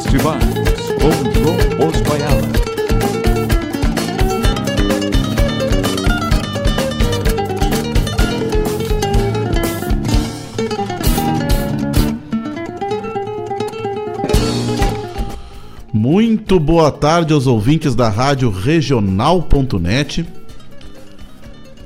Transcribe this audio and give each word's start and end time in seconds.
Festivais 0.00 0.44
com 1.00 1.32
João 1.32 1.56
Bosco 1.76 2.12
Ayala. 2.12 2.48
Muito 15.92 16.60
boa 16.60 16.92
tarde 16.92 17.32
aos 17.32 17.48
ouvintes 17.48 17.96
da 17.96 18.08
Rádio 18.08 18.50
Regional.net. 18.50 20.24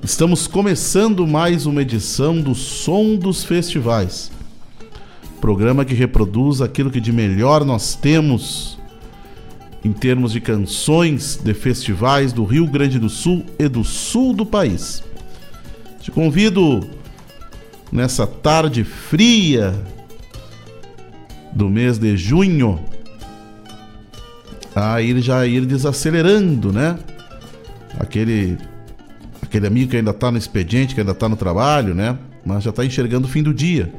Estamos 0.03 0.47
começando 0.47 1.27
mais 1.27 1.65
uma 1.65 1.81
edição 1.81 2.43
do 2.43 2.55
Som 2.55 3.17
dos 3.17 3.43
Festivais 3.43 4.31
programa 5.53 5.85
que 5.85 5.93
reproduz 5.93 6.63
aquilo 6.63 6.91
que 6.91 6.99
de 6.99 7.13
melhor 7.13 7.63
nós 7.63 7.95
temos 7.95 8.79
em 9.85 9.93
termos 9.93 10.33
de 10.33 10.41
canções 10.41 11.37
de 11.37 11.53
festivais 11.53 12.33
do 12.33 12.43
Rio 12.43 12.67
Grande 12.67 12.99
do 12.99 13.11
Sul 13.11 13.45
e 13.59 13.69
do 13.69 13.85
sul 13.85 14.33
do 14.33 14.47
país. 14.47 15.05
Te 16.01 16.11
convido 16.11 16.81
nessa 17.93 18.27
tarde 18.27 18.83
fria 18.83 19.79
do 21.53 21.69
mês 21.69 21.99
de 21.99 22.17
junho 22.17 22.81
a 24.75 25.03
ir 25.03 25.21
já 25.21 25.47
ir 25.47 25.67
desacelerando, 25.67 26.73
né? 26.73 26.99
Aquele 27.99 28.57
aquele 29.43 29.67
amigo 29.67 29.91
que 29.91 29.99
ainda 29.99 30.13
está 30.13 30.31
no 30.31 30.39
expediente, 30.39 30.95
que 30.95 31.01
ainda 31.03 31.13
está 31.13 31.29
no 31.29 31.37
trabalho, 31.37 31.95
né? 31.95 32.17
Mas 32.43 32.65
já 32.65 32.71
está 32.71 32.87
enxergando 32.87 33.27
o 33.27 33.31
fim 33.31 33.43
do 33.43 33.53
dia 33.53 33.93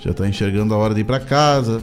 já 0.00 0.10
está 0.10 0.28
enxergando 0.28 0.74
a 0.74 0.76
hora 0.76 0.94
de 0.94 1.00
ir 1.00 1.04
para 1.04 1.20
casa. 1.20 1.82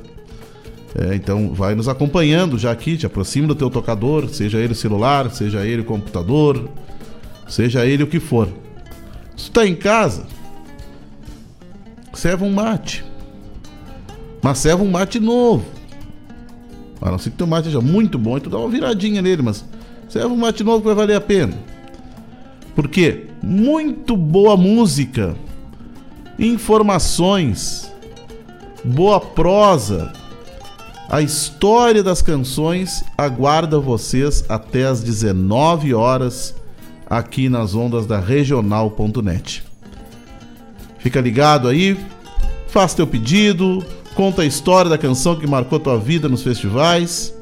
É, 0.97 1.13
então 1.13 1.53
vai 1.53 1.75
nos 1.75 1.89
acompanhando 1.89 2.57
já 2.57 2.71
aqui, 2.71 2.95
te 2.95 3.05
aproxima 3.05 3.47
do 3.47 3.55
teu 3.55 3.69
tocador, 3.69 4.29
seja 4.29 4.59
ele 4.59 4.73
celular, 4.73 5.29
seja 5.29 5.65
ele 5.65 5.83
computador, 5.83 6.69
seja 7.47 7.85
ele 7.85 8.03
o 8.03 8.07
que 8.07 8.19
for. 8.19 8.47
Se 9.35 9.51
tu 9.51 9.51
tá 9.51 9.67
em 9.67 9.75
casa, 9.75 10.25
serva 12.13 12.45
um 12.45 12.53
mate. 12.53 13.03
Mas 14.41 14.59
serva 14.59 14.83
um 14.83 14.89
mate 14.89 15.19
novo. 15.19 15.65
A 17.01 17.11
não 17.11 17.17
ser 17.17 17.31
que 17.31 17.37
teu 17.37 17.47
mate 17.47 17.65
seja 17.65 17.81
muito 17.81 18.17
bom 18.17 18.37
e 18.37 18.41
tu 18.41 18.49
dá 18.49 18.57
uma 18.57 18.69
viradinha 18.69 19.21
nele, 19.21 19.41
mas 19.41 19.65
serva 20.07 20.29
um 20.29 20.37
mate 20.37 20.63
novo 20.63 20.79
que 20.79 20.87
vai 20.87 20.95
valer 20.95 21.15
a 21.15 21.21
pena. 21.21 21.53
Porque 22.73 23.27
muito 23.43 24.15
boa 24.15 24.55
música, 24.55 25.35
informações, 26.39 27.91
boa 28.85 29.19
prosa. 29.19 30.13
A 31.09 31.21
história 31.21 32.03
das 32.03 32.21
canções 32.21 33.03
aguarda 33.17 33.79
vocês 33.79 34.43
até 34.47 34.85
às 34.85 35.01
19 35.01 35.93
horas 35.93 36.55
aqui 37.09 37.49
nas 37.49 37.75
ondas 37.75 38.05
da 38.05 38.19
regional.net. 38.19 39.63
Fica 40.99 41.21
ligado 41.21 41.67
aí, 41.67 41.97
faz 42.67 42.93
teu 42.93 43.05
pedido, 43.05 43.83
conta 44.15 44.41
a 44.41 44.45
história 44.45 44.89
da 44.89 44.97
canção 44.97 45.35
que 45.35 45.45
marcou 45.45 45.79
tua 45.79 45.99
vida 45.99 46.27
nos 46.27 46.41
festivais, 46.41 47.33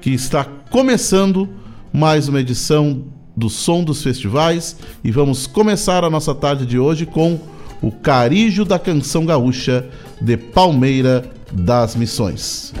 que 0.00 0.10
está 0.10 0.44
começando 0.70 1.48
mais 1.92 2.28
uma 2.28 2.40
edição 2.40 3.04
do 3.36 3.50
Som 3.50 3.84
dos 3.84 4.02
Festivais 4.02 4.76
e 5.02 5.10
vamos 5.10 5.46
começar 5.46 6.04
a 6.04 6.10
nossa 6.10 6.34
tarde 6.34 6.64
de 6.64 6.78
hoje 6.78 7.04
com 7.04 7.38
o 7.84 7.92
Carijo 7.92 8.64
da 8.64 8.78
Canção 8.78 9.26
Gaúcha 9.26 9.84
de 10.18 10.38
Palmeira 10.38 11.22
das 11.52 11.94
Missões. 11.94 12.72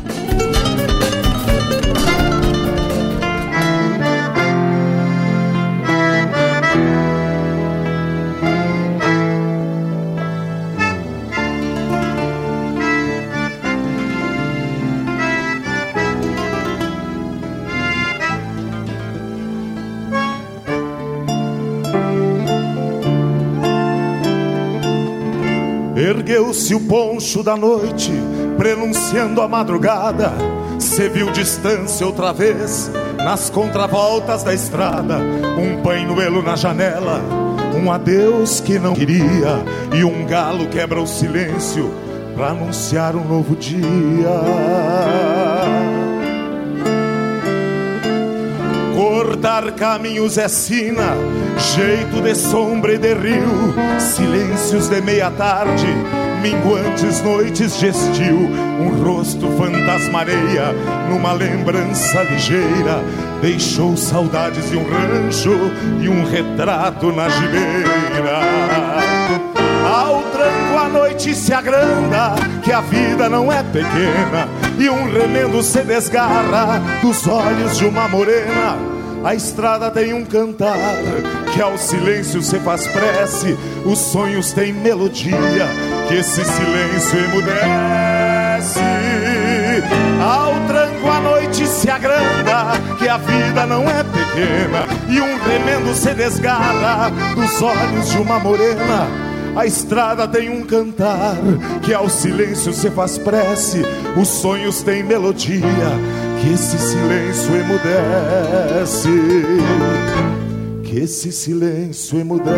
Ergueu-se 26.24 26.74
o 26.74 26.80
poncho 26.80 27.42
da 27.42 27.54
noite, 27.54 28.10
prenunciando 28.56 29.42
a 29.42 29.46
madrugada. 29.46 30.32
Se 30.78 31.06
viu 31.06 31.30
distância 31.30 32.06
outra 32.06 32.32
vez, 32.32 32.90
nas 33.18 33.50
contravoltas 33.50 34.42
da 34.42 34.54
estrada. 34.54 35.18
Um 35.18 35.82
painhoelo 35.82 36.42
na 36.42 36.56
janela, 36.56 37.20
um 37.76 37.92
adeus 37.92 38.58
que 38.58 38.78
não 38.78 38.94
queria. 38.94 39.62
E 39.94 40.02
um 40.02 40.24
galo 40.24 40.66
quebra 40.68 40.98
o 40.98 41.06
silêncio 41.06 41.92
para 42.34 42.52
anunciar 42.52 43.14
um 43.14 43.24
novo 43.28 43.54
dia. 43.54 44.40
Cortar 48.96 49.72
caminhos 49.72 50.38
é 50.38 50.48
sina, 50.48 51.14
jeito 51.58 52.20
de 52.22 52.34
sombra 52.34 52.94
e 52.94 52.98
de 52.98 53.14
rio, 53.14 53.74
silêncios 53.98 54.88
de 54.88 55.00
meia 55.00 55.30
tarde, 55.30 55.86
minguantes 56.42 57.22
noites 57.22 57.78
de 57.78 58.32
um 58.32 59.02
rosto 59.02 59.48
fantasmareia 59.56 60.72
numa 61.08 61.32
lembrança 61.32 62.22
ligeira, 62.22 63.02
deixou 63.40 63.96
saudades 63.96 64.70
de 64.70 64.76
um 64.76 64.84
rancho 64.84 65.72
e 66.00 66.08
um 66.08 66.24
retrato 66.24 67.12
na 67.12 67.28
gibeira. 67.28 68.40
Ao 69.86 70.22
tranco 70.22 70.78
a 70.78 70.88
noite 70.88 71.34
se 71.34 71.52
agranda, 71.52 72.34
que 72.62 72.72
a 72.72 72.80
vida 72.80 73.28
não 73.28 73.50
é 73.52 73.62
pequena, 73.62 74.48
e 74.78 74.88
um 74.88 75.10
remendo 75.12 75.62
se 75.62 75.82
desgarra 75.82 76.80
dos 77.00 77.26
olhos 77.26 77.76
de 77.78 77.86
uma 77.86 78.08
morena 78.08 78.94
a 79.24 79.34
estrada 79.34 79.90
tem 79.90 80.12
um 80.12 80.22
cantar 80.22 80.76
que 81.54 81.62
ao 81.62 81.78
silêncio 81.78 82.42
se 82.42 82.58
faz 82.60 82.86
prece. 82.86 83.56
Os 83.84 83.98
sonhos 83.98 84.52
têm 84.52 84.72
melodia 84.72 85.38
que 86.06 86.14
esse 86.14 86.44
silêncio 86.44 87.18
emudece. 87.20 88.80
Ao 90.22 90.52
tranco 90.66 91.08
a 91.08 91.20
noite 91.20 91.66
se 91.66 91.88
agranda 91.88 92.72
que 92.98 93.08
a 93.08 93.16
vida 93.16 93.66
não 93.66 93.82
é 93.88 94.04
pequena 94.04 94.86
e 95.08 95.20
um 95.20 95.38
remendo 95.38 95.94
se 95.94 96.12
desgarra 96.12 97.10
dos 97.34 97.62
olhos 97.62 98.10
de 98.10 98.18
uma 98.18 98.38
morena. 98.38 99.08
A 99.56 99.64
estrada 99.64 100.28
tem 100.28 100.50
um 100.50 100.64
cantar 100.64 101.36
que 101.82 101.94
ao 101.94 102.10
silêncio 102.10 102.74
se 102.74 102.90
faz 102.90 103.16
prece. 103.16 103.82
Os 104.20 104.28
sonhos 104.28 104.82
têm 104.82 105.02
melodia 105.02 105.62
que 106.44 106.52
esse 106.52 106.78
silêncio 106.78 107.56
emudece, 107.56 109.08
que 110.84 110.98
esse 110.98 111.32
silêncio 111.32 112.20
emudece. 112.20 112.54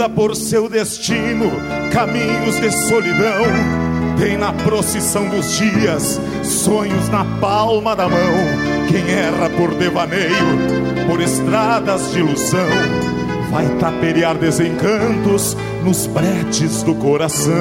Anda 0.00 0.08
por 0.08 0.34
seu 0.34 0.66
destino 0.66 1.50
caminhos 1.92 2.58
de 2.58 2.70
solidão. 2.88 3.44
Tem 4.18 4.38
na 4.38 4.50
procissão 4.50 5.28
dos 5.28 5.58
dias 5.58 6.18
sonhos 6.42 7.10
na 7.10 7.22
palma 7.38 7.94
da 7.94 8.08
mão. 8.08 8.34
Quem 8.88 9.10
erra 9.10 9.50
por 9.50 9.74
devaneio, 9.74 11.06
por 11.06 11.20
estradas 11.20 12.12
de 12.12 12.20
ilusão, 12.20 12.68
vai 13.50 13.66
taperear 13.78 14.38
desencantos 14.38 15.54
nos 15.84 16.06
bretes 16.06 16.82
do 16.82 16.94
coração. 16.94 17.52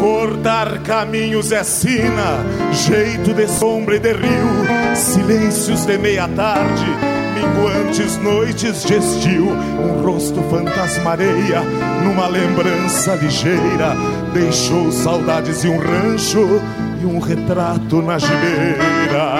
Cortar 0.00 0.80
caminhos 0.80 1.52
é 1.52 1.62
sina, 1.62 2.44
jeito 2.72 3.32
de 3.32 3.46
sombra 3.46 3.96
e 3.96 4.00
de 4.00 4.12
rio, 4.12 4.96
silêncios 4.96 5.86
de 5.86 5.96
meia 5.96 6.26
tarde, 6.26 7.01
minguantes 7.42 8.16
noites 8.18 8.84
de 8.84 8.94
estio, 8.94 9.48
um 9.50 10.02
rosto 10.02 10.40
fantasmareia 10.44 11.60
numa 12.04 12.28
lembrança 12.28 13.14
ligeira, 13.16 13.96
deixou 14.32 14.92
saudades 14.92 15.64
e 15.64 15.68
um 15.68 15.78
rancho 15.78 16.60
e 17.00 17.06
um 17.06 17.18
retrato 17.18 18.00
na 18.00 18.18
gibeira. 18.18 19.32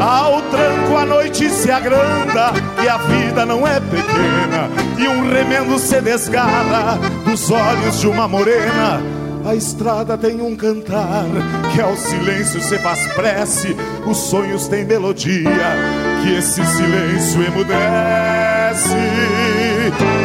Ao 0.00 0.40
tranco 0.42 0.96
a 0.96 1.06
noite 1.06 1.48
se 1.50 1.70
agranda 1.70 2.52
e 2.82 2.88
a 2.88 2.96
vida 2.98 3.46
não 3.46 3.66
é 3.66 3.80
pequena 3.80 4.68
e 4.98 5.08
um 5.08 5.30
remendo 5.30 5.78
se 5.78 6.00
desgarra 6.00 6.98
dos 7.24 7.50
olhos 7.50 8.00
de 8.00 8.06
uma 8.06 8.28
morena. 8.28 9.00
A 9.44 9.54
estrada 9.54 10.18
tem 10.18 10.42
um 10.42 10.54
cantar 10.54 11.24
que 11.72 11.80
ao 11.80 11.96
silêncio 11.96 12.60
se 12.60 12.78
faz 12.78 13.06
prece, 13.14 13.74
os 14.06 14.18
sonhos 14.18 14.68
têm 14.68 14.84
melodia 14.84 15.89
que 16.22 16.36
esse 16.36 16.64
silêncio 16.64 17.42
emudece. 17.42 17.80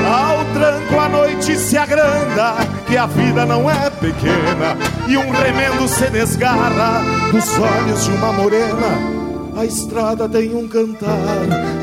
Ao 0.06 0.46
tranco 0.54 1.00
a 1.00 1.10
noite 1.10 1.58
se 1.58 1.78
agranda 1.78 2.56
que 2.88 2.96
a 2.96 3.06
vida 3.06 3.46
não 3.46 3.70
é 3.70 3.90
pequena 3.90 4.78
e 5.08 5.18
um 5.18 5.32
remendo 5.32 5.88
se 5.88 6.10
desgarra 6.10 7.02
dos 7.32 7.60
olhos 7.60 8.06
de 8.06 8.12
uma 8.12 8.34
morena. 8.34 9.16
A 9.58 9.66
estrada 9.66 10.28
tem 10.28 10.54
um 10.54 10.68
cantar 10.68 11.16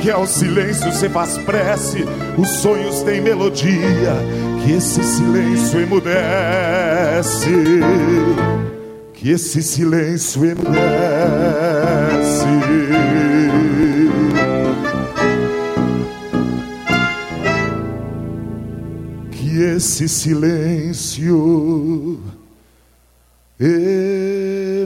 que 0.03 0.11
ao 0.11 0.27
silêncio 0.27 0.93
se 0.93 1.09
faz 1.09 1.39
prece, 1.39 2.05
os 2.37 2.49
sonhos 2.49 3.03
têm 3.03 3.23
melodia 3.23 4.15
que 4.63 4.73
esse 4.73 5.03
silêncio 5.03 5.81
emudece, 5.81 7.51
que 9.15 9.31
esse 9.31 9.63
silêncio 9.63 10.45
emudece. 10.45 11.72
Esse 19.63 20.09
silêncio 20.09 21.39
emudece. 23.61 24.83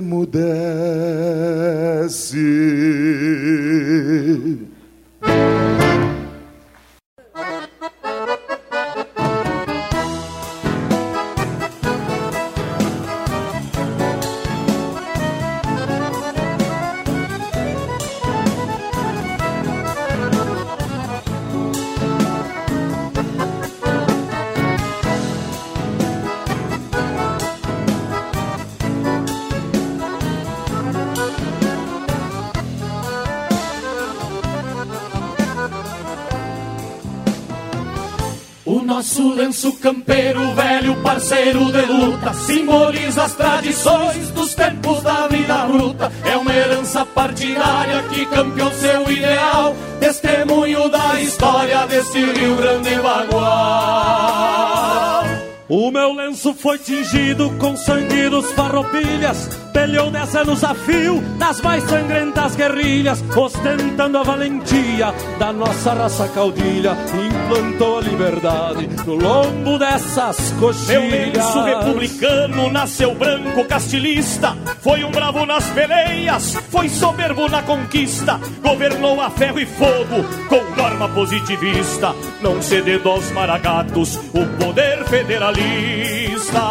Simboliza 43.16 43.24
as 43.24 43.34
tradições 43.34 44.30
dos 44.30 44.54
tempos 44.54 45.02
da 45.02 45.26
vida 45.28 45.64
bruta. 45.66 46.12
É 46.24 46.36
uma 46.36 46.54
herança 46.54 47.04
partidária 47.04 48.02
que 48.04 48.26
campeou 48.26 48.70
seu 48.72 49.10
ideal, 49.10 49.74
testemunho 49.98 50.88
da 50.88 51.20
história 51.20 51.86
desse 51.86 52.18
Rio 52.18 52.56
Grande 52.56 52.94
Bagual. 52.96 53.86
O 55.68 55.90
meu 55.90 56.12
lenço 56.12 56.54
foi 56.54 56.78
tingido 56.78 57.50
com 57.58 57.76
sangue 57.76 58.28
dos 58.28 58.52
farroupilhas 58.52 59.65
Peleou 59.76 60.10
dez 60.10 60.34
anos 60.34 60.64
a 60.64 60.74
fio 60.74 61.22
nas 61.38 61.60
mais 61.60 61.84
sangrentas 61.84 62.56
guerrilhas 62.56 63.22
Ostentando 63.36 64.16
a 64.16 64.22
valentia 64.22 65.12
da 65.38 65.52
nossa 65.52 65.92
raça 65.92 66.26
caudilha 66.28 66.96
Implantou 67.12 67.98
a 67.98 68.00
liberdade 68.00 68.88
no 69.04 69.16
lombo 69.16 69.78
dessas 69.78 70.50
coxilhas. 70.52 70.88
Meu 70.88 71.10
lenço 71.10 71.62
republicano 71.62 72.72
nasceu 72.72 73.14
branco 73.14 73.66
castilista 73.66 74.56
Foi 74.80 75.04
um 75.04 75.10
bravo 75.10 75.44
nas 75.44 75.66
peleias, 75.66 76.54
foi 76.70 76.88
soberbo 76.88 77.46
na 77.46 77.62
conquista 77.62 78.40
Governou 78.62 79.20
a 79.20 79.28
ferro 79.28 79.60
e 79.60 79.66
fogo 79.66 80.24
com 80.48 80.74
norma 80.74 81.06
positivista 81.10 82.14
Não 82.40 82.62
cedendo 82.62 83.10
aos 83.10 83.30
maragatos 83.30 84.16
o 84.32 84.46
poder 84.58 85.04
federalista. 85.04 86.62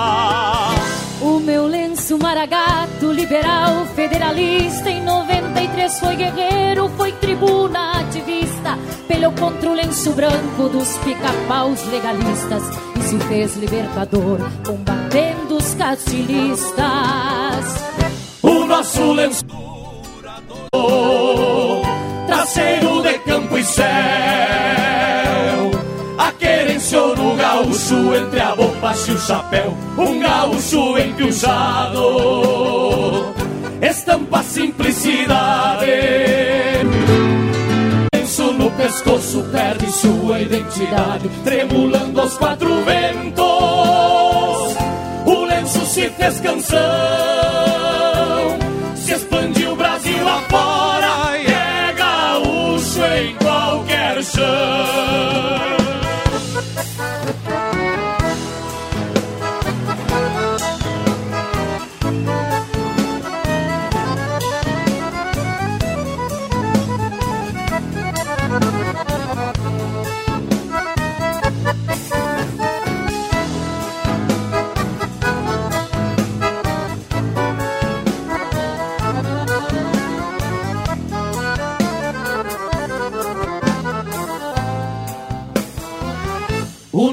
O 1.21 1.39
meu 1.39 1.67
lenço 1.67 1.84
maragato, 2.13 3.11
liberal, 3.11 3.85
federalista, 3.95 4.89
em 4.91 5.03
93 5.03 5.99
foi 5.99 6.15
guerreiro, 6.15 6.87
foi 6.95 7.11
tribuna 7.13 7.99
ativista, 7.99 8.77
peleou 9.07 9.31
contra 9.33 9.69
o 9.69 9.73
lenço 9.73 10.11
branco 10.11 10.69
dos 10.69 10.97
pica-paus 10.97 11.83
legalistas 11.87 12.63
e 12.99 13.01
se 13.01 13.19
fez 13.21 13.57
libertador, 13.57 14.37
combatendo 14.63 15.57
os 15.57 15.73
castilistas. 15.73 16.75
O 18.43 18.65
nosso 18.65 19.11
lenço 19.13 19.43
traseiro 22.27 23.01
de 23.01 23.19
campo 23.19 23.57
e 23.57 23.63
céu 23.63 25.24
a 26.55 26.57
querenciou 26.57 27.15
no 27.15 27.35
gaúcho 27.35 28.15
entre 28.15 28.39
a 28.39 28.55
bombacha 28.55 29.11
e 29.11 29.15
o 29.15 29.19
chapéu 29.19 29.77
Um 29.97 30.19
gaúcho 30.19 30.97
empiuchado 30.97 32.03
Estampa 33.81 34.41
simplicidade. 34.41 35.85
Lenço 38.15 38.53
no 38.53 38.71
pescoço 38.71 39.43
perde 39.51 39.91
sua 39.91 40.39
identidade 40.39 41.29
Tremulando 41.43 42.21
aos 42.21 42.37
quatro 42.37 42.83
ventos. 42.83 43.45
O 45.25 45.45
lenço 45.45 45.85
se 45.85 46.09
fez 46.09 46.39
canção 46.39 46.79
Se 48.95 49.13
expandiu 49.13 49.73
o 49.73 49.75
Brasil 49.75 50.27
afora 50.27 50.94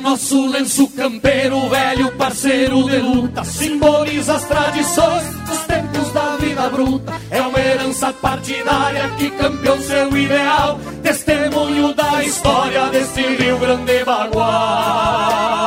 nosso 0.03 0.47
lenço 0.49 0.89
campeiro, 0.89 1.69
velho 1.69 2.13
parceiro 2.17 2.83
de 2.91 2.99
luta, 2.99 3.45
simboliza 3.45 4.35
as 4.35 4.45
tradições 4.45 5.25
dos 5.49 5.59
tempos 5.61 6.13
da 6.13 6.37
vida 6.37 6.69
bruta. 6.69 7.13
É 7.31 7.41
uma 7.41 7.59
herança 7.59 8.13
partidária 8.13 9.09
que 9.17 9.31
campeou 9.31 9.79
seu 9.81 10.17
ideal, 10.17 10.79
testemunho 11.03 11.95
da 11.95 12.23
história 12.25 12.87
desse 12.87 13.23
Rio 13.23 13.59
Grande 13.59 14.05
Bagual. 14.05 15.62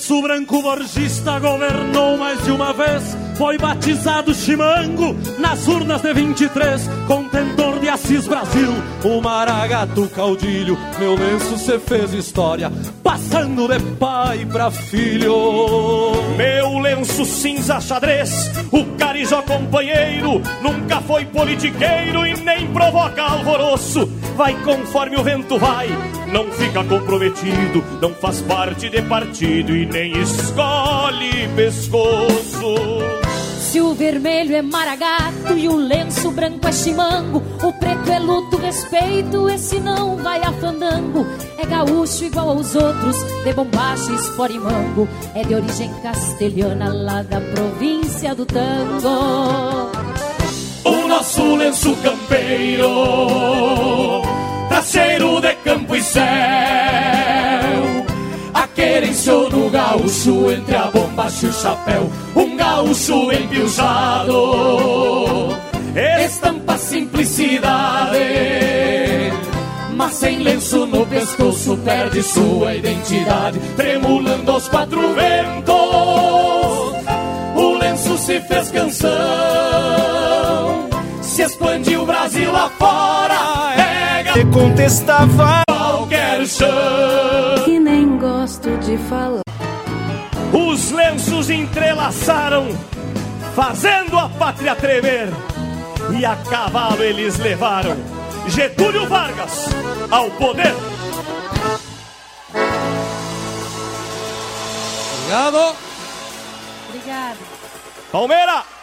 Lenço 0.00 0.22
branco 0.22 0.62
borgista 0.62 1.38
governou 1.38 2.16
mais 2.16 2.42
de 2.42 2.50
uma 2.50 2.72
vez. 2.72 3.14
Foi 3.36 3.58
batizado 3.58 4.32
Chimango 4.32 5.14
nas 5.38 5.68
urnas 5.68 6.00
de 6.00 6.14
23, 6.14 6.88
contentor 7.06 7.78
de 7.78 7.90
Assis 7.90 8.26
Brasil, 8.26 8.72
o 9.04 9.20
maragato 9.20 10.08
caudilho. 10.08 10.78
Meu 10.98 11.14
lenço 11.14 11.58
cê 11.58 11.78
fez 11.78 12.14
história, 12.14 12.72
passando 13.02 13.68
de 13.68 13.78
pai 13.96 14.46
pra 14.50 14.70
filho. 14.70 15.34
Meu 16.34 16.78
lenço 16.78 17.26
cinza 17.26 17.78
xadrez, 17.78 18.50
o 18.72 18.86
carijó 18.96 19.42
companheiro, 19.42 20.40
nunca 20.62 21.02
foi 21.02 21.26
politiqueiro 21.26 22.26
e 22.26 22.40
nem 22.40 22.66
provoca 22.72 23.22
alvoroço. 23.22 24.06
Vai 24.34 24.54
conforme 24.62 25.16
o 25.16 25.22
vento 25.22 25.58
vai, 25.58 25.88
não 26.32 26.50
fica 26.52 26.84
comprometido, 26.84 27.84
não 28.00 28.14
faz 28.14 28.40
parte 28.42 28.88
de 28.88 29.02
partido 29.02 29.76
e 29.76 29.86
nem 29.86 30.16
escolhe 30.20 31.48
pescoço. 31.54 32.74
Se 33.70 33.80
o 33.80 33.94
vermelho 33.94 34.56
é 34.56 34.62
maragato 34.62 35.56
e 35.56 35.68
o 35.68 35.76
lenço 35.76 36.32
branco 36.32 36.66
é 36.66 36.72
chimango, 36.72 37.40
o 37.62 37.72
preto 37.74 38.10
é 38.10 38.18
luto, 38.18 38.56
respeito, 38.56 39.48
esse 39.48 39.78
não 39.78 40.16
vai 40.16 40.42
a 40.42 40.52
fandango. 40.54 41.24
É 41.56 41.64
gaúcho 41.64 42.24
igual 42.24 42.48
aos 42.48 42.74
outros, 42.74 43.16
de 43.44 43.52
bombacha, 43.52 44.12
espora 44.12 44.52
e 44.52 44.58
mango. 44.58 45.08
É 45.36 45.44
de 45.44 45.54
origem 45.54 45.88
castelhana, 46.02 46.92
lá 46.92 47.22
da 47.22 47.40
província 47.40 48.34
do 48.34 48.44
tango. 48.44 49.90
O 50.84 51.06
nosso 51.06 51.54
lenço 51.54 51.94
campeiro, 52.02 52.88
traseiro 54.70 55.40
de 55.40 55.52
campo 55.64 55.96
e 55.96 56.02
céu. 56.02 56.22
A 58.54 58.68
querenciou 58.68 59.50
no 59.50 59.68
gaúcho, 59.68 60.52
entre 60.52 60.76
a 60.76 60.84
bombacha 60.84 61.46
e 61.46 61.48
o 61.48 61.52
chapéu. 61.52 62.08
Um 62.36 62.56
gaúcho 62.56 63.32
empiujado, 63.32 64.36
estampa 66.24 66.78
simplicidade. 66.78 68.18
Mas 69.96 70.14
sem 70.14 70.38
lenço 70.38 70.86
no 70.86 71.04
pescoço 71.04 71.76
perde 71.78 72.22
sua 72.22 72.76
identidade, 72.76 73.58
tremulando 73.76 74.52
aos 74.52 74.68
quatro 74.68 75.00
ventos. 75.14 75.74
O 77.56 77.74
lenço 77.76 78.16
se 78.18 78.40
fez 78.42 78.70
canção, 78.70 79.10
se 81.20 81.42
expandiu 81.42 82.02
o 82.02 82.06
Brasil 82.06 82.54
afora. 82.54 83.74
É 83.76 83.89
contestava 84.52 85.62
qualquer 85.68 86.46
chão. 86.46 86.68
E 87.66 87.78
nem 87.78 88.16
gosto 88.18 88.76
de 88.78 88.96
falar. 88.96 89.40
Os 90.52 90.90
lenços 90.90 91.50
entrelaçaram, 91.50 92.68
fazendo 93.54 94.18
a 94.18 94.28
pátria 94.28 94.74
tremer. 94.74 95.28
E 96.18 96.24
a 96.24 96.34
cavalo 96.36 97.02
eles 97.02 97.38
levaram 97.38 97.96
Getúlio 98.48 99.06
Vargas 99.06 99.66
ao 100.10 100.30
poder. 100.30 100.74
Obrigado. 105.22 105.76
Obrigada. 106.88 107.38
Palmeira! 108.10 108.79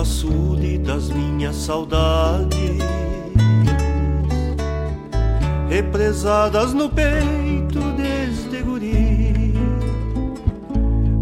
Açude 0.00 0.78
das 0.78 1.10
minhas 1.10 1.56
saudades, 1.56 2.78
represadas 5.68 6.72
no 6.72 6.88
peito 6.88 7.80
desde 7.96 8.62
guri. 8.62 9.54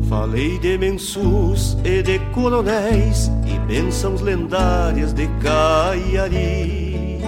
Falei 0.08 0.58
de 0.58 0.78
mensus 0.78 1.76
e 1.84 2.02
de 2.02 2.18
coronéis 2.32 3.30
e 3.46 3.58
bênçãos 3.66 4.20
lendárias 4.20 5.12
de 5.12 5.26
Caiari. 5.42 7.20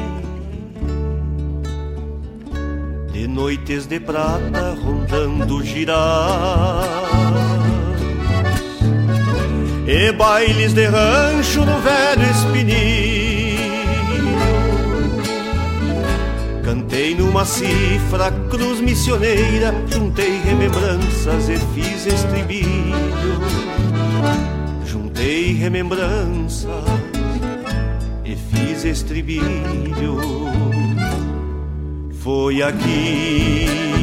De 3.13 3.27
noites 3.27 3.87
de 3.87 4.01
prata 4.01 4.77
rondando 4.83 5.63
girar 5.63 7.60
e 9.91 10.13
bailes 10.13 10.73
de 10.73 10.87
rancho 10.87 11.65
no 11.65 11.81
velho 11.81 12.31
espinilho. 12.31 13.61
Cantei 16.65 17.17
numa 17.17 17.45
cifra 17.45 18.31
cruz 18.49 18.81
missioneira, 18.81 19.75
juntei 19.89 20.41
remembranças 20.45 21.49
e 21.49 21.59
fiz 21.75 22.07
estribilho. 22.07 23.41
Juntei 24.87 25.55
remembranças 25.55 26.85
e 28.25 28.37
fiz 28.37 28.85
estribilho. 28.85 30.21
Foi 32.21 32.63
aqui 32.63 34.00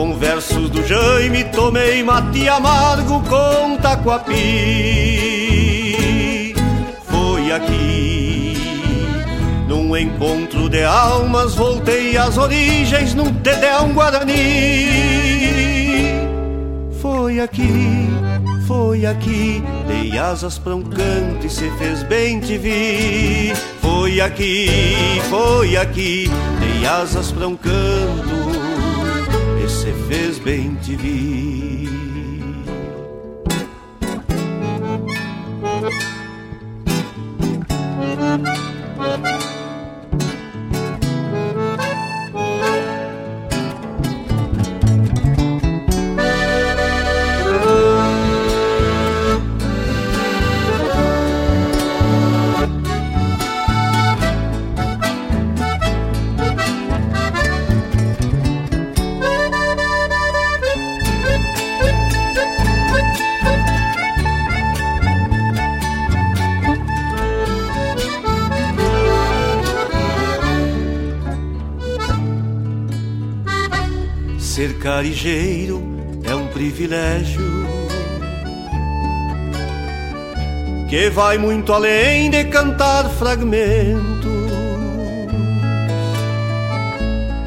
com 0.00 0.16
versos 0.16 0.70
do 0.70 0.82
Jaime 0.86 1.44
tomei 1.44 2.02
mate 2.02 2.48
amargo 2.48 3.22
com 3.24 3.76
taquapi. 3.76 4.34
Foi 7.04 7.52
aqui, 7.52 8.56
num 9.68 9.94
encontro 9.94 10.70
de 10.70 10.82
almas, 10.84 11.54
voltei 11.54 12.16
às 12.16 12.38
origens 12.38 13.12
num 13.12 13.30
Tedeum 13.42 13.92
Guarani. 13.92 14.86
Foi 16.98 17.38
aqui, 17.38 18.08
foi 18.66 19.04
aqui, 19.04 19.62
dei 19.86 20.18
asas 20.18 20.56
pra 20.56 20.74
um 20.76 20.82
canto 20.82 21.46
e 21.46 21.50
se 21.50 21.70
fez 21.72 22.02
bem 22.04 22.40
te 22.40 22.56
vi. 22.56 23.52
Foi 23.82 24.18
aqui, 24.18 25.20
foi 25.28 25.76
aqui, 25.76 26.30
dei 26.58 26.86
asas 26.86 27.30
pra 27.32 27.46
um 27.46 27.54
canto 27.54 28.39
se 29.80 29.92
fez 30.08 30.38
bem 30.38 30.74
te 30.74 30.94
vi. 30.94 31.88
Ser 38.20 38.69
carijeiro 75.00 75.82
é 76.24 76.34
um 76.34 76.46
privilégio 76.48 77.40
que 80.90 81.08
vai 81.08 81.38
muito 81.38 81.72
além 81.72 82.28
de 82.30 82.44
cantar 82.44 83.08
fragmentos. 83.08 84.28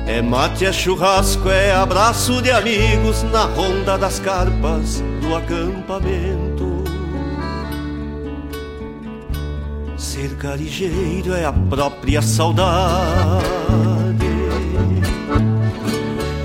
É 0.07 0.19
mate, 0.19 0.65
é 0.65 0.73
churrasco, 0.73 1.47
é 1.47 1.71
abraço 1.71 2.41
de 2.41 2.49
amigos 2.49 3.21
na 3.31 3.45
ronda 3.45 3.99
das 3.99 4.17
carpas 4.17 5.03
do 5.21 5.35
acampamento. 5.35 6.83
Ser 9.95 10.35
carijeiro 10.37 11.35
é 11.35 11.45
a 11.45 11.53
própria 11.53 12.23
saudade 12.23 14.02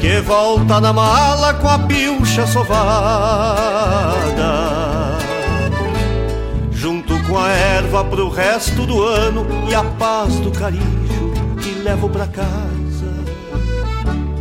que 0.09 0.21
volta 0.23 0.81
na 0.81 0.91
mala 0.91 1.53
com 1.53 1.69
a 1.69 1.79
pilcha 1.81 2.47
sovada, 2.47 2.79
junto 6.71 7.23
com 7.25 7.39
a 7.39 7.51
erva 7.51 8.03
pro 8.07 8.31
resto 8.31 8.87
do 8.87 9.05
ano 9.05 9.47
e 9.69 9.75
a 9.75 9.85
paz 9.85 10.41
do 10.41 10.51
carijo 10.51 11.35
que 11.61 11.83
levo 11.83 12.09
pra 12.09 12.27
casa. 12.27 12.49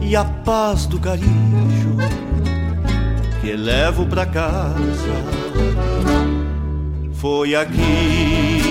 E 0.01 0.15
a 0.15 0.23
paz 0.23 0.85
do 0.85 0.97
carijo 1.01 1.97
que 3.41 3.51
levo 3.51 4.05
pra 4.05 4.25
casa. 4.25 4.87
Foi 7.11 7.55
aqui, 7.55 8.61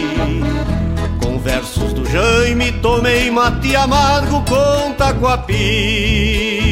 versos 1.45 1.93
do 1.93 2.05
Jaime, 2.11 2.73
tomei 2.81 3.31
mate 3.31 3.77
amargo 3.77 4.43
com 4.47 4.95
taquapi. 4.95 6.66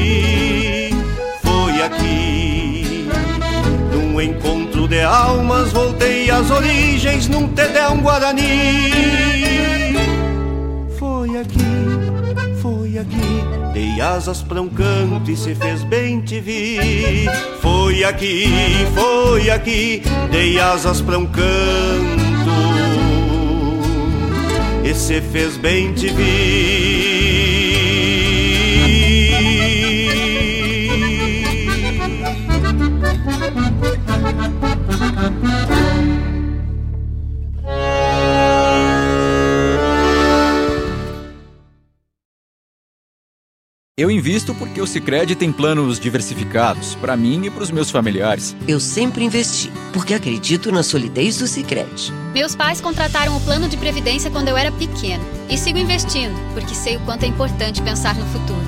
De 4.88 5.00
almas, 5.02 5.72
voltei 5.72 6.30
às 6.30 6.50
origens 6.50 7.28
num 7.28 7.48
Tedão 7.48 7.98
Guarani. 7.98 8.90
Foi 10.98 11.38
aqui, 11.38 12.60
foi 12.60 12.98
aqui 12.98 13.64
Dei 13.74 14.00
asas 14.00 14.40
pra 14.40 14.62
um 14.62 14.68
canto 14.68 15.28
e 15.28 15.36
se 15.36 15.52
fez 15.52 15.82
bem 15.82 16.20
te 16.20 16.38
vi. 16.38 17.26
Foi 17.60 18.04
aqui, 18.04 18.46
foi 18.94 19.50
aqui, 19.50 20.00
dei 20.30 20.60
asas 20.60 21.00
pra 21.00 21.18
um 21.18 21.26
canto 21.26 21.44
e 24.84 24.94
se 24.94 25.20
fez 25.20 25.56
bem 25.56 25.92
te 25.92 26.08
vi. 26.08 26.83
Eu 43.96 44.10
invisto 44.10 44.52
porque 44.56 44.80
o 44.80 44.86
Sicredi 44.88 45.36
tem 45.36 45.52
planos 45.52 46.00
diversificados 46.00 46.96
para 46.96 47.16
mim 47.16 47.46
e 47.46 47.50
para 47.50 47.62
os 47.62 47.70
meus 47.70 47.92
familiares. 47.92 48.56
Eu 48.66 48.80
sempre 48.80 49.24
investi 49.24 49.70
porque 49.92 50.12
acredito 50.12 50.72
na 50.72 50.82
solidez 50.82 51.38
do 51.38 51.46
Sicredi. 51.46 52.12
Meus 52.34 52.56
pais 52.56 52.80
contrataram 52.80 53.36
o 53.36 53.40
plano 53.42 53.68
de 53.68 53.76
previdência 53.76 54.32
quando 54.32 54.48
eu 54.48 54.56
era 54.56 54.72
pequeno 54.72 55.24
e 55.48 55.56
sigo 55.56 55.78
investindo 55.78 56.34
porque 56.52 56.74
sei 56.74 56.96
o 56.96 57.00
quanto 57.00 57.22
é 57.22 57.28
importante 57.28 57.80
pensar 57.82 58.16
no 58.16 58.26
futuro. 58.26 58.63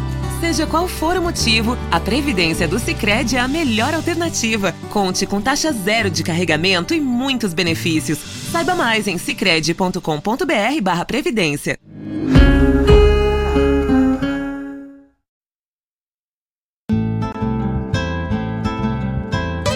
Seja 0.47 0.65
qual 0.65 0.87
for 0.87 1.17
o 1.17 1.23
motivo, 1.23 1.77
a 1.91 1.99
previdência 1.99 2.69
do 2.69 2.79
Sicredi 2.79 3.35
é 3.35 3.41
a 3.41 3.49
melhor 3.49 3.93
alternativa. 3.93 4.73
Conte 4.91 5.27
com 5.27 5.41
taxa 5.41 5.73
zero 5.73 6.09
de 6.09 6.23
carregamento 6.23 6.95
e 6.95 7.01
muitos 7.01 7.53
benefícios. 7.53 8.21
Saiba 8.53 8.77
mais 8.77 9.09
em 9.09 9.19
sicredi.com.br/previdência. 9.19 11.77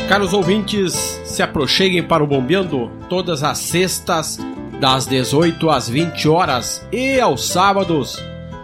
Caros 0.09 0.33
ouvintes, 0.33 0.93
se 1.25 1.43
aproxeguem 1.43 2.05
para 2.05 2.23
o 2.23 2.29
Bombeando 2.29 2.93
todas 3.09 3.43
as 3.43 3.59
sextas, 3.59 4.39
das 4.79 5.05
18 5.05 5.69
às 5.69 5.89
20 5.89 6.29
horas 6.29 6.87
e 6.93 7.19
aos 7.19 7.49
sábados, 7.49 8.23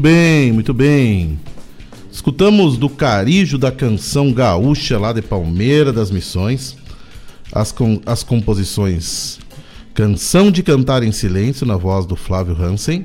Muito 0.00 0.14
bem, 0.14 0.52
muito 0.52 0.72
bem. 0.72 1.38
Escutamos 2.10 2.78
do 2.78 2.88
Carijo 2.88 3.58
da 3.58 3.70
canção 3.70 4.32
gaúcha 4.32 4.98
lá 4.98 5.12
de 5.12 5.20
Palmeira 5.20 5.92
das 5.92 6.10
Missões 6.10 6.74
as, 7.52 7.70
com, 7.70 8.00
as 8.06 8.22
composições 8.22 9.38
Canção 9.92 10.50
de 10.50 10.62
Cantar 10.62 11.02
em 11.02 11.12
Silêncio 11.12 11.66
na 11.66 11.76
voz 11.76 12.06
do 12.06 12.16
Flávio 12.16 12.56
Hansen, 12.58 13.04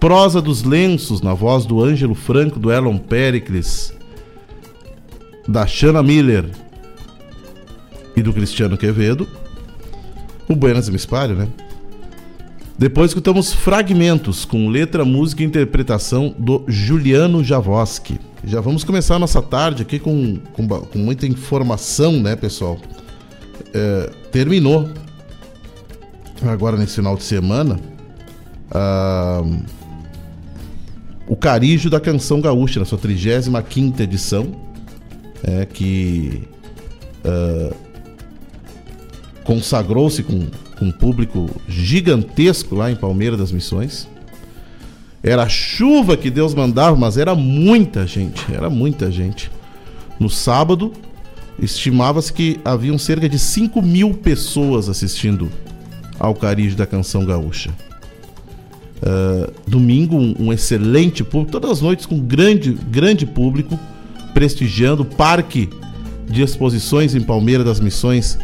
Prosa 0.00 0.40
dos 0.40 0.62
Lenços 0.62 1.20
na 1.20 1.34
voz 1.34 1.66
do 1.66 1.84
Ângelo 1.84 2.14
Franco, 2.14 2.58
do 2.58 2.72
Elon 2.72 2.96
Pericles, 2.96 3.92
da 5.46 5.66
Shana 5.66 6.02
Miller 6.02 6.48
e 8.16 8.22
do 8.22 8.32
Cristiano 8.32 8.78
Quevedo, 8.78 9.28
o 10.48 10.56
Buenas 10.56 10.88
Espalho, 10.88 11.36
né? 11.36 11.46
Depois 12.78 13.10
escutamos 13.10 13.52
fragmentos 13.52 14.44
com 14.44 14.68
letra, 14.68 15.04
música 15.04 15.42
e 15.42 15.46
interpretação 15.46 16.32
do 16.38 16.64
Juliano 16.68 17.42
Javoski. 17.42 18.20
Já 18.44 18.60
vamos 18.60 18.84
começar 18.84 19.16
a 19.16 19.18
nossa 19.18 19.42
tarde 19.42 19.82
aqui 19.82 19.98
com, 19.98 20.38
com, 20.52 20.68
com 20.68 20.98
muita 20.98 21.26
informação, 21.26 22.12
né, 22.20 22.36
pessoal? 22.36 22.78
É, 23.74 24.10
terminou 24.30 24.88
agora 26.46 26.76
nesse 26.76 26.94
final 26.94 27.16
de 27.16 27.24
semana 27.24 27.80
ah, 28.70 29.42
o 31.26 31.34
Carijo 31.34 31.90
da 31.90 31.98
Canção 31.98 32.40
Gaúcha, 32.40 32.78
na 32.78 32.86
sua 32.86 32.96
35 32.96 34.00
edição, 34.00 34.52
é, 35.42 35.66
que 35.66 36.44
ah, 37.24 37.74
consagrou-se 39.42 40.22
com 40.22 40.46
um 40.80 40.90
público 40.90 41.48
gigantesco 41.68 42.74
lá 42.74 42.90
em 42.90 42.96
Palmeira 42.96 43.36
das 43.36 43.52
Missões. 43.52 44.08
Era 45.22 45.48
chuva 45.48 46.16
que 46.16 46.30
Deus 46.30 46.54
mandava, 46.54 46.96
mas 46.96 47.18
era 47.18 47.34
muita 47.34 48.06
gente, 48.06 48.44
era 48.52 48.70
muita 48.70 49.10
gente. 49.10 49.50
No 50.18 50.30
sábado, 50.30 50.92
estimava-se 51.60 52.32
que 52.32 52.60
haviam 52.64 52.98
cerca 52.98 53.28
de 53.28 53.38
5 53.38 53.82
mil 53.82 54.14
pessoas 54.14 54.88
assistindo 54.88 55.50
ao 56.18 56.34
Carijo 56.34 56.76
da 56.76 56.86
Canção 56.86 57.24
Gaúcha. 57.24 57.70
Uh, 58.98 59.52
domingo, 59.66 60.16
um, 60.16 60.34
um, 60.38 60.52
excelente 60.52 61.22
público, 61.22 61.52
todas 61.52 61.70
as 61.70 61.80
noites 61.80 62.04
com 62.04 62.18
grande, 62.18 62.72
grande 62.72 63.24
público, 63.24 63.78
prestigiando 64.34 65.02
o 65.02 65.06
Parque 65.06 65.68
de 66.28 66.42
Exposições 66.42 67.14
em 67.14 67.20
Palmeira 67.20 67.62
das 67.62 67.78
Missões, 67.80 68.38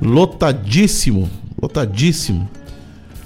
lotadíssimo 0.00 1.28
lotadíssimo. 1.62 2.50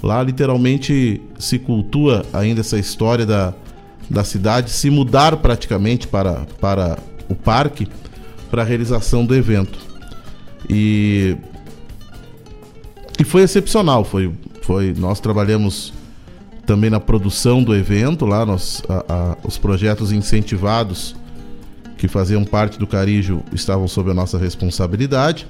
Lá 0.03 0.21
literalmente 0.21 1.19
se 1.39 1.57
cultua 1.57 2.23
ainda 2.31 2.61
essa 2.61 2.77
história 2.77 3.25
da, 3.25 3.53
da 4.07 4.23
cidade 4.23 4.69
se 4.69 4.91
mudar 4.91 5.35
praticamente 5.37 6.07
para, 6.07 6.45
para 6.61 6.99
o 7.27 7.33
parque 7.33 7.87
para 8.51 8.61
a 8.61 8.65
realização 8.65 9.25
do 9.25 9.35
evento. 9.35 9.79
E, 10.69 11.35
e 13.19 13.23
foi 13.23 13.41
excepcional. 13.41 14.03
Foi, 14.03 14.31
foi, 14.61 14.93
nós 14.95 15.19
trabalhamos 15.19 15.91
também 16.65 16.89
na 16.89 16.99
produção 16.99 17.63
do 17.63 17.73
evento, 17.73 18.25
lá 18.25 18.45
nós, 18.45 18.83
a, 18.89 19.05
a, 19.07 19.37
os 19.43 19.57
projetos 19.57 20.11
incentivados 20.11 21.15
que 21.97 22.09
faziam 22.09 22.43
parte 22.43 22.77
do 22.77 22.85
Carijo 22.85 23.41
estavam 23.53 23.87
sob 23.87 24.11
a 24.11 24.13
nossa 24.13 24.37
responsabilidade. 24.37 25.47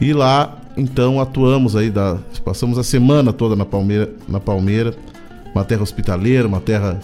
E 0.00 0.12
lá 0.12 0.60
então 0.76 1.20
atuamos 1.20 1.74
aí, 1.74 1.90
da, 1.90 2.18
passamos 2.44 2.78
a 2.78 2.84
semana 2.84 3.32
toda 3.32 3.56
na 3.56 3.64
Palmeira, 3.64 4.10
na 4.28 4.38
Palmeira, 4.38 4.94
uma 5.54 5.64
terra 5.64 5.82
hospitaleira, 5.82 6.46
uma 6.46 6.60
terra, 6.60 7.00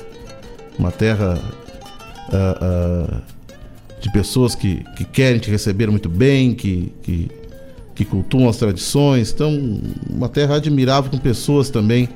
uma 0.79 0.91
terra 0.91 1.39
uh, 2.29 3.15
uh, 3.15 3.23
de 4.01 4.13
pessoas 4.13 4.55
que, 4.55 4.85
que 4.97 5.05
querem 5.05 5.39
te 5.39 5.51
receber 5.51 5.91
muito 5.91 6.09
bem, 6.09 6.55
que, 6.55 6.93
que, 7.03 7.31
que 7.95 8.05
cultuam 8.05 8.49
as 8.49 8.59
tradições. 8.59 9.33
Então, 9.33 9.81
uma 10.11 10.29
terra 10.29 10.57
admirável 10.57 11.11
com 11.11 11.19
pessoas 11.19 11.71
também 11.71 12.09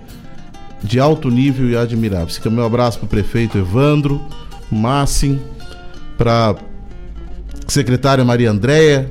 de 0.82 1.00
alto 1.00 1.30
nível 1.30 1.70
e 1.70 1.76
admirável. 1.76 2.28
Fica 2.28 2.50
meu 2.50 2.64
abraço 2.64 2.98
para 2.98 3.06
o 3.06 3.08
prefeito 3.08 3.56
Evandro 3.56 4.20
Massim, 4.70 5.40
para 6.18 6.56
secretária 7.66 8.24
Maria 8.24 8.50
Andréia, 8.50 9.08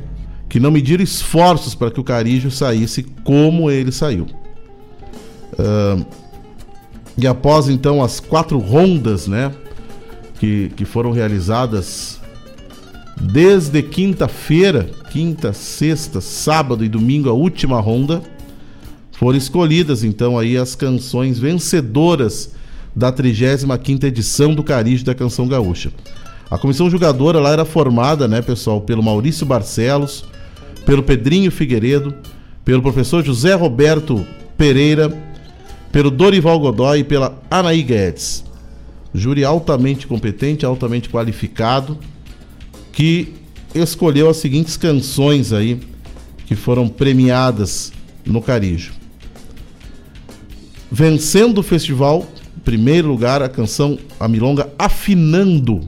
que 0.56 0.60
não 0.62 0.72
mediram 0.72 1.04
esforços 1.04 1.76
para 1.76 1.92
que 1.92 2.00
o 2.00 2.04
Carijo 2.04 2.50
saísse 2.50 3.04
como 3.26 3.70
ele 3.70 3.92
saiu. 3.92 4.26
Uh, 5.52 6.06
e 7.18 7.28
após 7.28 7.68
então 7.68 8.02
as 8.02 8.22
quatro 8.22 8.58
rondas, 8.58 9.28
né, 9.28 9.52
que, 10.40 10.72
que 10.78 10.86
foram 10.86 11.12
realizadas 11.12 12.22
Desde 13.22 13.84
quinta-feira, 13.84 14.90
quinta, 15.12 15.52
sexta, 15.52 16.22
sábado 16.22 16.86
e 16.86 16.90
domingo, 16.90 17.30
a 17.30 17.34
última 17.34 17.82
ronda, 17.82 18.22
foram 19.12 19.38
escolhidas 19.38 20.06
então 20.06 20.40
aí 20.40 20.56
as 20.56 20.74
canções 20.74 21.38
vencedoras 21.38 22.52
da 22.96 23.12
35ª 23.12 24.06
edição 24.06 24.56
do 24.56 24.64
Carijo 24.64 25.04
da 25.04 25.14
Canção 25.14 25.50
Gaúcha. 25.50 25.92
A 26.50 26.58
comissão 26.58 26.90
julgadora 26.90 27.42
lá 27.42 27.52
era 27.52 27.66
formada, 27.66 28.26
né, 28.26 28.42
pessoal, 28.42 28.80
pelo 28.80 29.04
Maurício 29.04 29.46
Barcelos, 29.46 30.24
pelo 30.86 31.04
Pedrinho 31.04 31.52
Figueiredo, 31.52 32.16
pelo 32.64 32.82
professor 32.82 33.24
José 33.24 33.54
Roberto 33.54 34.26
Pereira, 34.58 35.12
pelo 35.92 36.12
Dorival 36.12 36.60
Godoy 36.60 37.00
e 37.00 37.04
pela 37.04 37.42
Anaí 37.50 37.82
Guedes. 37.82 38.44
Júri 39.14 39.46
altamente 39.46 40.06
competente, 40.08 40.66
altamente 40.66 41.10
qualificado, 41.10 41.98
que 42.92 43.34
escolheu 43.74 44.30
as 44.30 44.38
seguintes 44.38 44.78
canções 44.78 45.54
aí 45.54 45.80
que 46.46 46.56
foram 46.56 46.88
premiadas 46.88 47.92
no 48.26 48.42
Carijo. 48.42 48.94
Vencendo 50.92 51.60
o 51.60 51.64
festival, 51.64 52.26
em 52.56 52.60
primeiro 52.60 53.08
lugar, 53.08 53.42
a 53.42 53.50
canção 53.50 53.98
A 54.20 54.28
Milonga 54.28 54.70
Afinando, 54.78 55.82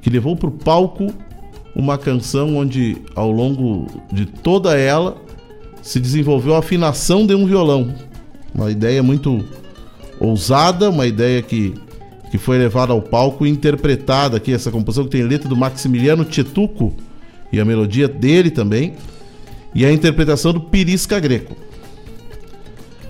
que 0.00 0.10
levou 0.10 0.36
para 0.36 0.48
o 0.48 0.52
palco 0.52 1.14
uma 1.74 1.96
canção 1.96 2.56
onde, 2.56 2.98
ao 3.14 3.30
longo 3.30 3.86
de 4.12 4.26
toda 4.26 4.76
ela, 4.76 5.16
se 5.80 5.98
desenvolveu 5.98 6.54
a 6.54 6.58
afinação 6.58 7.26
de 7.26 7.34
um 7.34 7.46
violão. 7.46 7.94
Uma 8.54 8.70
ideia 8.70 9.02
muito 9.02 9.44
ousada, 10.20 10.90
uma 10.90 11.06
ideia 11.06 11.42
que, 11.42 11.74
que 12.30 12.38
foi 12.38 12.58
levada 12.58 12.92
ao 12.92 13.00
palco 13.00 13.46
e 13.46 13.50
interpretada 13.50 14.36
aqui, 14.36 14.52
essa 14.52 14.70
composição 14.70 15.04
que 15.04 15.10
tem 15.10 15.22
letra 15.22 15.48
do 15.48 15.56
Maximiliano 15.56 16.24
Tietuco 16.24 16.94
e 17.50 17.58
a 17.58 17.64
melodia 17.64 18.06
dele 18.06 18.50
também, 18.50 18.94
e 19.74 19.84
a 19.84 19.92
interpretação 19.92 20.52
do 20.52 20.60
Pirisca 20.60 21.18
Greco. 21.18 21.56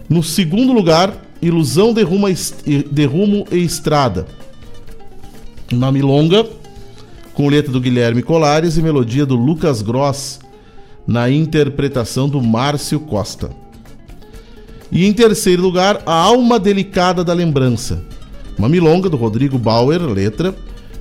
No 0.09 0.23
segundo 0.23 0.73
lugar, 0.73 1.15
Ilusão 1.41 1.93
de 1.93 2.03
Rumo, 2.03 2.27
de 2.29 3.05
Rumo 3.05 3.47
e 3.51 3.59
Estrada. 3.59 4.27
Na 5.73 5.91
Milonga, 5.91 6.47
com 7.35 7.49
letra 7.49 7.73
do 7.73 7.81
Guilherme 7.81 8.23
Colares 8.23 8.77
e 8.77 8.83
melodia 8.83 9.25
do 9.25 9.37
Lucas 9.37 9.83
Gross, 9.83 10.41
na 11.07 11.31
interpretação 11.31 12.29
do 12.29 12.41
Márcio 12.41 13.01
Costa. 13.01 13.51
E 14.91 15.07
em 15.07 15.13
terceiro 15.13 15.63
lugar, 15.63 16.03
A 16.05 16.13
Alma 16.13 16.61
Delicada 16.61 17.25
da 17.25 17.33
Lembrança, 17.33 18.05
uma 18.59 18.69
milonga 18.69 19.09
do 19.09 19.17
Rodrigo 19.17 19.59
Bauer, 19.59 20.01
letra, 20.03 20.55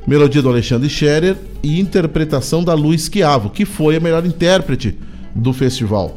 melodia 0.07 0.41
do 0.41 0.49
Alexandre 0.49 0.89
Scherer 0.89 1.37
e 1.61 1.79
interpretação 1.79 2.63
da 2.63 2.73
Lu 2.73 2.93
Esquiavo, 2.93 3.49
que 3.49 3.65
foi 3.65 3.97
a 3.97 3.99
melhor 3.99 4.25
intérprete 4.25 4.97
do 5.35 5.53
festival. 5.53 6.15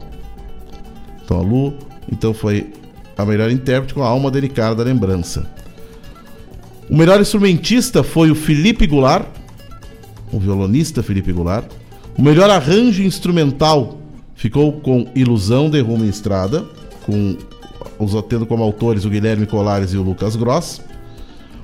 Então 1.24 1.38
a 1.38 1.42
Lu 1.42 1.74
então 2.10 2.32
foi 2.32 2.72
a 3.16 3.24
melhor 3.24 3.50
intérprete 3.50 3.94
com 3.94 4.02
a 4.02 4.08
alma 4.08 4.30
delicada 4.30 4.76
da 4.76 4.84
lembrança. 4.84 5.50
O 6.88 6.96
melhor 6.96 7.20
instrumentista 7.20 8.02
foi 8.02 8.30
o 8.30 8.34
Felipe 8.34 8.86
Goulart, 8.86 9.26
o 10.32 10.38
violonista 10.38 11.02
Felipe 11.02 11.32
Goulart. 11.32 11.66
O 12.16 12.22
melhor 12.22 12.50
arranjo 12.50 13.02
instrumental 13.02 13.98
ficou 14.34 14.72
com 14.72 15.06
Ilusão 15.14 15.70
de 15.70 15.80
Rumo 15.80 16.04
Estrada, 16.04 16.64
com 17.04 17.36
os 17.98 18.12
tendo 18.28 18.46
como 18.46 18.62
autores 18.62 19.04
o 19.04 19.10
Guilherme 19.10 19.46
Colares 19.46 19.92
e 19.92 19.96
o 19.96 20.02
Lucas 20.02 20.36
Gross. 20.36 20.80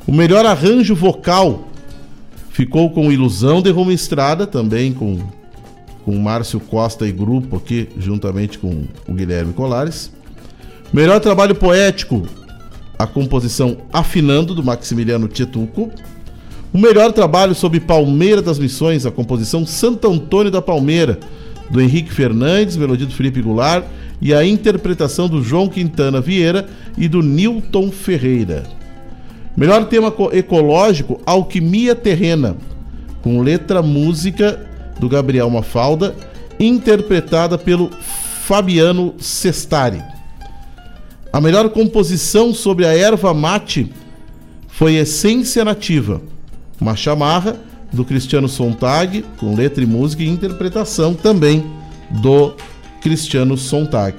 O 0.07 0.13
melhor 0.13 0.45
arranjo 0.47 0.95
vocal 0.95 1.69
ficou 2.51 2.91
com 2.91 3.13
Ilusão 3.13 3.63
de 3.63 3.71
Rumo 3.71 3.93
Estrada, 3.93 4.47
também 4.47 4.93
com 4.93 5.19
com 6.05 6.19
Márcio 6.19 6.59
Costa 6.61 7.07
e 7.07 7.13
grupo 7.13 7.57
aqui, 7.57 7.89
juntamente 7.99 8.59
com 8.59 8.85
o 9.07 9.13
Guilherme 9.13 9.53
Colares. 9.53 10.11
Melhor 10.93 11.21
trabalho 11.21 11.55
poético, 11.55 12.27
a 12.99 13.07
composição 13.07 13.77
Afinando, 13.93 14.55
do 14.55 14.63
Maximiliano 14.63 15.29
Tietuco. 15.29 15.91
O 16.73 16.79
melhor 16.79 17.13
trabalho 17.13 17.53
sobre 17.53 17.81
Palmeira 17.81 18.41
das 18.41 18.59
Missões, 18.59 19.05
a 19.05 19.11
composição 19.11 19.67
Santo 19.67 20.09
Antônio 20.09 20.53
da 20.53 20.63
Palmeira, 20.63 21.19
do 21.69 21.81
Henrique 21.81 22.13
Fernandes, 22.13 22.77
melodia 22.77 23.07
do 23.07 23.15
Felipe 23.15 23.43
Goulart, 23.43 23.85
e 24.21 24.33
a 24.33 24.45
interpretação 24.45 25.29
do 25.29 25.43
João 25.43 25.69
Quintana 25.69 26.21
Vieira 26.21 26.69
e 26.97 27.09
do 27.09 27.23
Newton 27.23 27.91
Ferreira. 27.91 28.65
Melhor 29.57 29.87
tema 29.87 30.15
ecológico, 30.33 31.21
Alquimia 31.27 31.97
Terrena, 31.97 32.57
com 33.21 33.41
letra 33.41 33.83
música 33.83 34.65
do 35.01 35.09
Gabriel 35.09 35.51
Mafalda, 35.51 36.15
interpretada 36.59 37.59
pelo 37.59 37.91
Fabiano 38.45 39.15
Sestari. 39.19 40.03
A 41.33 41.41
melhor 41.41 41.69
composição 41.71 42.55
sobre 42.55 42.87
a 42.87 42.97
erva 42.97 43.35
mate 43.35 43.93
foi 44.69 44.95
Essência 44.95 45.65
Nativa, 45.65 46.21
uma 46.81 46.97
chamarra 46.97 47.57
do 47.93 48.05
Cristiano 48.05 48.49
Sontag, 48.49 49.25
com 49.39 49.55
letra 49.55 49.83
e 49.83 49.87
música 49.87 50.23
e 50.23 50.29
interpretação 50.29 51.15
também 51.15 51.65
do 52.23 52.55
Cristiano 53.01 53.57
Sontag. 53.57 54.17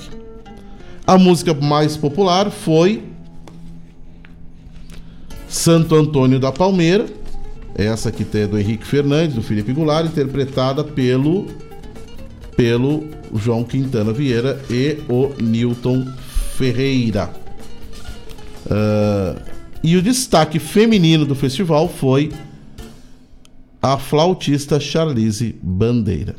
A 1.07 1.17
música 1.17 1.53
mais 1.53 1.97
popular 1.97 2.51
foi 2.51 3.03
Santo 5.47 5.95
Antônio 5.95 6.39
da 6.39 6.51
Palmeira, 6.51 7.05
essa 7.75 8.09
aqui 8.09 8.25
é 8.33 8.45
do 8.45 8.59
Henrique 8.59 8.85
Fernandes, 8.85 9.35
do 9.35 9.41
Felipe 9.41 9.73
Goulart, 9.73 10.05
interpretada 10.05 10.83
pelo 10.83 11.47
pelo 12.55 13.05
João 13.33 13.63
Quintana 13.63 14.11
Vieira 14.11 14.61
e 14.69 14.97
o 15.09 15.31
Newton 15.41 16.05
Ferreira. 16.57 17.31
Uh, 18.65 19.41
e 19.83 19.95
o 19.95 20.01
destaque 20.01 20.59
feminino 20.59 21.25
do 21.25 21.33
festival 21.33 21.89
foi 21.89 22.31
a 23.81 23.97
flautista 23.97 24.79
Charlize 24.79 25.55
Bandeira. 25.61 26.35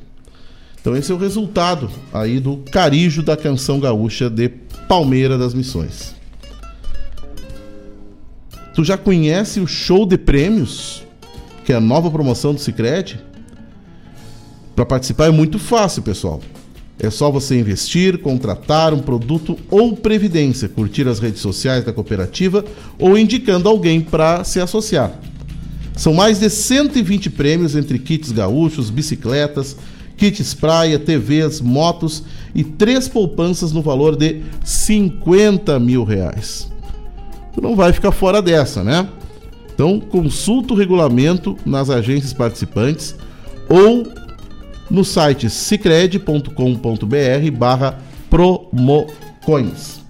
Então 0.81 0.97
esse 0.97 1.11
é 1.11 1.15
o 1.15 1.19
resultado 1.19 1.91
aí 2.13 2.39
do 2.39 2.59
carijo 2.71 3.23
da 3.23 3.37
canção 3.37 3.81
gaúcha 3.81 4.31
de 4.31 4.49
Palmeira 4.89 5.37
das 5.37 5.55
Missões. 5.55 6.15
Tu 8.75 8.85
já 8.85 8.97
conhece 8.97 9.61
o 9.61 9.67
show 9.67 10.07
de 10.07 10.17
prêmios, 10.17 11.03
que 11.65 11.73
é 11.73 11.77
a 11.77 11.81
nova 11.81 12.11
promoção 12.11 12.55
do 12.55 12.61
Sicredi? 12.61 13.21
Para 14.75 14.87
participar 14.87 15.27
é 15.27 15.31
muito 15.31 15.59
fácil, 15.59 16.03
pessoal. 16.03 16.41
É 16.99 17.11
só 17.11 17.31
você 17.31 17.59
investir, 17.59 18.19
contratar 18.19 18.95
um 18.95 19.01
produto 19.01 19.59
ou 19.71 19.97
previdência, 19.97 20.69
curtir 20.69 21.07
as 21.09 21.19
redes 21.19 21.41
sociais 21.41 21.85
da 21.85 21.93
cooperativa 21.93 22.65
ou 22.99 23.19
indicando 23.19 23.69
alguém 23.69 24.01
para 24.01 24.45
se 24.45 24.61
associar. 24.61 25.19
São 25.97 26.15
mais 26.15 26.39
de 26.39 26.49
120 26.49 27.31
prêmios 27.31 27.77
entre 27.77 27.99
kits 27.99 28.33
gaúchos, 28.33 28.91
bicicletas, 28.91 29.77
kits 30.17 30.55
praia, 30.55 30.99
TVs, 30.99 31.61
motos 31.61 32.23
e 32.55 32.65
três 32.65 33.09
poupanças 33.09 33.73
no 33.73 33.83
valor 33.83 34.17
de 34.17 34.43
50 34.65 35.79
mil 35.79 36.05
reais. 36.05 36.71
Não 37.61 37.77
vai 37.77 37.93
ficar 37.93 38.13
fora 38.13 38.41
dessa, 38.41 38.83
né? 38.83 39.07
Então 39.75 40.01
consulta 40.01 40.75
o 40.75 40.77
regulamento 40.77 41.57
nas 41.65 41.91
agências 41.91 42.33
participantes 42.33 43.15
ou 43.69 44.07
no 44.91 45.05
site 45.05 45.49
cicred.com.br 45.49 47.51
barra 47.57 47.99
promocoins. 48.29 50.01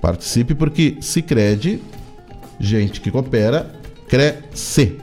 Participe 0.00 0.54
porque 0.54 0.96
Cicred, 1.00 1.80
gente 2.60 3.00
que 3.00 3.10
coopera, 3.10 3.70
cresce. 4.14 4.96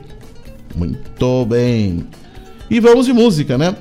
Muito 0.74 1.44
bem. 1.44 2.06
E 2.70 2.80
vamos 2.80 3.04
de 3.04 3.12
música, 3.12 3.58
né? 3.58 3.76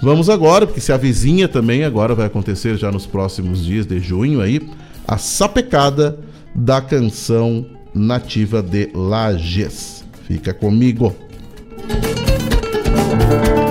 Vamos 0.00 0.30
agora, 0.30 0.64
porque 0.64 0.80
se 0.80 0.92
a 0.92 0.96
vizinha 0.96 1.48
também 1.48 1.82
agora 1.82 2.14
vai 2.14 2.26
acontecer 2.26 2.76
já 2.76 2.92
nos 2.92 3.04
próximos 3.04 3.64
dias 3.64 3.84
de 3.84 3.98
junho 3.98 4.40
aí, 4.40 4.60
a 5.08 5.18
sapecada 5.18 6.20
da 6.54 6.80
canção 6.80 7.66
nativa 7.92 8.62
de 8.62 8.88
Lages. 8.94 10.04
Fica 10.28 10.54
comigo. 10.54 11.16
na 11.88 13.65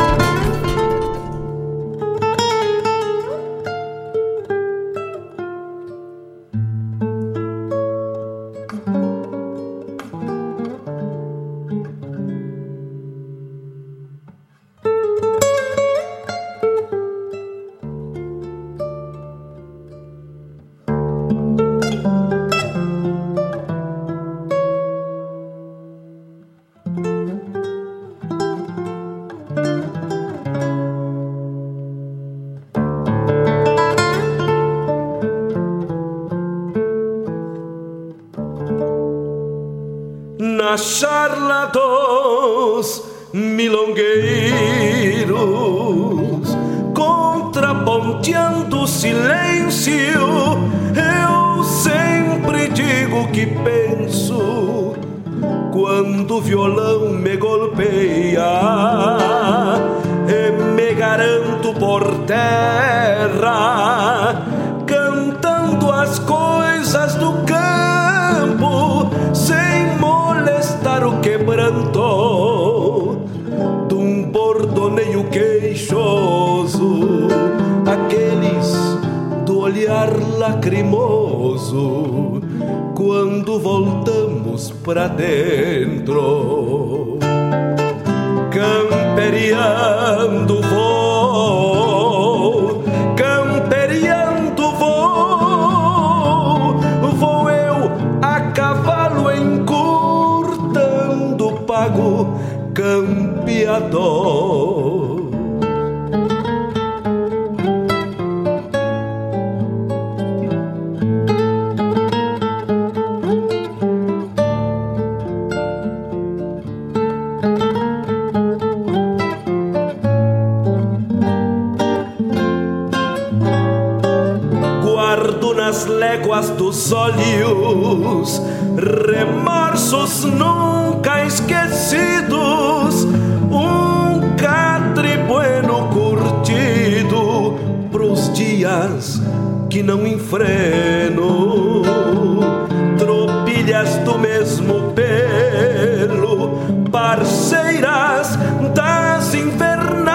mesmo 144.45 144.93
pelo, 144.93 146.59
parceiras 146.91 148.37
das 148.75 149.33
invernadas, 149.33 150.13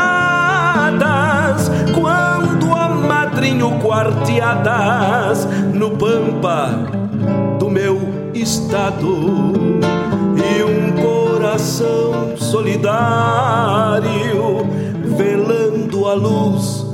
quando 1.93 2.73
a 2.73 2.89
madrinho 2.89 3.73
quarteadas 3.81 5.49
no 5.75 5.91
pampa 5.91 6.69
do 7.59 7.69
meu 7.69 7.99
estado 8.33 9.53
e 10.37 10.63
um 10.63 10.93
coração 11.03 12.37
solidário 12.37 12.85
velando 15.17 16.07
a 16.07 16.15
luz 16.15 16.87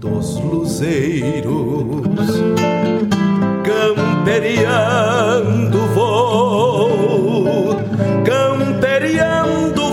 dos 0.00 0.40
luzeiros 0.40 2.10
camperiando 3.62 5.89
vou 6.30 7.74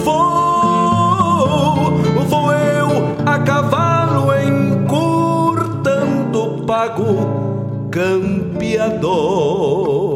vou 0.03 1.97
vou 2.29 2.53
eu 2.53 2.87
a 3.25 3.39
cavalo 3.39 4.31
encurtando 4.35 6.39
pago 6.67 7.89
campeador 7.89 10.06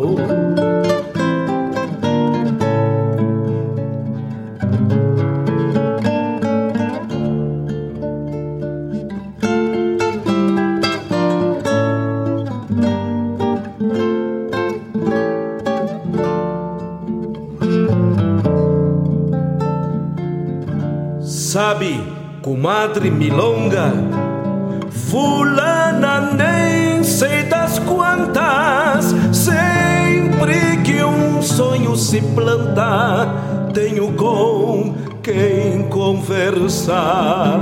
tenho 33.71 34.12
com 34.13 34.93
quem 35.23 35.84
conversar. 35.84 37.60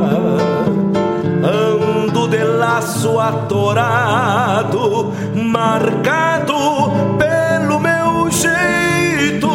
Ando 1.43 2.27
de 2.27 2.43
laço 2.43 3.19
atorado, 3.19 5.13
marcado 5.35 6.53
pelo 7.17 7.79
meu 7.79 8.29
jeito, 8.31 9.49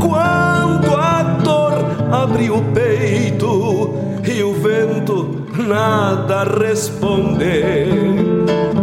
quando 0.00 0.94
a 0.96 1.22
dor 1.42 1.74
abre 2.12 2.50
o 2.50 2.62
peito 2.72 3.94
e 4.24 4.42
o 4.42 4.54
vento 4.54 5.46
nada 5.66 6.44
responder. 6.44 7.88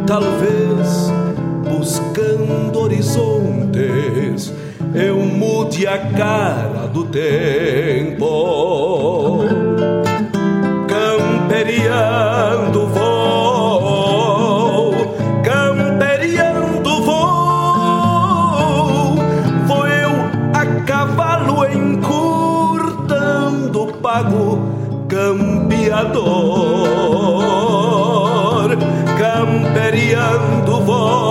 Talvez 0.06 1.12
buscando 1.70 2.80
horizontes 2.80 4.54
eu 4.94 5.18
mude 5.18 5.88
a 5.88 5.98
cara 5.98 6.73
tempo. 7.14 8.26
Camperiando 10.88 12.88
vou, 12.88 14.96
camperiando 15.44 17.04
vou, 17.04 19.16
vou 19.68 19.88
eu 19.88 20.10
a 20.56 20.66
cavalo 20.86 21.68
encurtando 21.68 23.86
pago 24.02 24.58
campeador, 25.08 26.24
camperiando 29.20 30.82
vou, 30.82 31.23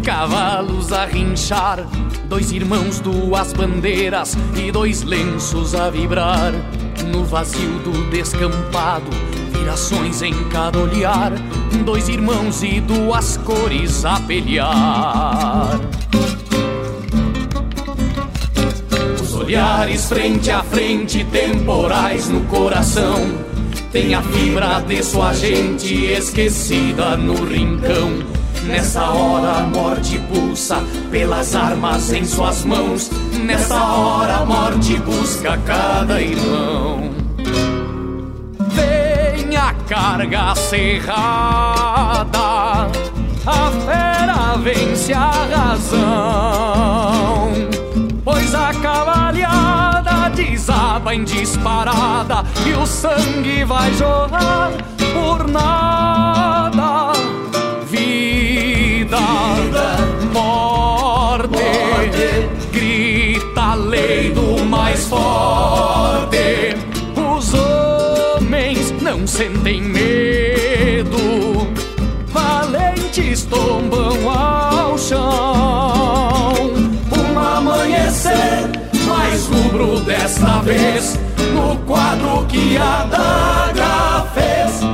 cavalos 0.00 0.92
a 0.92 1.04
rinchar, 1.04 1.86
dois 2.28 2.50
irmãos, 2.52 3.00
duas 3.00 3.52
bandeiras 3.52 4.36
e 4.56 4.72
dois 4.72 5.02
lenços 5.02 5.74
a 5.74 5.90
vibrar. 5.90 6.52
No 7.12 7.24
vazio 7.24 7.78
do 7.80 8.10
descampado, 8.10 9.10
virações 9.52 10.22
em 10.22 10.32
cada 10.48 10.78
olhar, 10.78 11.32
dois 11.84 12.08
irmãos 12.08 12.62
e 12.62 12.80
duas 12.80 13.36
cores 13.38 14.04
a 14.04 14.18
pelear. 14.20 15.78
Os 19.20 19.34
olhares 19.34 20.08
frente 20.08 20.50
a 20.50 20.62
frente, 20.62 21.24
temporais 21.24 22.28
no 22.28 22.40
coração. 22.42 23.50
Tem 23.92 24.14
a 24.14 24.22
fibra 24.22 24.80
de 24.80 25.02
sua 25.02 25.32
gente 25.32 26.06
esquecida 26.06 27.16
no 27.16 27.44
rincão. 27.44 28.39
Nessa 28.70 29.02
hora 29.10 29.58
a 29.58 29.62
morte 29.62 30.16
pulsa 30.20 30.76
pelas 31.10 31.56
armas 31.56 32.12
em 32.12 32.24
suas 32.24 32.64
mãos. 32.64 33.10
Nessa 33.44 33.82
hora 33.82 34.36
a 34.36 34.44
morte 34.44 34.96
busca 34.98 35.58
cada 35.66 36.22
irmão. 36.22 37.10
Vem 38.68 39.56
a 39.56 39.74
carga 39.88 40.54
cerrada, 40.54 41.18
a 43.44 43.70
fera 43.84 44.56
vence 44.62 45.12
a 45.12 45.32
razão. 45.52 47.50
Pois 48.24 48.54
a 48.54 48.72
cavalhada 48.74 50.30
desaba 50.32 51.12
em 51.12 51.24
disparada 51.24 52.44
e 52.64 52.72
o 52.74 52.86
sangue 52.86 53.64
vai 53.64 53.92
jorrar 53.94 54.70
por 55.12 55.48
nada. 55.48 56.89
A 63.70 63.74
lei 63.76 64.32
do 64.32 64.64
mais 64.64 65.06
forte. 65.06 66.74
Os 67.14 67.54
homens 67.54 68.90
não 69.00 69.24
sentem 69.24 69.80
medo, 69.80 71.16
valentes 72.26 73.44
tombam 73.44 74.28
ao 74.28 74.98
chão. 74.98 76.72
Um 77.16 77.38
amanhecer 77.38 78.68
mais 79.06 79.46
rubro 79.46 80.00
desta 80.00 80.60
vez 80.62 81.16
no 81.54 81.76
quadro 81.86 82.44
que 82.46 82.76
a 82.76 83.04
daga 83.04 84.26
fez. 84.34 84.89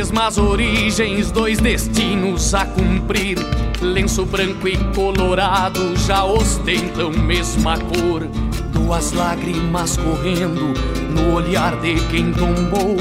Mesmas 0.00 0.38
origens, 0.38 1.30
dois 1.30 1.58
destinos 1.58 2.54
a 2.54 2.64
cumprir. 2.64 3.36
Lenço 3.82 4.24
branco 4.24 4.66
e 4.66 4.74
colorado 4.94 5.94
já 5.94 6.24
ostentam 6.24 7.10
mesma 7.10 7.76
cor. 7.76 8.26
Duas 8.72 9.12
lágrimas 9.12 9.98
correndo 9.98 10.72
no 11.10 11.34
olhar 11.34 11.78
de 11.82 11.96
quem 12.06 12.32
tombou. 12.32 12.96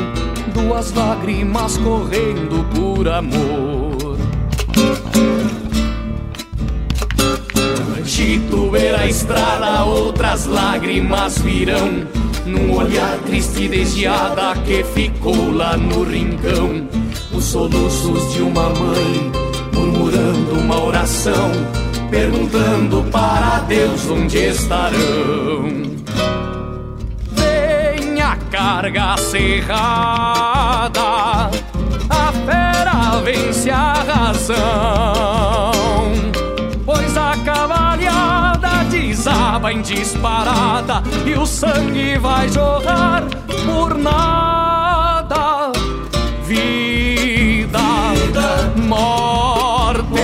Duas 0.53 0.91
lágrimas 0.91 1.77
correndo 1.77 2.65
por 2.75 3.07
amor. 3.07 4.17
Chito 8.03 8.69
ver 8.71 8.95
a 8.95 9.07
estrada, 9.07 9.85
outras 9.85 10.47
lágrimas 10.47 11.37
virão. 11.39 12.05
Num 12.49 12.75
olhar 12.75 13.17
triste 13.25 13.63
e 13.63 13.67
desviada 13.67 14.55
que 14.65 14.83
ficou 14.83 15.51
lá 15.51 15.77
no 15.77 16.03
rincão. 16.03 16.87
Os 17.31 17.45
soluços 17.45 18.33
de 18.33 18.41
uma 18.41 18.69
mãe 18.69 19.31
murmurando 19.73 20.59
uma 20.59 20.83
oração, 20.83 21.51
perguntando 22.09 23.03
para 23.11 23.59
Deus 23.67 24.09
onde 24.09 24.37
estarão. 24.37 25.69
Vem 27.31 28.19
a 28.21 28.35
carga 28.51 29.15
cerrada, 29.17 31.01
a 32.09 32.31
fera 32.45 33.21
vence 33.23 33.69
a 33.69 33.93
razão. 33.93 35.69
Desaba 39.09 39.73
em 39.73 39.81
disparada 39.81 41.01
e 41.25 41.33
o 41.33 41.43
sangue 41.43 42.19
vai 42.19 42.47
jorrar 42.47 43.23
por 43.65 43.97
nada. 43.97 45.71
Vida, 46.43 47.79
morte, 48.87 50.21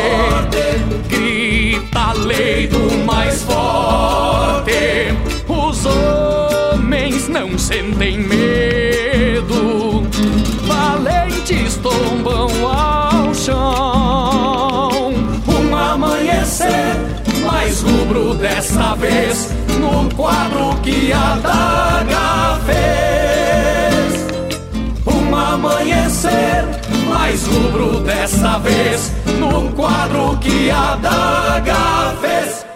grita 1.09 1.99
a 1.99 2.13
lei 2.13 2.67
do 2.67 3.03
mais 3.05 3.41
forte. 3.41 5.15
Os 5.49 5.83
homens 5.87 7.27
não 7.27 7.57
sentem 7.57 8.19
medo, 8.19 10.03
valentes 10.67 11.77
tombam 11.77 12.54
desta 18.65 18.95
vez 18.95 19.49
no 19.79 20.09
quadro 20.15 20.75
que 20.81 21.13
a 21.13 21.35
daga 21.35 22.59
fez. 22.65 24.25
Um 25.05 25.35
amanhecer 25.35 26.65
mais 27.07 27.45
rubro 27.45 27.99
desta 27.99 28.57
vez 28.57 29.11
no 29.39 29.71
quadro 29.73 30.35
que 30.39 30.71
a 30.71 30.95
daga 30.95 32.15
fez. 32.19 32.74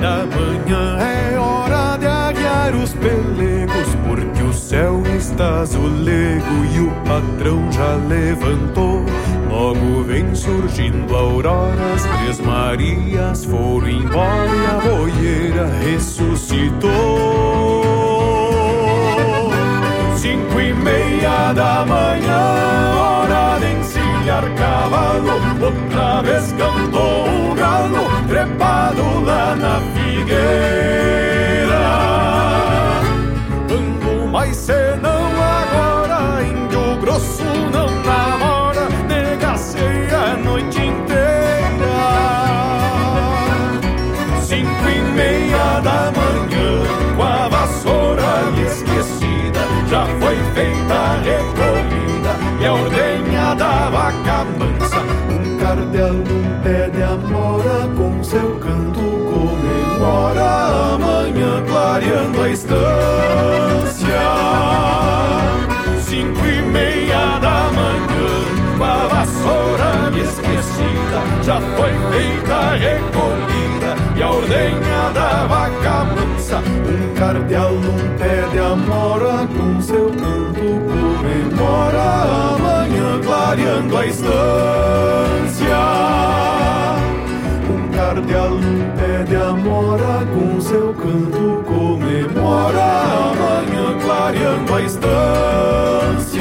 Da 0.00 0.26
manhã 0.26 0.98
é 0.98 1.38
hora 1.38 1.96
de 1.98 2.06
aguiar 2.06 2.74
os 2.74 2.92
pelegos, 2.94 3.94
porque 4.06 4.42
o 4.42 4.52
céu 4.52 5.02
está 5.16 5.60
azulego 5.60 6.64
e 6.72 6.80
o 6.80 6.90
patrão 7.06 7.70
já 7.70 7.96
levantou. 8.08 9.04
Logo 9.50 10.02
vem 10.04 10.34
surgindo 10.34 11.14
a 11.14 11.20
aurora, 11.20 11.94
as 11.94 12.02
três 12.04 12.40
Marias 12.40 13.44
foram 13.44 13.88
embora 13.88 14.50
e 14.54 14.66
a 14.66 14.80
boieira 14.80 15.70
ressuscitou. 15.84 16.88
Cinco 20.16 20.60
e 20.60 20.74
meia 20.74 21.52
da 21.52 21.86
manhã, 21.86 22.94
hora 22.96 23.58
de 23.60 23.72
encilhar 23.78 24.54
cavalo. 24.54 25.28
Outra 25.60 26.22
vez 26.22 26.52
o 26.98 27.54
galo, 27.54 28.04
trepado 28.28 29.20
lá 29.24 29.54
na 29.56 29.80
figueira. 29.94 31.28
Ando 33.70 34.28
mais 34.28 34.56
senão 34.56 35.22
agora, 35.40 36.42
índio 36.42 36.96
grosso 37.00 37.44
não 37.72 37.88
namora, 38.02 38.88
negacei 39.08 40.08
a 40.10 40.36
noite 40.36 40.80
inteira. 40.80 41.18
Cinco 44.42 44.88
e 44.88 45.00
meia 45.12 45.80
da 45.80 46.12
manhã, 46.16 46.82
com 47.16 47.22
a 47.22 47.48
vassoura 47.48 48.32
esquecida, 48.66 49.60
já 49.88 50.04
foi 50.20 50.36
feita 50.54 50.94
a 50.94 51.16
recolhida 51.22 52.32
e 52.60 52.66
a 52.66 52.72
ordenha 52.72 53.54
da 53.54 53.90
vaca 53.90 54.44
mansa. 54.58 55.00
Um 55.30 55.58
cardeal 55.58 56.37
clareando 61.88 62.42
a 62.42 62.50
estância. 62.50 62.78
Cinco 66.02 66.46
e 66.46 66.62
meia 66.62 67.38
da 67.38 67.70
manhã, 67.72 68.76
com 68.76 68.84
a 68.84 69.08
vassoura 69.08 70.10
me 70.10 70.20
esquecida, 70.20 71.20
já 71.42 71.60
foi 71.76 71.92
feita 72.12 72.54
a 72.54 72.74
recolhida 72.74 73.96
e 74.16 74.22
a 74.22 74.30
ordenha 74.30 75.10
da 75.14 75.46
vaca 75.46 76.04
mansa. 76.04 76.58
Um 76.58 77.14
cardeal 77.14 77.72
num 77.72 78.18
pé 78.18 78.46
de 78.52 78.58
amora, 78.58 79.46
com 79.46 79.80
seu 79.80 80.10
canto 80.10 80.68
comemora 80.90 82.54
amanhã, 82.54 83.20
clareando 83.24 83.96
a 83.96 84.06
estância. 84.06 84.28
Um 87.70 87.88
cardeal 87.96 88.50
num 88.50 88.90
pé 88.96 89.24
de 89.24 89.36
amora, 89.36 90.26
comemora 92.48 92.80
a 92.80 93.34
manhã 93.34 93.98
clareando 94.00 94.74
a 94.74 94.80
estância. 94.82 96.37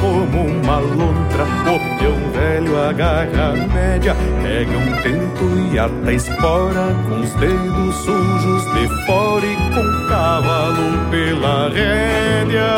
Como 0.00 0.46
uma 0.46 0.78
lontra. 0.78 1.44
O 1.44 1.98
peão 1.98 2.30
velho 2.32 2.78
agarra 2.80 3.52
a 3.52 3.74
média, 3.74 4.16
pega 4.42 4.78
um 4.78 5.02
tento 5.02 5.72
e 5.72 5.78
ata 5.78 6.12
espora, 6.12 6.94
com 7.08 7.20
os 7.20 7.32
dedos 7.34 7.94
sujos 7.96 8.64
de 8.74 9.06
fora 9.06 9.46
e 9.46 9.56
com 9.56 9.80
o 9.80 10.08
cavalo 10.08 11.10
pela 11.10 11.68
rédea. 11.68 12.74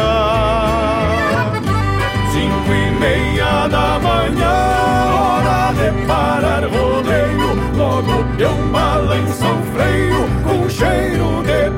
Cinco 2.32 2.72
e 2.72 2.90
meia 3.00 3.68
da 3.68 3.98
manhã, 3.98 4.56
hora 5.14 5.72
de 5.72 6.06
parar 6.06 6.64
rodeio. 6.64 7.48
Logo 7.76 8.20
o 8.20 8.36
peão 8.36 8.68
balança 8.72 9.46
o 9.46 9.62
freio 9.72 10.28
com 10.44 10.68
cheiro 10.68 11.42
de 11.44 11.77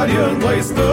clareando 0.00 0.48
a 0.48 0.56
estância. 0.56 0.86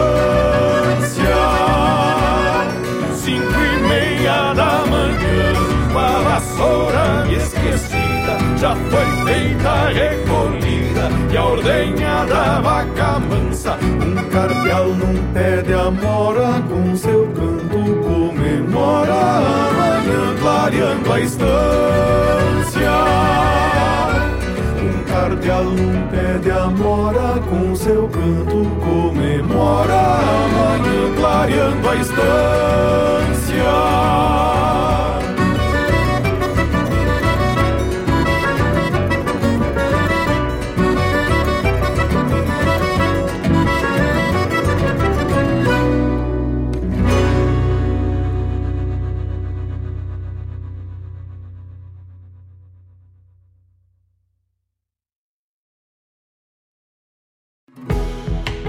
Cinco 3.14 3.54
e 3.58 3.88
meia 3.88 4.52
da 4.52 4.84
manhã, 4.86 5.54
com 5.90 5.98
a 5.98 6.20
vassoura 6.20 7.26
esquecida, 7.30 8.36
já 8.58 8.76
foi 8.76 9.06
feita 9.24 9.88
recolhida 9.88 11.08
e 11.32 11.36
a 11.38 11.44
ordenha 11.44 12.26
da 12.26 12.60
vaca 12.60 13.18
mansa. 13.20 13.78
Um 13.82 14.28
cardeal 14.28 14.88
num 14.88 15.32
pé 15.32 15.62
de 15.62 15.72
amora, 15.72 16.62
com 16.68 16.94
seu 16.94 17.26
canto 17.28 17.78
comemora 18.02 19.14
a 19.14 19.72
manhã 19.72 20.36
clareando 20.38 21.12
a 21.12 21.20
estância. 21.20 21.48
Um 24.82 25.04
cardeal 25.10 25.64
num 25.64 26.07
pé 26.68 26.74
de 26.74 26.82
amora, 26.82 27.40
com 27.48 27.74
seu 27.74 28.08
canto 28.08 28.66
comemora 28.80 29.94
a 29.94 30.48
manhã 30.48 31.14
clareando 31.16 31.88
a 31.88 31.96
estância. 31.96 33.37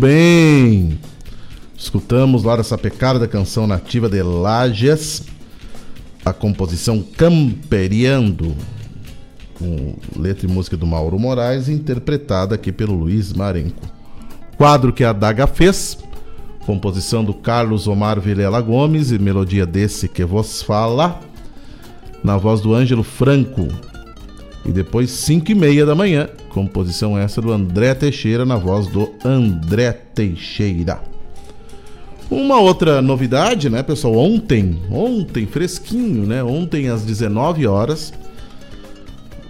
Bem. 0.00 0.98
Escutamos 1.76 2.42
lá 2.42 2.56
dessa 2.56 2.78
pecada 2.78 3.18
da 3.18 3.28
canção 3.28 3.66
nativa 3.66 4.08
de 4.08 4.22
Lages, 4.22 5.24
a 6.24 6.32
composição 6.32 7.02
Camperiando, 7.02 8.56
com 9.58 9.94
letra 10.16 10.46
e 10.46 10.50
música 10.50 10.74
do 10.74 10.86
Mauro 10.86 11.18
Moraes, 11.18 11.68
interpretada 11.68 12.54
aqui 12.54 12.72
pelo 12.72 12.94
Luiz 12.94 13.34
Marenco. 13.34 13.86
Quadro 14.56 14.90
que 14.90 15.04
a 15.04 15.12
Daga 15.12 15.46
fez, 15.46 15.98
composição 16.64 17.22
do 17.22 17.34
Carlos 17.34 17.86
Omar 17.86 18.18
Vilela 18.20 18.60
Gomes 18.62 19.12
e 19.12 19.18
melodia 19.18 19.66
desse 19.66 20.08
que 20.08 20.24
vos 20.24 20.62
fala, 20.62 21.20
na 22.24 22.38
voz 22.38 22.62
do 22.62 22.74
Ângelo 22.74 23.02
Franco. 23.02 23.68
E 24.64 24.72
depois, 24.72 25.10
5 25.10 25.50
e 25.50 25.54
meia 25.54 25.86
da 25.86 25.94
manhã, 25.94 26.28
composição 26.50 27.16
essa 27.16 27.40
do 27.40 27.52
André 27.52 27.94
Teixeira, 27.94 28.44
na 28.44 28.56
voz 28.56 28.86
do 28.86 29.10
André 29.24 29.92
Teixeira. 29.92 31.00
Uma 32.30 32.60
outra 32.60 33.02
novidade, 33.02 33.68
né, 33.68 33.82
pessoal? 33.82 34.14
Ontem, 34.16 34.78
ontem, 34.90 35.46
fresquinho, 35.46 36.26
né? 36.26 36.44
Ontem 36.44 36.88
às 36.88 37.02
19 37.02 37.66
horas, 37.66 38.12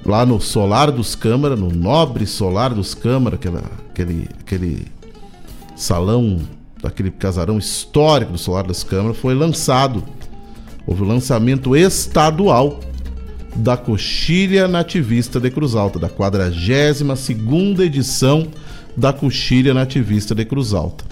lá 0.05 0.25
no 0.25 0.41
Solar 0.41 0.91
dos 0.91 1.15
Câmara, 1.15 1.55
no 1.55 1.71
Nobre 1.71 2.27
Solar 2.27 2.73
dos 2.73 2.95
Câmara, 2.95 3.37
aquela, 3.37 3.63
aquele, 3.91 4.29
aquele 4.41 4.87
salão, 5.77 6.41
daquele 6.83 7.11
casarão 7.11 7.59
histórico 7.59 8.33
do 8.33 8.39
Solar 8.39 8.67
das 8.67 8.83
Câmaras, 8.83 9.19
foi 9.19 9.35
lançado. 9.35 10.03
Houve 10.87 11.03
o 11.03 11.07
lançamento 11.07 11.77
estadual 11.77 12.81
da 13.55 13.77
Coxilha 13.77 14.69
Nativista 14.69 15.41
de 15.41 15.51
Cruz 15.51 15.75
Alta, 15.75 15.99
da 15.99 16.09
42ª 16.09 17.81
edição 17.81 18.47
da 18.97 19.13
Coxilha 19.13 19.75
Nativista 19.75 20.35
de 20.35 20.45
Cruz 20.45 20.73
Alta. 20.73 21.05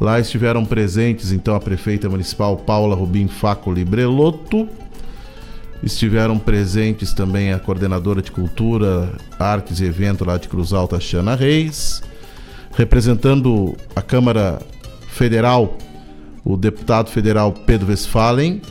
Lá 0.00 0.18
estiveram 0.18 0.64
presentes 0.64 1.30
então 1.30 1.54
a 1.54 1.60
prefeita 1.60 2.08
municipal 2.08 2.56
Paula 2.56 2.94
Rubim 2.94 3.28
Faco 3.28 3.70
Librelotto, 3.70 4.68
estiveram 5.82 6.38
presentes 6.38 7.12
também 7.12 7.52
a 7.52 7.58
coordenadora 7.58 8.22
de 8.22 8.30
Cultura, 8.30 9.12
Artes 9.38 9.80
e 9.80 9.84
Evento 9.84 10.24
lá 10.24 10.36
de 10.36 10.48
Cruz 10.48 10.72
Alta, 10.72 11.00
Xana 11.00 11.34
Reis, 11.34 12.02
representando 12.74 13.76
a 13.94 14.02
Câmara 14.02 14.60
Federal, 15.08 15.76
o 16.44 16.56
deputado 16.56 17.10
federal 17.10 17.52
Pedro 17.52 17.88
Westphalen, 17.88 18.62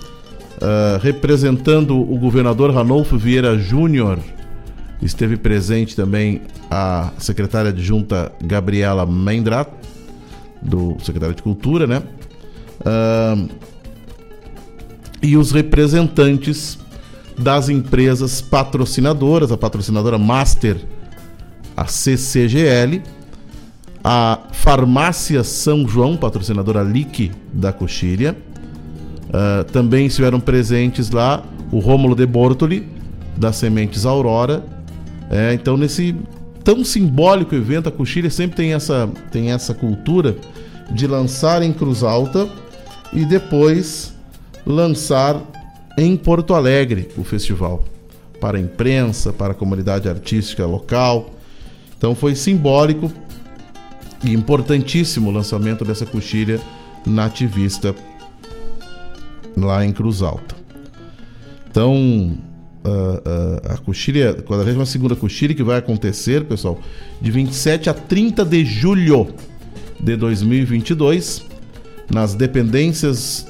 Uh, 0.61 0.99
representando 1.01 1.97
o 1.97 2.17
governador 2.17 2.73
Ranolfo 2.73 3.17
Vieira 3.17 3.57
Júnior, 3.57 4.19
esteve 5.01 5.37
presente 5.37 5.95
também 5.95 6.41
a 6.69 7.11
secretária 7.17 7.69
adjunta 7.69 8.31
Gabriela 8.43 9.05
Mendrat, 9.05 9.69
do 10.61 10.97
secretário 11.01 11.33
de 11.33 11.41
Cultura, 11.41 11.87
né? 11.87 12.03
Uh, 12.81 13.49
e 15.21 15.37
os 15.37 15.51
representantes 15.51 16.77
das 17.37 17.69
empresas 17.69 18.41
patrocinadoras, 18.41 19.51
a 19.51 19.57
patrocinadora 19.57 20.17
Master, 20.17 20.77
a 21.75 21.85
CCGL, 21.85 23.01
a 24.03 24.39
Farmácia 24.51 25.43
São 25.43 25.87
João, 25.87 26.17
patrocinadora 26.17 26.83
LIC 26.83 27.31
da 27.53 27.71
Coxilha. 27.71 28.35
Uh, 29.29 29.63
também 29.71 30.07
estiveram 30.07 30.39
presentes 30.39 31.11
lá 31.11 31.43
o 31.71 31.79
Rômulo 31.79 32.15
de 32.15 32.25
Bortoli, 32.25 32.87
das 33.37 33.55
Sementes 33.57 34.05
Aurora. 34.05 34.63
É, 35.29 35.53
então, 35.53 35.77
nesse 35.77 36.15
tão 36.63 36.83
simbólico 36.83 37.55
evento, 37.55 37.87
a 37.89 37.91
Coxilha 37.91 38.29
sempre 38.29 38.57
tem 38.57 38.73
essa, 38.73 39.09
tem 39.31 39.51
essa 39.51 39.73
cultura 39.73 40.35
de 40.91 41.05
lançar 41.05 41.61
em 41.61 41.71
Cruz 41.71 42.03
Alta 42.03 42.49
e 43.13 43.23
depois 43.25 44.13
lançar 44.65 45.41
em 45.97 46.15
Porto 46.17 46.53
Alegre 46.53 47.09
o 47.17 47.23
festival 47.23 47.83
para 48.39 48.57
a 48.57 48.61
imprensa, 48.61 49.31
para 49.31 49.51
a 49.51 49.55
comunidade 49.55 50.09
artística 50.09 50.65
local. 50.65 51.31
Então 51.97 52.15
foi 52.15 52.35
simbólico 52.35 53.11
e 54.23 54.33
importantíssimo 54.33 55.29
o 55.29 55.33
lançamento 55.33 55.85
dessa 55.85 56.05
coxilha 56.05 56.59
nativista 57.05 57.93
lá 59.55 59.85
em 59.85 59.91
Cruz 59.91 60.21
Alta. 60.21 60.55
Então, 61.69 62.37
uh, 62.83 62.89
uh, 62.89 63.73
a 63.73 63.77
coxilha, 63.77 64.31
a 64.31 64.63
gente 64.63 64.75
uma 64.75 64.85
segunda 64.85 65.15
coxilha 65.15 65.53
que 65.53 65.63
vai 65.63 65.77
acontecer, 65.77 66.45
pessoal, 66.45 66.79
de 67.21 67.29
27 67.31 67.89
a 67.89 67.93
30 67.93 68.43
de 68.45 68.65
julho 68.65 69.27
de 69.99 70.15
2022, 70.15 71.45
nas 72.11 72.33
dependências 72.33 73.47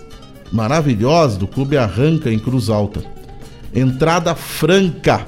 maravilhosas 0.51 1.37
do 1.37 1.47
Clube 1.47 1.77
Arranca 1.77 2.31
em 2.31 2.39
Cruz 2.39 2.69
Alta. 2.69 3.03
Entrada 3.73 4.33
franca, 4.35 5.25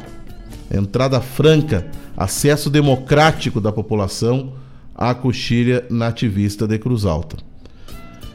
entrada 0.74 1.22
franca, 1.22 1.88
acesso 2.18 2.70
democrático 2.70 3.62
da 3.62 3.72
população 3.72 4.54
à 4.96 5.14
coxilha 5.14 5.86
nativista 5.90 6.68
de 6.68 6.78
Cruz 6.78 7.06
Alta. 7.06 7.51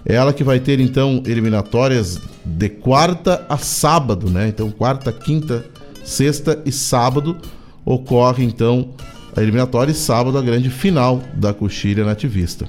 Ela 0.09 0.32
que 0.32 0.44
vai 0.44 0.61
ter 0.61 0.78
então 0.78 1.20
eliminatórias 1.26 2.20
de 2.44 2.68
quarta 2.68 3.44
a 3.48 3.59
sábado, 3.59 4.30
né? 4.30 4.46
Então 4.48 4.70
quarta, 4.70 5.11
quinta, 5.12 5.66
sexta 6.04 6.62
e 6.64 6.70
sábado 6.70 7.36
ocorre 7.84 8.44
então 8.44 8.90
a 9.36 9.42
eliminatória 9.42 9.90
e 9.90 9.94
sábado 9.94 10.38
a 10.38 10.42
grande 10.42 10.70
final 10.70 11.20
da 11.34 11.52
coxilha 11.52 12.04
nativista. 12.04 12.68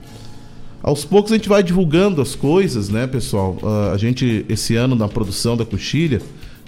Aos 0.81 1.05
poucos 1.05 1.31
a 1.31 1.35
gente 1.35 1.47
vai 1.47 1.61
divulgando 1.61 2.21
as 2.21 2.33
coisas, 2.33 2.89
né, 2.89 3.05
pessoal? 3.05 3.57
Uh, 3.61 3.93
a 3.93 3.97
gente, 3.97 4.45
esse 4.49 4.75
ano, 4.75 4.95
na 4.95 5.07
produção 5.07 5.55
da 5.55 5.65
coxilha, 5.65 6.21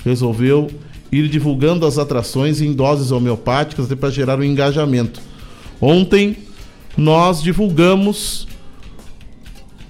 resolveu 0.05 0.69
ir 1.11 1.27
divulgando 1.27 1.85
as 1.85 1.97
atrações 1.97 2.61
em 2.61 2.73
doses 2.73 3.11
homeopáticas 3.11 3.87
para 3.87 4.09
gerar 4.09 4.39
um 4.39 4.43
engajamento. 4.43 5.19
Ontem 5.81 6.37
nós 6.97 7.41
divulgamos 7.41 8.47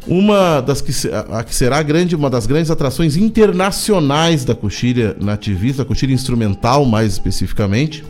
uma 0.10 0.60
das 0.60 0.82
que, 0.82 0.91
a, 1.07 1.43
que 1.43 1.53
será 1.53 1.84
grande, 1.84 2.16
uma 2.16 2.32
das 2.32 2.47
grandes 2.47 2.72
atrações 2.72 3.16
internacionais 3.16 4.43
da 4.43 4.55
coxilha 4.55 5.16
nativista, 5.22 5.84
da 5.84 5.88
coxilha 5.88 6.12
instrumental 6.12 6.84
mais 6.84 7.14
especificamente. 7.14 8.03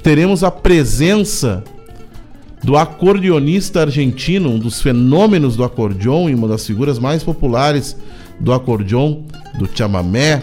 Teremos 0.00 0.44
a 0.44 0.50
presença 0.50 1.64
do 2.62 2.76
acordeonista 2.76 3.80
argentino, 3.80 4.48
um 4.48 4.58
dos 4.60 4.80
fenômenos 4.80 5.56
do 5.56 5.64
acordeon 5.64 6.30
e 6.30 6.34
uma 6.34 6.46
das 6.46 6.64
figuras 6.64 7.00
mais 7.00 7.24
populares 7.24 7.96
do 8.38 8.52
acordeon, 8.52 9.22
do 9.58 9.68
chamamé, 9.74 10.42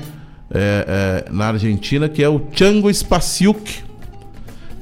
é, 0.54 1.24
é, 1.26 1.32
na 1.32 1.48
Argentina, 1.48 2.10
que 2.10 2.22
é 2.22 2.28
o 2.28 2.42
Chango 2.54 2.94
Spasiuk, 2.94 3.80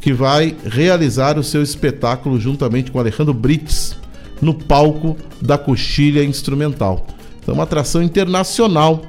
que 0.01 0.11
vai 0.11 0.55
realizar 0.65 1.37
o 1.37 1.43
seu 1.43 1.61
espetáculo 1.61 2.39
juntamente 2.39 2.91
com 2.91 2.99
Alejandro 2.99 3.33
Brits 3.33 3.95
no 4.41 4.53
palco 4.53 5.17
da 5.41 5.57
Coxilha 5.57 6.23
Instrumental. 6.23 7.05
Então, 7.41 7.53
uma 7.53 7.63
atração 7.63 8.01
internacional. 8.01 9.01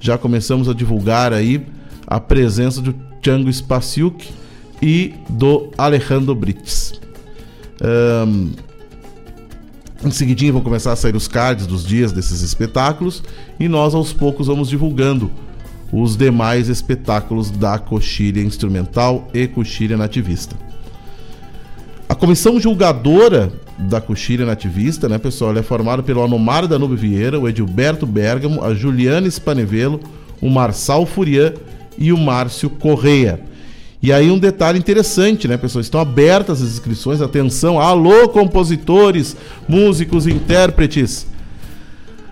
Já 0.00 0.16
começamos 0.16 0.68
a 0.68 0.72
divulgar 0.72 1.32
aí 1.32 1.66
a 2.06 2.20
presença 2.20 2.80
do 2.80 2.94
Chango 3.24 3.52
Spasiuk 3.52 4.28
e 4.80 5.14
do 5.28 5.70
Alejandro 5.76 6.34
Brits. 6.34 7.00
Um, 7.82 8.50
em 10.04 10.10
seguidinho 10.10 10.52
vão 10.52 10.62
começar 10.62 10.92
a 10.92 10.96
sair 10.96 11.16
os 11.16 11.26
cards 11.26 11.66
dos 11.66 11.84
dias 11.84 12.12
desses 12.12 12.40
espetáculos 12.40 13.22
e 13.58 13.68
nós 13.68 13.94
aos 13.94 14.12
poucos 14.12 14.46
vamos 14.46 14.68
divulgando 14.68 15.30
os 15.92 16.16
demais 16.16 16.68
espetáculos 16.68 17.50
da 17.50 17.78
coxilha 17.78 18.40
instrumental 18.40 19.28
e 19.34 19.48
coxilha 19.48 19.96
nativista. 19.96 20.54
A 22.08 22.14
comissão 22.14 22.60
julgadora 22.60 23.52
da 23.78 24.00
coxilha 24.00 24.44
nativista, 24.44 25.08
né, 25.08 25.18
pessoal, 25.18 25.56
é 25.56 25.62
formada 25.62 26.02
pelo 26.02 26.22
Anomar 26.22 26.66
Danube 26.66 26.96
Vieira, 26.96 27.38
o 27.38 27.48
Edilberto 27.48 28.04
Bergamo, 28.04 28.64
a 28.64 28.74
Juliana 28.74 29.30
Spanevelo, 29.30 30.00
o 30.40 30.50
Marçal 30.50 31.06
Furian 31.06 31.54
e 31.96 32.12
o 32.12 32.18
Márcio 32.18 32.68
Correia. 32.68 33.40
E 34.02 34.12
aí 34.12 34.30
um 34.30 34.38
detalhe 34.38 34.78
interessante, 34.78 35.48
né, 35.48 35.56
pessoal? 35.56 35.80
Estão 35.80 36.00
abertas 36.00 36.62
as 36.62 36.68
inscrições, 36.68 37.20
atenção, 37.20 37.80
alô 37.80 38.28
compositores, 38.28 39.36
músicos, 39.68 40.26
intérpretes. 40.26 41.26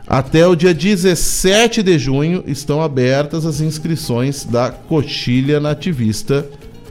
Até 0.07 0.47
o 0.47 0.55
dia 0.55 0.73
17 0.73 1.83
de 1.83 1.99
junho 1.99 2.45
estão 2.47 2.81
abertas 2.81 3.45
as 3.45 3.61
inscrições 3.61 4.45
da 4.45 4.71
Coxilha 4.71 5.59
Nativista 5.59 6.47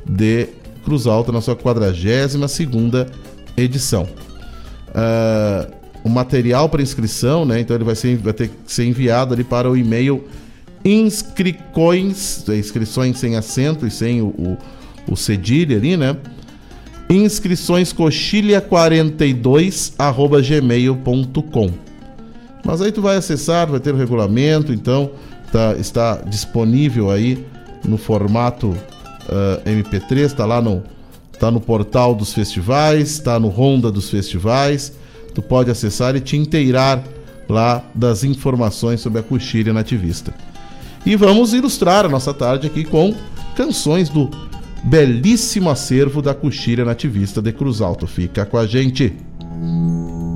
de 0.06 0.50
Cruz 0.84 1.08
Alta 1.08 1.32
na 1.32 1.40
sua 1.40 1.56
42ª 1.56 3.08
edição. 3.56 4.25
Uh, 4.96 5.72
o 6.04 6.10
material 6.10 6.70
para 6.70 6.82
inscrição, 6.82 7.46
né? 7.46 7.60
Então 7.60 7.76
ele 7.76 7.84
vai, 7.84 7.96
ser, 7.96 8.16
vai 8.18 8.32
ter 8.32 8.48
que 8.48 8.72
ser 8.72 8.86
enviado 8.86 9.34
ali 9.34 9.44
para 9.44 9.70
o 9.70 9.76
e-mail 9.76 10.24
inscrições, 10.86 12.48
é, 12.48 12.56
inscrições 12.56 13.18
sem 13.18 13.36
acento 13.36 13.88
e 13.88 13.92
sem 13.92 14.22
o, 14.22 14.28
o, 14.28 14.58
o 15.12 15.16
cedilha 15.16 15.78
ali, 15.78 15.98
né? 15.98 16.16
Inscrições 17.10 17.92
coxilha42 17.92 19.94
arroba 19.98 20.42
gmail.com. 20.42 21.72
Mas 22.64 22.82
aí 22.82 22.92
tu 22.92 23.02
vai 23.02 23.18
acessar, 23.18 23.68
vai 23.68 23.80
ter 23.80 23.94
o 23.94 23.98
regulamento, 23.98 24.72
então 24.72 25.12
tá, 25.52 25.76
está 25.76 26.22
disponível 26.28 27.12
aí 27.12 27.46
no 27.84 27.98
formato 27.98 28.70
uh, 28.70 29.62
MP3, 29.66 30.18
está 30.18 30.46
lá 30.46 30.62
no, 30.62 30.84
tá 31.38 31.52
no 31.52 31.60
portal 31.60 32.16
dos 32.16 32.34
festivais, 32.34 33.12
está 33.12 33.40
no 33.40 33.50
Ronda 33.50 33.92
dos 33.92 34.10
festivais. 34.10 34.94
Tu 35.34 35.42
pode 35.42 35.70
acessar 35.70 36.16
e 36.16 36.22
te 36.22 36.38
inteirar 36.38 37.04
lá 37.50 37.84
das 37.94 38.24
informações 38.24 39.02
sobre 39.02 39.20
a 39.20 39.24
coxilha 39.24 39.74
nativista. 39.74 40.34
E 41.06 41.16
vamos 41.16 41.54
ilustrar 41.54 42.06
a 42.06 42.10
nossa 42.10 42.34
tarde 42.34 42.68
aqui 42.68 42.84
com 42.84 43.14
canções 43.56 44.10
do 44.10 44.30
belíssimo 44.84 45.70
acervo 45.70 46.22
da 46.22 46.34
coxilha 46.34 46.86
nativista 46.86 47.42
de 47.42 47.52
Cruz 47.52 47.82
Alto. 47.82 48.08
Fica 48.08 48.46
com 48.46 48.58
a 48.58 48.66
gente. 48.66 49.14
lágrima 49.62 50.35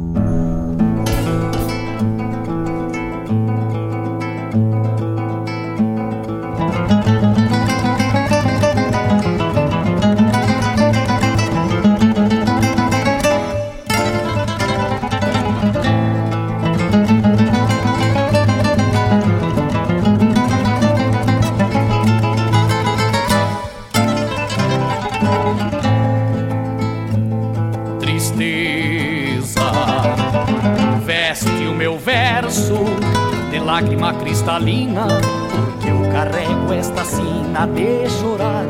cristalina, 34.49 35.07
porque 35.51 35.89
eu 35.89 36.11
carrego 36.11 36.73
esta 36.73 37.05
sina 37.05 37.67
de 37.67 38.09
chorar 38.09 38.65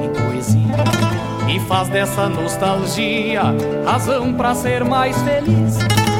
em 0.00 0.08
poesia. 0.10 0.84
E 1.48 1.58
faz 1.60 1.88
dessa 1.88 2.28
nostalgia 2.28 3.42
razão 3.84 4.32
para 4.32 4.54
ser 4.54 4.84
mais 4.84 5.20
feliz, 5.22 5.78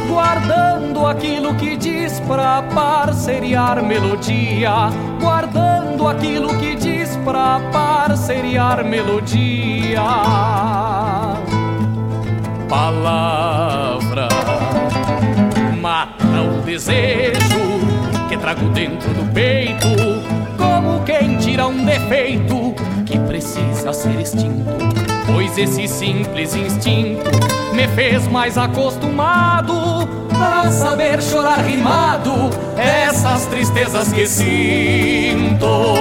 guardando 0.09 1.07
aquilo 1.07 1.55
que 1.55 1.77
diz 1.77 2.19
pra 2.21 2.63
parceriar 2.75 3.83
melodia, 3.83 4.91
guardando 5.21 6.09
aquilo 6.09 6.49
que 6.59 6.75
diz 6.75 7.17
pra 7.25 7.61
parceriar 7.73 8.85
melodia. 8.85 10.03
Palavra 12.69 14.29
desejo 16.75 17.75
que 17.79 17.84
trago 18.45 18.69
dentro 18.75 19.09
do 19.15 19.25
peito, 19.33 19.89
como 20.59 21.03
quem 21.05 21.39
tira 21.39 21.67
um 21.67 21.83
defeito 21.83 22.75
que 23.07 23.19
precisa 23.21 23.91
ser 23.95 24.21
extinto. 24.21 24.71
Pois 25.25 25.57
esse 25.57 25.89
simples 25.89 26.55
instinto 26.55 27.31
me 27.73 27.89
fez 27.89 28.29
mais 28.29 28.59
acostumado 28.59 29.73
a 30.31 30.71
saber 30.71 31.23
chorar 31.23 31.61
rimado 31.61 32.51
essas 32.77 33.47
tristezas 33.47 34.13
que 34.13 34.27
sinto. 34.27 35.95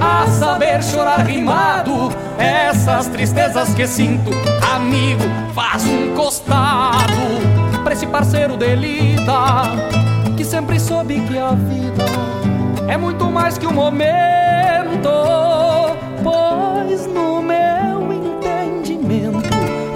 A 0.00 0.26
saber 0.26 0.82
chorar 0.82 1.24
rimado 1.24 2.12
essas 2.38 3.06
tristezas 3.06 3.72
que 3.74 3.86
sinto. 3.86 4.32
Amigo, 4.74 5.22
faz 5.54 5.84
um 5.84 6.12
costado 6.16 7.78
pra 7.84 7.92
esse 7.92 8.06
parceiro 8.08 8.56
delida 8.56 9.87
sempre 10.48 10.80
soube 10.80 11.20
que 11.20 11.36
a 11.36 11.50
vida 11.50 12.06
é 12.88 12.96
muito 12.96 13.26
mais 13.26 13.58
que 13.58 13.66
um 13.66 13.72
momento. 13.72 14.08
Pois 16.22 17.06
no 17.06 17.42
meu 17.42 18.10
entendimento, 18.10 19.50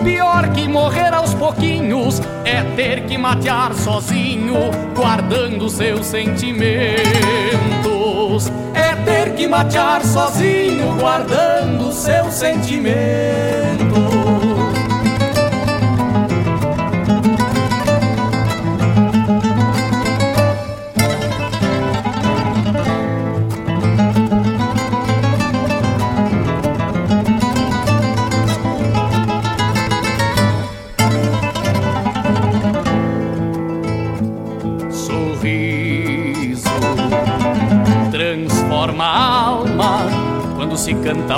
pior 0.04 0.50
que 0.50 0.68
morrer 0.68 1.14
aos 1.14 1.32
pouquinhos 1.32 2.20
é 2.44 2.62
ter 2.76 3.06
que 3.06 3.16
matear 3.16 3.72
sozinho, 3.72 4.70
guardando 4.94 5.70
seus 5.70 6.04
sentimentos. 6.04 6.92
É 8.74 8.94
ter 9.06 9.34
que 9.34 9.46
matear 9.46 10.04
sozinho, 10.04 10.96
guardando 11.00 11.90
seus 11.92 12.34
sentimentos. 12.34 14.11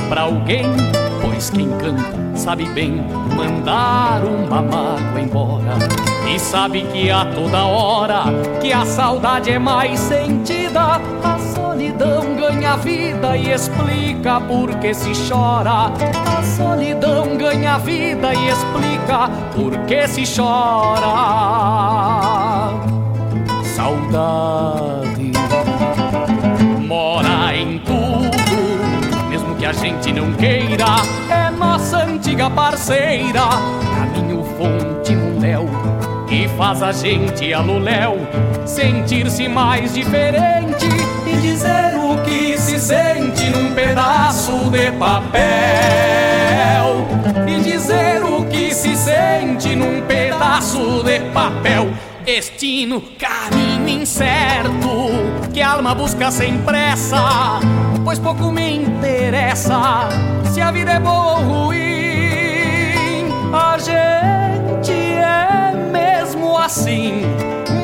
Pra 0.09 0.22
alguém. 0.22 0.66
Pois 1.20 1.50
quem 1.50 1.68
canta 1.78 2.24
sabe 2.36 2.66
bem 2.66 3.02
mandar 3.36 4.22
uma 4.24 4.61
mágoa 4.61 5.20
embora. 5.20 5.78
E 6.28 6.38
sabe 6.38 6.82
que 6.92 7.11
a 7.11 7.24
toda 7.26 7.64
hora 7.64 8.24
que 8.61 8.72
a 8.72 8.84
saudade 8.84 9.50
é 9.50 9.59
mais 9.59 10.00
sentida, 10.00 11.00
a 11.22 11.38
solidão 11.38 12.34
ganha 12.34 12.76
vida 12.76 13.36
e 13.36 13.50
explica 13.50 14.40
por 14.40 14.74
que 14.76 14.94
se 14.94 15.12
chora. 15.28 15.92
A 16.38 16.42
solidão 16.42 17.36
ganha 17.36 17.78
vida 17.78 18.34
e 18.34 18.48
explica 18.48 19.28
por 19.55 19.76
que 19.86 20.09
se 20.09 20.24
chora. 20.24 21.14
Saudade 23.74 24.84
a 30.25 30.37
queira. 30.37 30.87
É 31.31 31.51
nossa 31.51 32.05
antiga 32.05 32.49
parceira, 32.51 33.43
caminho, 33.97 34.45
fonte, 34.57 35.14
mundéu, 35.14 35.68
e 36.31 36.49
faz 36.57 36.83
a 36.83 36.93
gente 36.93 37.53
aluléu 37.53 38.18
sentir-se 38.66 39.49
mais 39.49 39.95
diferente 39.95 40.87
e 41.27 41.37
dizer 41.37 41.95
o 41.97 42.22
que 42.22 42.59
se 42.59 42.79
sente 42.79 43.51
num 43.51 43.75
pedaço 43.75 44.70
de 44.70 44.91
papel. 44.93 45.43
E 47.47 47.61
dizer 47.62 48.22
o 48.25 48.45
que 48.47 48.75
se 48.75 48.97
sente 48.97 49.77
num 49.77 50.01
pedaço 50.03 51.03
de 51.05 51.20
papel. 51.33 51.91
Destino, 52.25 53.03
caminho 53.18 54.01
incerto, 54.01 55.11
que 55.53 55.61
a 55.61 55.72
alma 55.72 55.95
busca 55.95 56.31
sem 56.31 56.57
pressa, 56.59 57.61
pois 58.05 58.18
pouco 58.18 58.52
me 58.52 58.76
interessa 58.76 60.09
se 60.52 60.61
a 60.61 60.70
vida 60.70 60.92
é 60.92 61.00
boa 61.00 61.38
ou 61.38 61.42
ruim. 61.42 61.84
A 63.52 63.78
gente 63.78 64.92
é 64.92 65.72
mesmo 65.90 66.57
assim, 66.59 67.22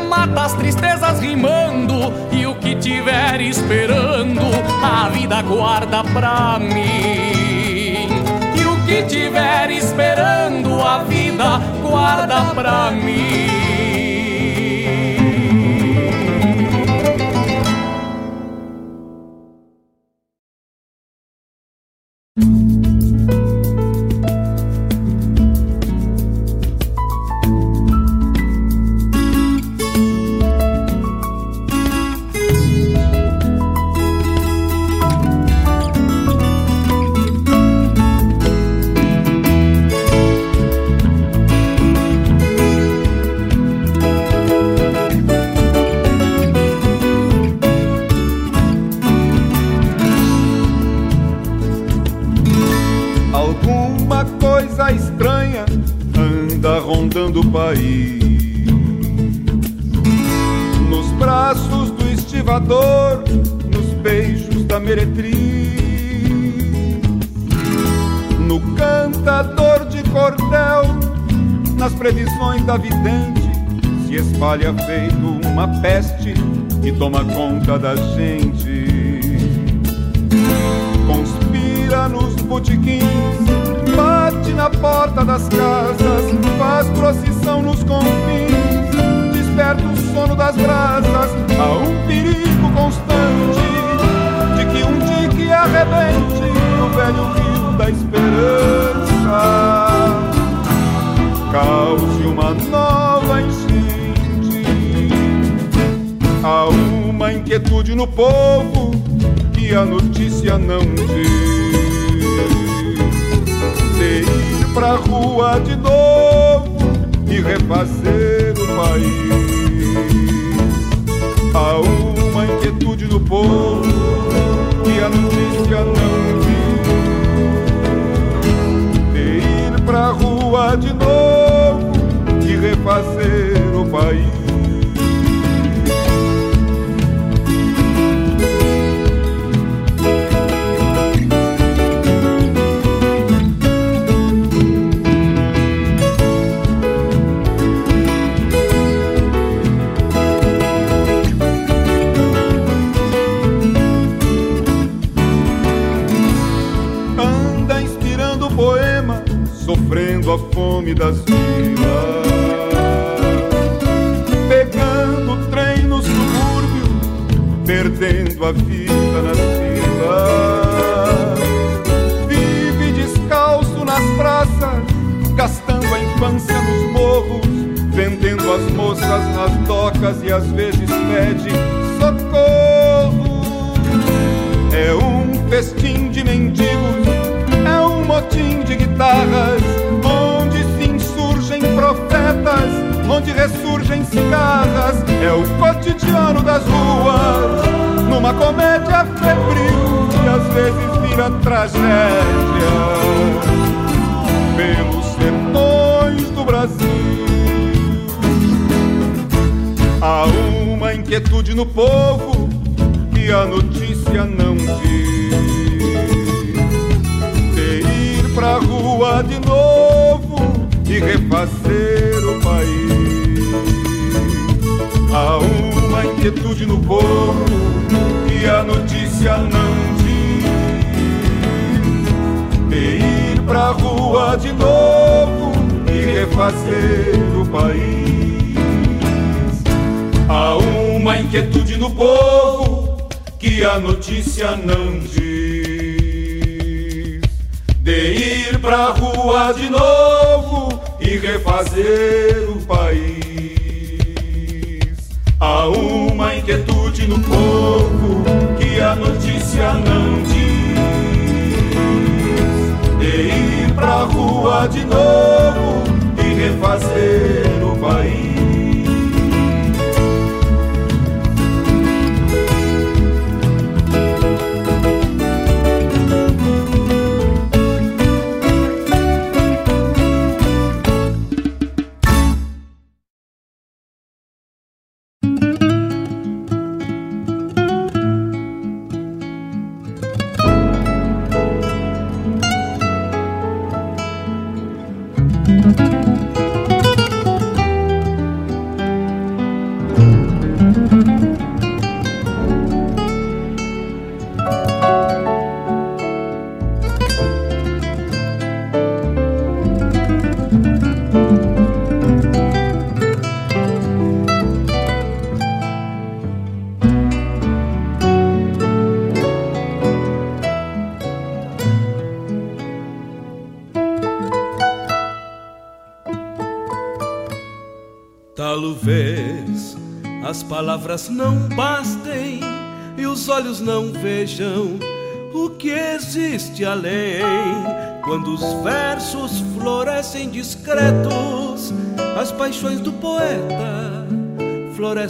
mata 0.09 0.43
as 0.43 0.53
tristezas 0.55 1.21
rimando, 1.21 2.13
e 2.31 2.47
o 2.47 2.55
que 2.57 2.75
tiver 2.75 3.41
esperando, 3.41 4.43
a 4.83 5.09
vida 5.09 5.41
guarda 5.43 6.05
pra 6.05 6.59
mim. 6.59 8.09
E 8.55 8.65
o 8.67 8.85
que 8.85 9.03
tiver 9.05 9.71
esperando, 9.71 10.83
a 10.83 10.99
vida 10.99 11.61
guarda 11.83 12.55
pra 12.55 12.91
mim. 12.91 13.70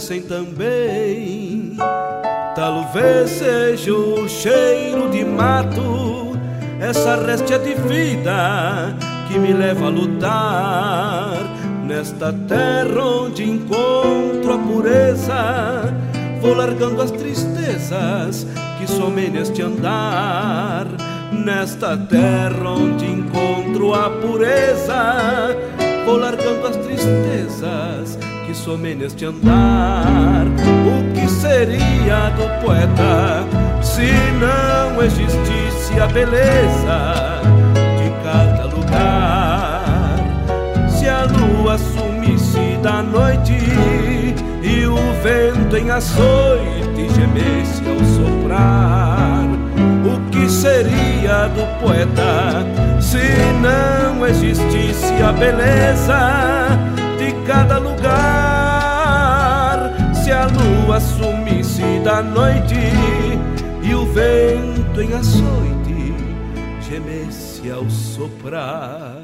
Florescem 0.01 0.21
também. 0.23 1.77
Talvez 2.55 3.29
seja 3.29 3.93
o 3.93 4.27
cheiro 4.27 5.09
de 5.09 5.23
mato, 5.23 6.37
essa 6.79 7.15
réstia 7.15 7.59
de 7.59 7.75
vida 7.75 8.95
que 9.27 9.37
me 9.37 9.53
leva 9.53 9.85
a 9.85 9.89
lutar 9.89 11.37
nesta 11.85 12.33
terra 12.33 13.03
onde 13.03 13.47
encontro 13.47 14.53
a 14.53 14.57
pureza. 14.57 15.93
Vou 16.41 16.55
largando 16.55 17.01
as 17.01 17.11
tristezas 17.11 18.47
que 18.79 18.87
somem 18.89 19.29
neste 19.29 19.61
andar. 19.61 20.87
Nesta 21.31 21.95
terra 21.95 22.69
onde 22.69 23.05
encontro 23.05 23.93
a 23.93 24.09
pureza, 24.09 25.55
vou 26.05 26.17
largando 26.17 26.67
as 26.67 26.75
tristezas 26.75 28.20
que 28.51 28.57
somem 28.57 28.95
neste 28.95 29.23
andar. 29.23 30.45
O 30.45 31.13
que 31.13 31.25
seria 31.29 32.29
do 32.35 32.65
poeta 32.65 33.45
se 33.81 34.11
não 34.39 35.01
existisse 35.01 35.97
a 35.97 36.07
beleza 36.07 37.41
de 37.97 38.09
cada 38.23 38.65
lugar? 38.65 40.19
Se 40.89 41.07
a 41.07 41.23
lua 41.23 41.77
sumisse 41.77 42.77
da 42.83 43.01
noite 43.01 43.57
e 44.61 44.85
o 44.85 44.97
vento 45.23 45.77
em 45.77 45.89
açoite 45.89 47.09
gemesse 47.15 47.81
ao 47.87 48.03
soprar, 48.05 49.45
o 50.03 50.29
que 50.29 50.49
seria 50.49 51.47
do 51.47 51.79
poeta 51.79 52.65
se 52.99 53.17
não 53.61 54.27
existisse 54.27 55.13
a 55.23 55.31
beleza 55.31 57.00
de 57.21 57.33
cada 57.45 57.77
lugar? 57.77 58.11
Se 60.15 60.31
a 60.31 60.47
lua 60.47 60.99
sumisse 60.99 61.99
da 62.03 62.23
noite 62.23 62.75
e 63.83 63.93
o 63.93 64.05
vento 64.07 65.01
em 65.01 65.13
açoite 65.13 66.15
gemesse 66.81 67.69
ao 67.69 67.87
soprar. 67.89 69.20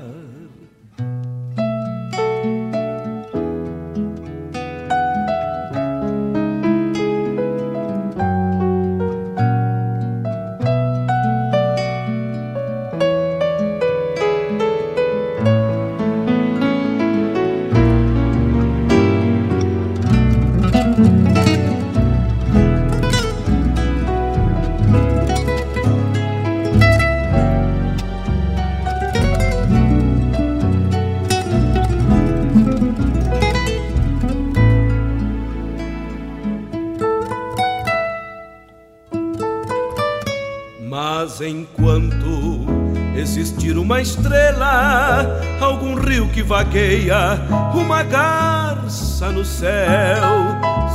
Uma 43.98 44.02
estrela, 44.04 45.42
algum 45.60 45.96
rio 45.96 46.28
que 46.28 46.44
vagueia, 46.44 47.42
uma 47.74 48.04
garça 48.04 49.32
no 49.32 49.44
céu. 49.44 50.22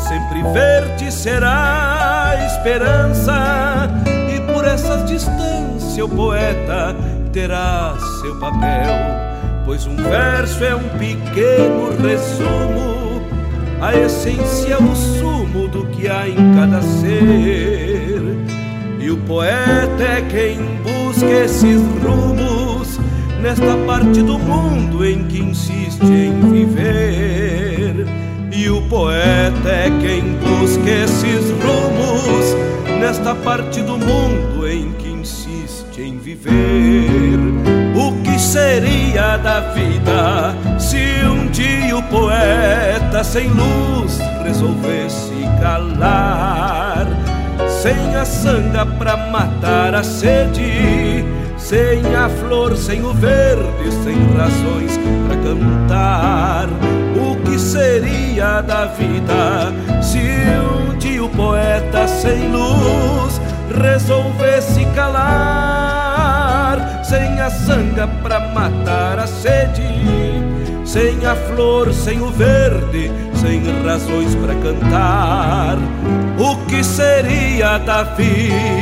Sempre 0.06 0.40
verde 0.52 1.10
será 1.10 2.28
a 2.28 2.46
esperança, 2.46 3.90
e 4.06 4.40
por 4.52 4.64
essas 4.64 5.04
distâncias 5.04 5.98
o 5.98 6.08
poeta 6.08 6.94
terá 7.32 7.96
seu 8.20 8.38
papel. 8.38 8.94
Pois 9.64 9.84
um 9.84 9.96
verso 9.96 10.62
é 10.62 10.76
um 10.76 10.88
pequeno 10.90 11.96
resumo, 12.00 13.20
a 13.80 13.96
essência, 13.96 14.78
o 14.80 14.94
sumo 14.94 15.66
do 15.66 15.86
que 15.86 16.08
há 16.08 16.28
em 16.28 16.54
cada 16.54 16.80
ser. 16.80 18.22
E 19.00 19.10
o 19.10 19.16
poeta 19.16 20.04
é 20.04 20.22
quem 20.30 20.56
busca 20.84 21.26
esses 21.26 21.80
rumos 22.00 22.61
nesta 23.42 23.76
parte 23.86 24.22
do 24.22 24.38
mundo 24.38 25.04
em 25.04 25.24
que 25.24 25.40
insiste 25.40 26.04
em 26.04 26.40
viver. 26.50 28.06
E 28.52 28.70
o 28.70 28.80
poeta 28.82 29.68
é 29.68 29.90
quem 30.00 30.36
busca 30.36 30.88
esses 30.88 31.50
rumos 31.50 32.56
nesta 33.00 33.34
parte 33.34 33.82
do 33.82 33.98
mundo 33.98 34.68
em 34.68 34.92
que 34.92 35.08
insiste 35.08 36.00
em 36.00 36.18
viver. 36.18 36.52
O 37.96 38.22
que 38.22 38.38
seria 38.38 39.36
da 39.38 39.60
vida 39.72 40.54
se 40.78 41.24
um 41.26 41.48
dia 41.48 41.96
o 41.96 42.02
poeta 42.04 43.24
sem 43.24 43.48
luz 43.48 44.18
resolvesse 44.44 45.32
calar? 45.60 47.08
sem 47.82 48.14
a 48.14 48.24
sanga 48.24 48.86
pra 48.86 49.16
matar 49.16 49.94
a 49.94 50.04
sede, 50.04 51.24
sem 51.72 52.04
a 52.14 52.28
flor, 52.28 52.76
sem 52.76 53.02
o 53.02 53.14
verde, 53.14 53.90
sem 54.04 54.14
razões 54.36 54.98
pra 55.26 55.34
cantar. 55.38 56.68
O 57.16 57.34
que 57.36 57.58
seria 57.58 58.60
da 58.60 58.84
vida 58.84 59.72
se 60.02 60.18
um 60.18 60.98
dia 60.98 61.24
o 61.24 61.30
poeta 61.30 62.06
sem 62.06 62.52
luz 62.52 63.40
resolvesse 63.82 64.84
calar? 64.94 66.76
Sem 67.02 67.40
a 67.40 67.48
sanga 67.48 68.06
pra 68.22 68.38
matar 68.48 69.18
a 69.18 69.26
sede, 69.26 69.82
sem 70.84 71.24
a 71.24 71.34
flor, 71.34 71.90
sem 71.94 72.20
o 72.20 72.30
verde, 72.30 73.10
sem 73.34 73.62
razões 73.82 74.34
para 74.34 74.54
cantar. 74.56 75.78
O 76.38 76.54
que 76.66 76.84
seria 76.84 77.78
da 77.78 78.02
vida? 78.02 78.72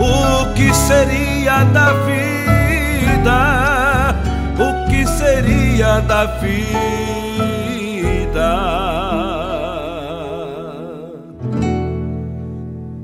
O 0.00 0.54
que 0.54 0.72
seria 0.74 1.62
da 1.64 1.92
vida? 1.92 3.40
O 4.58 4.88
que 4.88 5.06
seria 5.06 6.00
da 6.00 6.24
vida? 6.24 6.60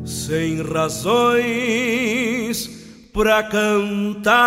Sem 0.06 0.62
razões 0.62 2.06
para 3.12 3.42
cantar. 3.42 4.46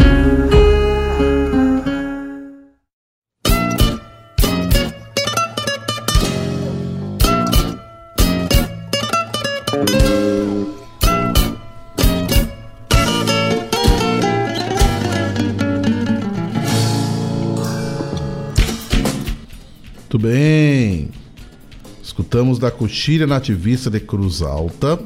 Escutamos 22.31 22.59
da 22.59 22.71
Coxilha 22.71 23.27
Nativista 23.27 23.89
de 23.89 23.99
Cruz 23.99 24.41
Alta 24.41 24.97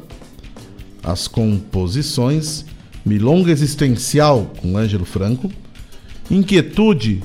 as 1.03 1.27
composições 1.27 2.63
Milonga 3.03 3.49
Existencial 3.49 4.53
com 4.61 4.77
Ângelo 4.77 5.05
Franco, 5.05 5.51
Inquietude 6.29 7.23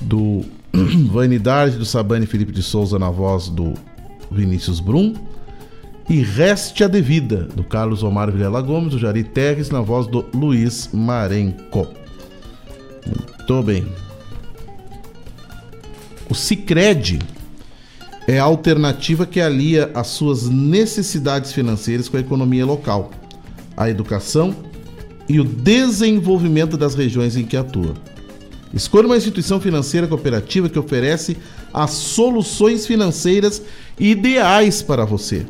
do 0.00 0.42
Vanidade 1.12 1.76
do 1.76 1.84
Sabane 1.84 2.24
Felipe 2.24 2.50
de 2.50 2.62
Souza 2.62 2.98
na 2.98 3.10
voz 3.10 3.50
do 3.50 3.74
Vinícius 4.30 4.80
Brum 4.80 5.12
e 6.08 6.22
Reste 6.22 6.82
a 6.82 6.88
Devida 6.88 7.42
do 7.54 7.62
Carlos 7.62 8.02
Omar 8.02 8.32
Vilela 8.32 8.62
Gomes, 8.62 8.92
do 8.92 8.98
Jari 8.98 9.22
Terres 9.22 9.68
na 9.68 9.82
voz 9.82 10.06
do 10.06 10.24
Luiz 10.32 10.88
Marenco. 10.94 11.86
Muito 13.06 13.62
bem. 13.62 13.86
O 16.30 16.34
Cicred 16.34 17.18
é 18.26 18.38
a 18.38 18.44
alternativa 18.44 19.26
que 19.26 19.40
alia 19.40 19.90
as 19.94 20.08
suas 20.08 20.48
necessidades 20.48 21.52
financeiras 21.52 22.08
com 22.08 22.16
a 22.16 22.20
economia 22.20 22.64
local, 22.64 23.10
a 23.76 23.88
educação 23.90 24.54
e 25.28 25.38
o 25.40 25.44
desenvolvimento 25.44 26.76
das 26.76 26.94
regiões 26.94 27.36
em 27.36 27.44
que 27.44 27.56
atua. 27.56 27.94
Escolha 28.72 29.06
uma 29.06 29.16
instituição 29.16 29.60
financeira 29.60 30.06
cooperativa 30.06 30.68
que 30.68 30.78
oferece 30.78 31.36
as 31.72 31.90
soluções 31.90 32.86
financeiras 32.86 33.62
ideais 33.98 34.82
para 34.82 35.04
você, 35.04 35.46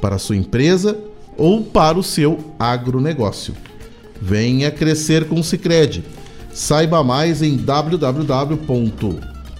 para 0.00 0.16
a 0.16 0.18
sua 0.18 0.36
empresa 0.36 0.98
ou 1.38 1.62
para 1.62 1.98
o 1.98 2.02
seu 2.02 2.54
agronegócio. 2.58 3.54
Venha 4.20 4.70
crescer 4.70 5.26
com 5.26 5.40
o 5.40 5.44
Cicred. 5.44 6.04
Saiba 6.52 7.02
mais 7.02 7.42
em 7.42 7.56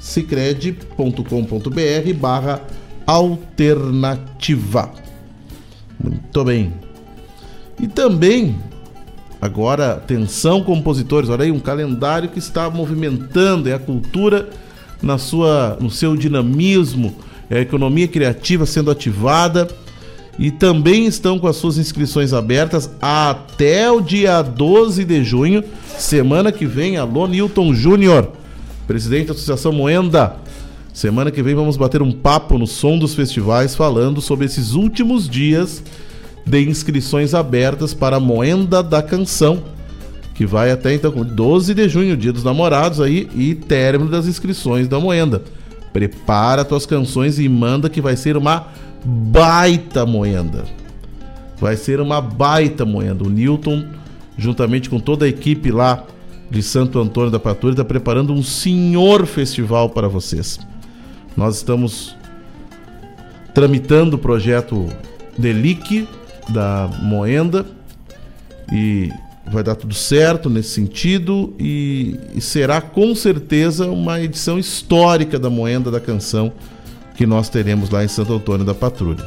www.cicred.com.br 0.04 2.12
barra 2.20 2.60
alternativa. 3.06 4.92
Muito 6.02 6.44
bem. 6.44 6.74
E 7.80 7.88
também, 7.88 8.56
agora, 9.40 9.94
atenção 9.94 10.62
compositores, 10.62 11.30
olha 11.30 11.44
aí, 11.44 11.50
um 11.50 11.58
calendário 11.58 12.28
que 12.28 12.38
está 12.38 12.68
movimentando, 12.68 13.68
é 13.68 13.72
a 13.72 13.78
cultura 13.78 14.50
na 15.02 15.18
sua, 15.18 15.76
no 15.80 15.90
seu 15.90 16.16
dinamismo, 16.16 17.16
é 17.50 17.58
a 17.58 17.60
economia 17.60 18.06
criativa 18.06 18.66
sendo 18.66 18.90
ativada 18.90 19.68
e 20.38 20.50
também 20.50 21.06
estão 21.06 21.38
com 21.38 21.46
as 21.46 21.56
suas 21.56 21.78
inscrições 21.78 22.32
abertas 22.32 22.90
até 23.00 23.90
o 23.90 24.00
dia 24.00 24.42
12 24.42 25.04
de 25.04 25.22
junho, 25.22 25.62
semana 25.98 26.50
que 26.50 26.66
vem. 26.66 26.96
Alô, 26.96 27.26
Newton 27.26 27.74
Júnior, 27.74 28.32
presidente 28.86 29.26
da 29.26 29.32
Associação 29.32 29.72
Moenda. 29.72 30.36
Semana 30.92 31.30
que 31.30 31.42
vem 31.42 31.54
vamos 31.54 31.76
bater 31.76 32.02
um 32.02 32.12
papo 32.12 32.58
no 32.58 32.66
som 32.66 32.98
dos 32.98 33.14
festivais 33.14 33.74
falando 33.74 34.20
sobre 34.20 34.46
esses 34.46 34.72
últimos 34.72 35.28
dias 35.28 35.82
de 36.46 36.68
inscrições 36.68 37.34
abertas 37.34 37.92
para 37.92 38.16
a 38.16 38.20
Moenda 38.20 38.82
da 38.82 39.02
Canção, 39.02 39.62
que 40.34 40.46
vai 40.46 40.70
até 40.70 40.94
então 40.94 41.10
12 41.10 41.74
de 41.74 41.88
junho, 41.88 42.16
dia 42.16 42.32
dos 42.32 42.44
namorados 42.44 43.00
aí 43.00 43.28
e 43.34 43.54
término 43.54 44.10
das 44.10 44.26
inscrições 44.26 44.86
da 44.86 45.00
Moenda. 45.00 45.42
Prepara 45.92 46.64
tuas 46.64 46.86
canções 46.86 47.38
e 47.38 47.48
manda 47.48 47.88
que 47.88 48.00
vai 48.00 48.16
ser 48.16 48.36
uma 48.36 48.66
baita 49.04 50.04
moenda. 50.04 50.64
Vai 51.58 51.76
ser 51.76 52.00
uma 52.00 52.20
baita 52.20 52.84
moenda. 52.84 53.24
O 53.24 53.30
Newton, 53.30 53.84
juntamente 54.36 54.90
com 54.90 54.98
toda 54.98 55.24
a 55.24 55.28
equipe 55.28 55.70
lá 55.70 56.04
de 56.54 56.62
Santo 56.62 57.00
Antônio 57.00 57.32
da 57.32 57.40
Patrulha, 57.40 57.72
está 57.72 57.84
preparando 57.84 58.32
um 58.32 58.42
senhor 58.42 59.26
festival 59.26 59.90
para 59.90 60.06
vocês. 60.06 60.60
Nós 61.36 61.56
estamos 61.56 62.16
tramitando 63.52 64.14
o 64.14 64.18
projeto 64.18 64.88
Delic 65.36 66.08
da 66.48 66.88
Moenda 67.02 67.66
e 68.72 69.10
vai 69.50 69.64
dar 69.64 69.74
tudo 69.74 69.94
certo 69.94 70.48
nesse 70.48 70.70
sentido 70.70 71.52
e, 71.58 72.18
e 72.34 72.40
será 72.40 72.80
com 72.80 73.14
certeza 73.16 73.88
uma 73.88 74.20
edição 74.20 74.56
histórica 74.56 75.38
da 75.38 75.50
Moenda 75.50 75.90
da 75.90 76.00
Canção 76.00 76.52
que 77.16 77.26
nós 77.26 77.48
teremos 77.48 77.90
lá 77.90 78.04
em 78.04 78.08
Santo 78.08 78.32
Antônio 78.32 78.64
da 78.64 78.74
Patrulha. 78.74 79.24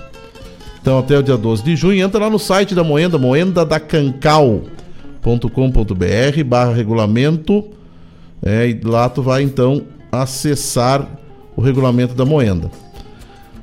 Então, 0.81 0.97
até 0.97 1.17
o 1.17 1.23
dia 1.23 1.35
12 1.35 1.61
de 1.61 1.75
junho, 1.75 2.01
entra 2.01 2.21
lá 2.21 2.29
no 2.29 2.39
site 2.39 2.73
da 2.73 2.83
Moenda, 2.85 3.17
moendadacancal.com.br 5.27 6.43
barra 6.45 6.73
regulamento, 6.73 7.65
é, 8.41 8.69
e 8.69 8.79
lá 8.81 9.09
tu 9.09 9.21
vai 9.21 9.43
então 9.43 9.83
acessar 10.11 11.07
o 11.55 11.61
regulamento 11.61 12.13
da 12.13 12.25
Moenda. 12.25 12.71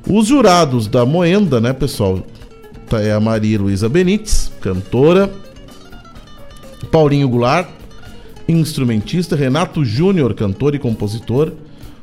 Os 0.08 0.26
jurados 0.26 0.86
da 0.86 1.06
Moenda, 1.06 1.60
né, 1.60 1.72
pessoal, 1.72 2.22
tá, 2.88 3.00
é 3.00 3.12
a 3.12 3.20
Maria 3.20 3.58
Luísa 3.58 3.88
Benites, 3.88 4.52
cantora, 4.60 5.32
Paulinho 6.90 7.28
Goulart, 7.28 7.70
instrumentista, 8.46 9.34
Renato 9.34 9.84
Júnior, 9.84 10.34
cantor 10.34 10.74
e 10.74 10.78
compositor, 10.78 11.52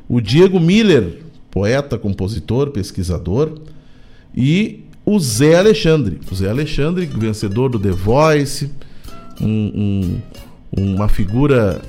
o 0.09 0.20
Diego 0.20 0.59
Miller, 0.59 1.20
poeta, 1.51 1.97
compositor, 1.97 2.72
pesquisador, 2.72 3.59
e 4.36 4.86
o 5.05 5.20
Zé 5.20 5.55
Alexandre. 5.55 6.20
O 6.32 6.36
Zé 6.36 6.49
Alexandre, 6.49 7.05
vencedor 7.05 7.70
do 7.70 7.78
The 7.78 7.91
Voice, 7.91 8.72
um, 9.41 10.19
um, 10.77 10.95
uma 10.95 11.07
figura 11.07 11.81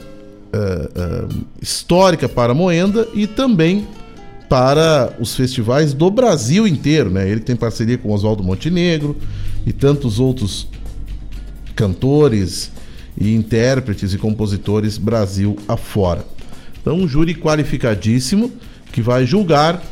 uh, 0.53 1.27
uh, 1.29 1.45
histórica 1.61 2.29
para 2.29 2.55
Moenda 2.55 3.09
e 3.15 3.27
também 3.27 3.87
para 4.49 5.15
os 5.19 5.35
festivais 5.35 5.95
do 5.95 6.11
Brasil 6.11 6.67
inteiro. 6.67 7.11
Né? 7.11 7.29
Ele 7.29 7.41
tem 7.41 7.57
parceria 7.57 7.97
com 7.97 8.13
Oswaldo 8.13 8.43
Montenegro 8.43 9.17
e 9.67 9.73
tantos 9.73 10.21
outros 10.21 10.69
cantores 11.75 12.71
e 13.17 13.35
intérpretes 13.35 14.13
e 14.13 14.19
compositores 14.19 14.99
Brasil 14.99 15.57
afora. 15.67 16.25
Então, 16.81 16.97
um 16.97 17.07
júri 17.07 17.35
qualificadíssimo 17.35 18.51
que 18.93 19.01
vai 19.01 19.25
julgar 19.25 19.83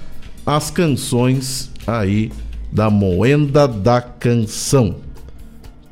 as 0.44 0.70
canções 0.70 1.70
aí 1.86 2.30
da 2.72 2.90
Moenda 2.90 3.66
da 3.66 4.00
Canção. 4.00 4.96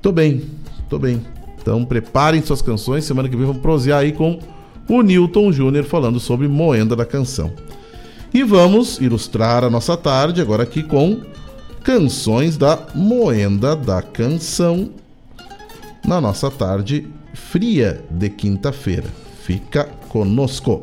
Tô 0.02 0.12
bem, 0.12 0.42
tô 0.88 0.98
bem. 0.98 1.37
Então 1.68 1.84
preparem 1.84 2.40
suas 2.40 2.62
canções, 2.62 3.04
semana 3.04 3.28
que 3.28 3.36
vem 3.36 3.44
vamos 3.44 3.60
prosear 3.60 4.00
aí 4.00 4.10
com 4.10 4.38
o 4.88 5.02
Newton 5.02 5.52
Júnior 5.52 5.84
falando 5.84 6.18
sobre 6.18 6.48
Moenda 6.48 6.96
da 6.96 7.04
Canção. 7.04 7.52
E 8.32 8.42
vamos 8.42 8.98
ilustrar 9.02 9.62
a 9.62 9.68
nossa 9.68 9.94
tarde 9.94 10.40
agora 10.40 10.62
aqui 10.62 10.82
com 10.82 11.20
canções 11.84 12.56
da 12.56 12.78
Moenda 12.94 13.76
da 13.76 14.00
Canção 14.00 14.88
na 16.06 16.22
nossa 16.22 16.50
tarde 16.50 17.06
fria 17.34 18.02
de 18.10 18.30
quinta-feira. 18.30 19.08
Fica 19.42 19.84
conosco. 20.08 20.82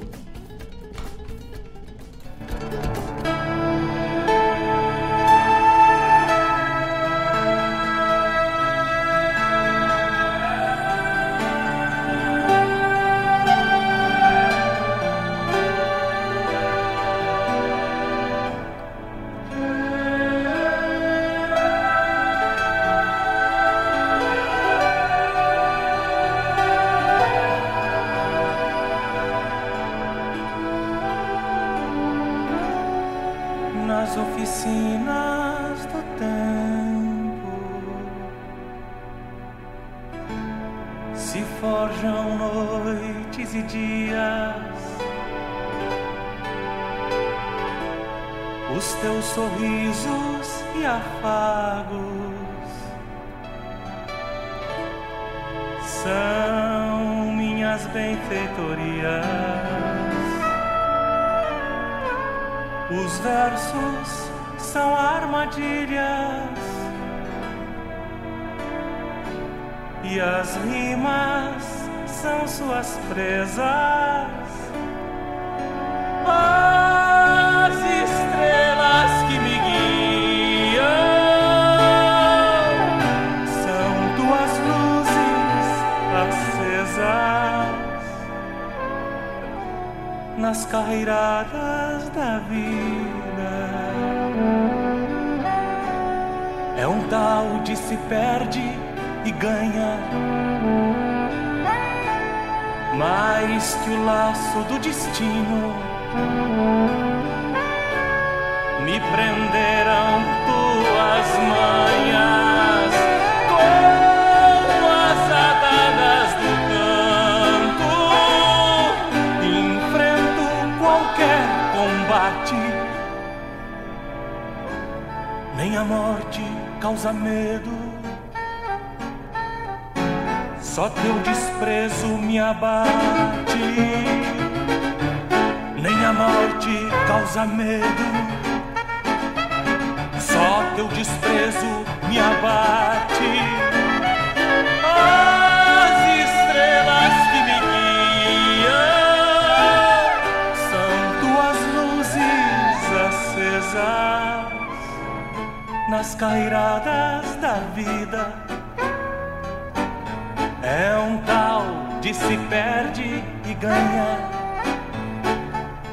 De 162.05 162.13
se 162.13 162.37
perde 162.51 163.23
e 163.47 163.53
ganha, 163.55 164.29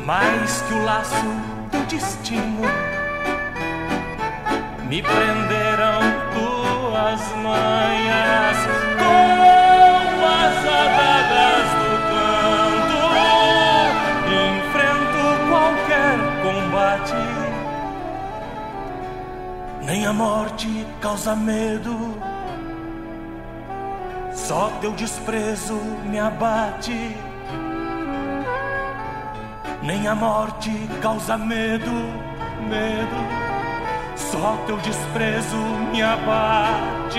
mais 0.04 0.60
que 0.60 0.74
o 0.74 0.84
laço 0.84 1.24
do 1.70 1.86
destino. 1.86 2.60
Me 4.90 5.02
prenderam 5.02 6.02
tuas 6.34 7.20
manhas 7.42 8.58
com 8.98 10.22
as 10.28 10.58
adagas 10.82 11.68
do 11.80 11.92
canto. 12.12 13.02
Enfrento 14.52 15.22
qualquer 15.48 16.18
combate. 16.42 17.22
Nem 19.80 20.04
a 20.04 20.12
morte 20.12 20.86
causa 21.00 21.34
medo, 21.34 22.21
só 24.52 24.70
teu 24.82 24.92
desprezo 24.92 25.80
me 26.04 26.18
abate. 26.18 27.16
Nem 29.82 30.06
a 30.06 30.14
morte 30.14 30.70
causa 31.00 31.38
medo, 31.38 31.90
medo. 32.68 33.16
Só 34.14 34.58
teu 34.66 34.76
desprezo 34.76 35.56
me 35.90 36.02
abate. 36.02 37.18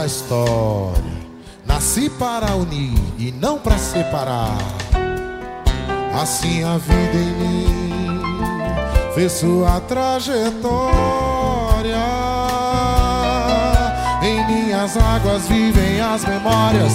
Da 0.00 0.06
história. 0.06 1.20
Nasci 1.66 2.08
para 2.08 2.56
unir 2.56 2.98
e 3.18 3.30
não 3.32 3.58
para 3.58 3.76
separar. 3.76 4.56
Assim 6.20 6.64
a 6.64 6.78
vida 6.78 7.16
em 7.16 7.32
mim 7.38 8.22
fez 9.14 9.32
sua 9.32 9.78
trajetória. 9.80 10.70
Em 14.22 14.46
minhas 14.46 14.96
águas 14.96 15.46
vivem 15.48 16.00
as 16.00 16.24
memórias. 16.24 16.94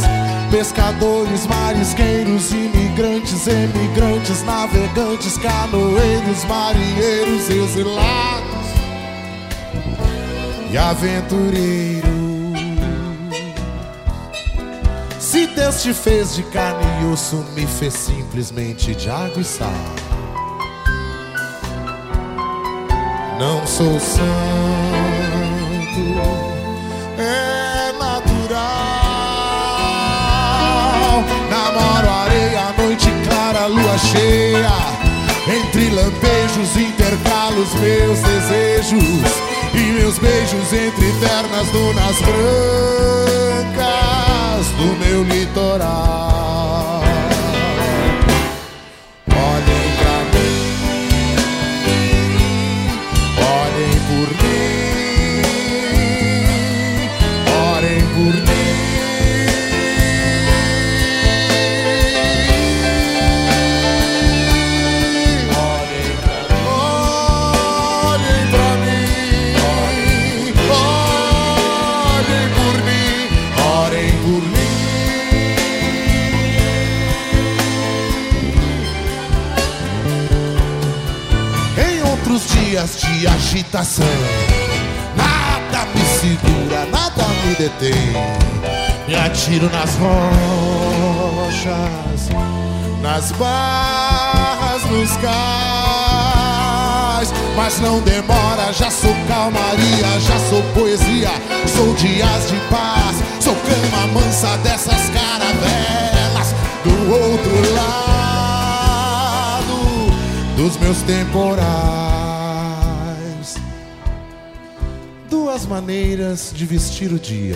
Pescadores, 0.49 1.45
marisqueiros, 1.47 2.51
imigrantes, 2.51 3.47
emigrantes, 3.47 4.43
navegantes, 4.43 5.38
canoeiros, 5.38 6.43
marinheiros, 6.45 7.49
exilados 7.49 8.66
e 10.72 10.78
aventureiro. 10.78 12.24
Deus 15.76 15.84
te 15.84 15.93
fez 15.93 16.36
de 16.36 16.43
carne 16.43 16.86
e 17.01 17.05
osso, 17.11 17.43
me 17.53 17.67
fez 17.67 17.93
simplesmente 17.93 18.95
de 18.95 19.09
água 19.09 19.41
e 19.41 19.43
sal. 19.43 19.73
Não 23.38 23.67
sou 23.67 23.99
santo, 23.99 24.23
é 27.17 27.91
natural. 27.91 28.53
Namoro 31.49 32.09
areia, 32.09 32.73
noite 32.78 33.11
clara, 33.28 33.67
lua 33.67 33.97
cheia. 33.97 34.71
Entre 35.47 35.89
lampejos 35.89 36.78
intercalo 36.78 37.61
os 37.61 37.73
meus 37.76 38.19
desejos 38.19 39.35
meus 39.96 40.20
beijos 40.20 40.74
entre 40.74 41.12
ternas 41.20 41.68
dunas 41.72 42.22
brancas 43.72 44.68
do 44.78 44.88
meu 44.99 45.24
litoral. 45.24 47.05
Outros 82.36 82.52
dias 82.52 82.98
de 82.98 83.26
agitação, 83.28 84.06
nada 85.16 85.86
me 85.95 86.03
segura, 86.20 86.86
nada 86.91 87.24
me 87.45 87.56
detém. 87.56 88.12
Me 89.07 89.16
atiro 89.16 89.70
nas 89.70 89.95
rochas, 89.95 91.64
nas 93.02 93.32
barras, 93.32 94.84
nos 94.91 95.16
cais. 95.16 95.32
Mas 97.56 97.80
não 97.80 98.02
demora, 98.02 98.74
já 98.74 98.91
sou 98.91 99.16
calmaria, 99.30 100.20
já 100.20 100.38
sou 100.49 100.62
poesia, 100.74 101.32
sou 101.66 101.94
dias 101.94 102.49
de 102.49 102.57
paz, 102.70 103.16
sou 103.40 103.56
cama 103.56 104.07
mansa 104.07 104.57
dessas 104.57 105.10
caravelas 105.10 106.53
do 106.84 107.14
outro 107.14 107.74
lado 107.76 108.26
dos 110.57 110.76
meus 110.80 111.02
temporais. 111.03 112.15
Duas 115.56 115.68
maneiras 115.68 116.52
de 116.53 116.65
vestir 116.65 117.14
o 117.14 117.18
dia. 117.18 117.56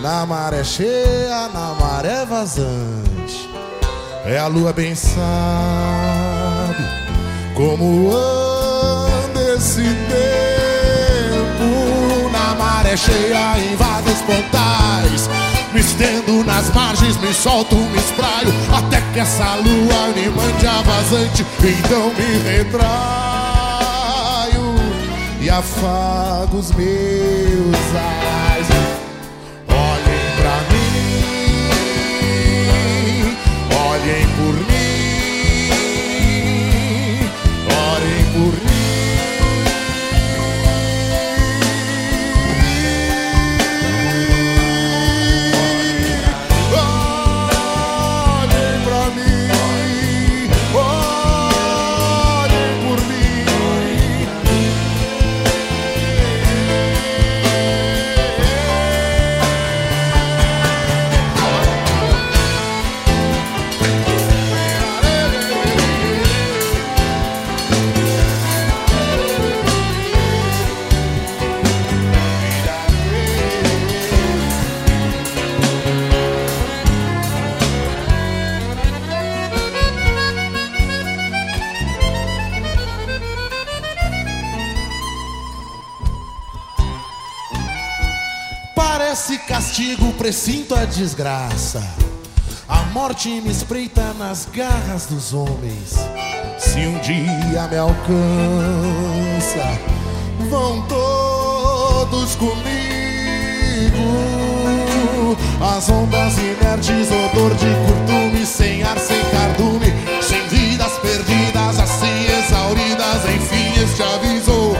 Na 0.00 0.24
maré 0.24 0.64
cheia, 0.64 1.50
na 1.52 1.74
maré 1.78 2.24
vazante. 2.24 3.46
É 4.24 4.38
a 4.38 4.46
lua 4.46 4.72
bem 4.72 4.94
sabe 4.94 5.22
como 7.54 8.10
anda 8.10 9.54
esse 9.54 9.82
tempo. 9.82 11.60
Na 12.32 12.54
maré 12.54 12.96
cheia, 12.96 13.58
em 13.58 13.76
vagas 13.76 14.22
pontais. 14.22 15.28
Me 15.74 15.80
estendo 15.80 16.42
nas 16.42 16.72
margens, 16.72 17.18
me 17.18 17.34
solto, 17.34 17.76
me 17.76 17.98
espraio. 17.98 18.48
Até 18.74 19.02
que 19.12 19.20
essa 19.20 19.56
lua 19.56 20.08
me 20.16 20.30
mande 20.30 20.66
a 20.66 20.80
vazante. 20.80 21.44
Então 21.62 22.14
me 22.14 22.38
retraio 22.48 23.25
e 25.46 25.48
afaga 25.48 26.56
os 26.56 26.72
meus 26.72 27.94
ais. 27.94 28.66
Olhem 29.68 30.26
pra 30.38 30.56
mim, 30.72 31.70
olhem 33.72 34.26
por 34.36 34.54
mim. 34.66 34.75
Precinto 90.16 90.74
a 90.74 90.84
desgraça. 90.84 91.82
A 92.68 92.82
morte 92.86 93.28
me 93.28 93.50
espreita 93.50 94.12
nas 94.14 94.48
garras 94.52 95.06
dos 95.06 95.32
homens. 95.32 95.94
Se 96.58 96.80
um 96.80 96.98
dia 97.00 97.68
me 97.68 97.76
alcança, 97.76 98.06
vão 100.48 100.82
todos 100.88 102.34
comigo. 102.34 102.56
As 105.60 105.88
ondas 105.88 106.38
inertes, 106.38 107.08
odor 107.10 107.54
de 107.54 107.66
curtume, 107.86 108.44
sem 108.46 108.82
ar, 108.82 108.98
sem 108.98 109.20
cardume, 109.30 109.92
sem 110.22 110.46
vidas 110.48 110.92
perdidas, 110.98 111.78
assim 111.78 112.26
exauridas. 112.38 113.24
Enfim, 113.34 113.82
este 113.82 114.02
aviso, 114.02 114.76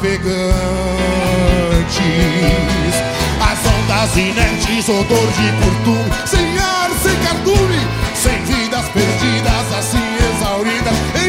navegantes. 0.00 0.50
As 3.40 3.58
ondas 3.66 4.16
inertes, 4.16 4.88
odor 4.88 5.28
de 5.32 5.52
curtume, 5.62 6.10
sem 6.26 6.58
ar, 6.58 6.90
sem 7.02 7.16
cardume, 7.16 7.86
sem 8.14 8.42
vidas 8.44 8.88
perdidas, 8.88 9.78
assim 9.78 10.16
exauridas. 10.16 11.19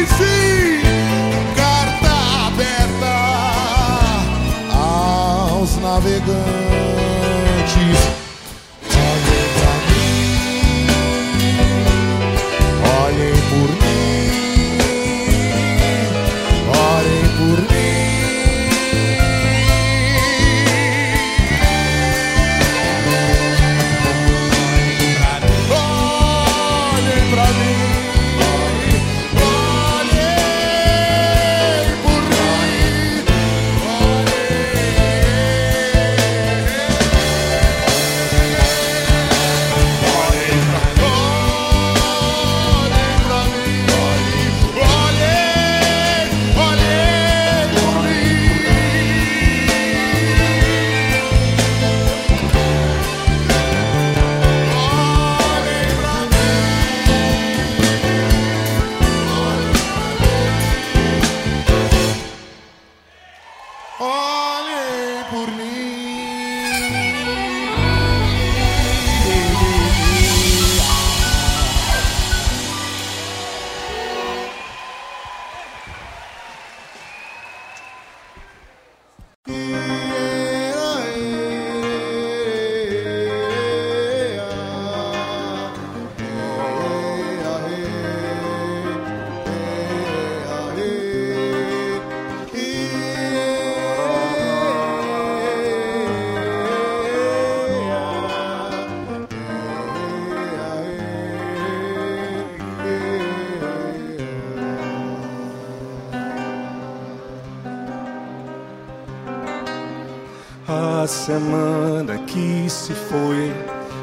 Semana 111.32 112.18
que 112.26 112.68
se 112.68 112.92
foi 112.92 113.50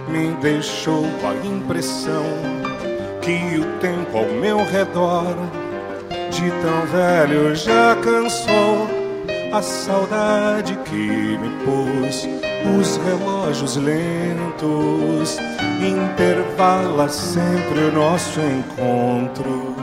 me 0.08 0.32
deixou 0.42 1.06
a 1.24 1.46
impressão 1.46 2.26
que 3.22 3.60
o 3.60 3.66
tempo 3.80 4.18
ao 4.18 4.26
meu 4.26 4.58
redor 4.66 5.36
de 6.32 6.50
tão 6.62 6.88
velho 6.88 7.56
já 7.56 7.96
cansou. 7.98 8.88
A 9.52 9.62
saudade 9.62 10.76
que 10.86 11.38
me 11.38 11.50
pôs 11.66 12.28
os 12.80 12.98
relógios 12.98 13.76
lentos 13.78 15.38
intervala 15.80 17.10
sempre 17.10 17.80
o 17.80 17.92
nosso 17.92 18.40
encontro. 18.40 19.76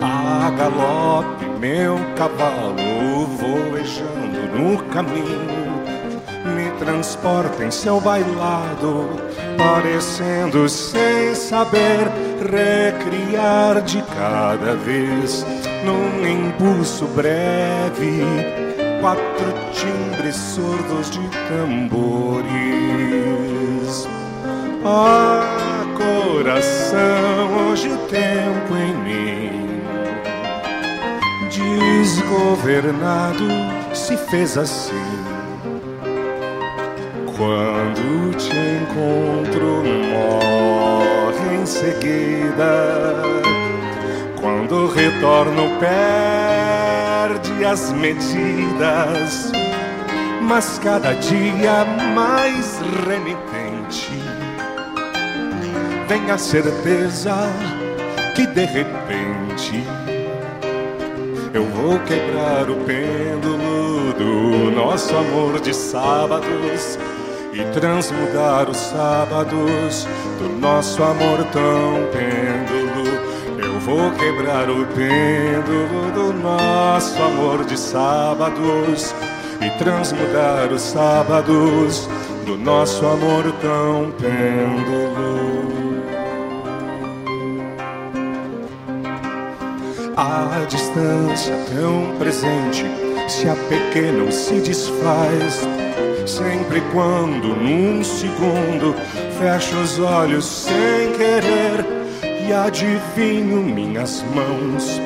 A 0.00 0.50
galope, 0.50 1.33
meu 1.64 1.96
cavalo 2.14 3.26
voejando 3.38 4.42
no 4.54 4.76
caminho, 4.90 5.82
me 6.54 6.70
transporta 6.78 7.64
em 7.64 7.70
seu 7.70 7.98
bailado, 8.02 9.08
parecendo 9.56 10.68
sem 10.68 11.34
saber 11.34 12.10
recriar 12.52 13.80
de 13.80 14.02
cada 14.02 14.74
vez, 14.74 15.46
num 15.86 16.28
impulso 16.28 17.06
breve, 17.06 18.26
quatro 19.00 19.54
timbres 19.72 20.36
surdos 20.36 21.10
de 21.10 21.26
tambores. 21.48 21.96
Ah, 24.84 25.86
coração, 25.96 27.70
hoje 27.70 27.88
o 27.88 27.96
tempo 28.06 28.76
em 28.76 28.94
mim 28.98 29.63
desgovernado 31.64 33.48
se 33.94 34.16
fez 34.16 34.56
assim. 34.58 34.94
Quando 37.36 38.36
te 38.36 38.56
encontro, 38.82 39.82
morre 40.12 41.56
em 41.60 41.66
seguida. 41.66 43.22
Quando 44.40 44.86
retorno, 44.88 45.70
perde 45.80 47.64
as 47.64 47.92
medidas. 47.92 49.50
Mas 50.42 50.78
cada 50.82 51.14
dia 51.14 51.84
mais 52.14 52.78
renitente 53.06 54.12
vem 56.06 56.30
a 56.30 56.36
certeza 56.36 57.34
que 58.34 58.46
de 58.46 58.64
repente 58.66 59.82
eu 61.54 61.64
vou 61.66 62.00
quebrar 62.00 62.68
o 62.68 62.74
pêndulo 62.84 64.12
do 64.14 64.72
nosso 64.72 65.16
amor 65.16 65.60
de 65.60 65.72
sábados 65.72 66.98
e 67.52 67.62
transmudar 67.72 68.68
os 68.68 68.76
sábados 68.76 70.04
do 70.40 70.48
nosso 70.58 71.00
amor 71.00 71.44
tão 71.52 72.08
pêndulo. 72.10 73.04
Eu 73.56 73.78
vou 73.78 74.10
quebrar 74.10 74.68
o 74.68 74.84
pêndulo 74.86 76.10
do 76.12 76.32
nosso 76.42 77.22
amor 77.22 77.64
de 77.64 77.78
sábados 77.78 79.14
e 79.60 79.70
transmudar 79.78 80.72
os 80.72 80.82
sábados 80.82 82.08
do 82.44 82.58
nosso 82.58 83.06
amor 83.06 83.44
tão 83.62 84.10
pêndulo. 84.20 85.93
A 90.16 90.64
distância 90.68 91.56
tão 91.74 92.16
presente 92.18 92.84
se 93.28 93.48
apequena 93.48 94.22
ou 94.22 94.30
se 94.30 94.60
desfaz. 94.60 95.66
Sempre 96.24 96.80
quando 96.92 97.48
num 97.48 98.04
segundo 98.04 98.94
fecho 99.36 99.76
os 99.76 99.98
olhos 99.98 100.44
sem 100.44 101.12
querer 101.16 101.84
e 102.46 102.52
adivinho 102.52 103.60
minhas 103.60 104.24
mãos 104.34 105.00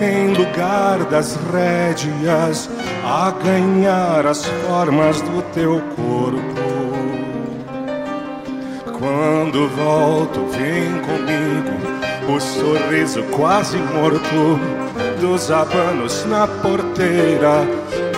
em 0.00 0.28
lugar 0.32 1.04
das 1.10 1.36
rédeas 1.52 2.70
a 3.04 3.30
ganhar 3.32 4.26
as 4.26 4.46
formas 4.46 5.20
do 5.20 5.42
teu 5.52 5.80
corpo. 5.94 6.64
Quando 8.98 9.68
volto, 9.68 10.40
vem 10.46 11.00
comigo 11.02 11.93
o 12.28 12.40
sorriso 12.40 13.22
quase 13.24 13.76
morto 13.76 14.58
dos 15.20 15.50
abanos 15.50 16.24
na 16.26 16.46
porteira, 16.46 17.66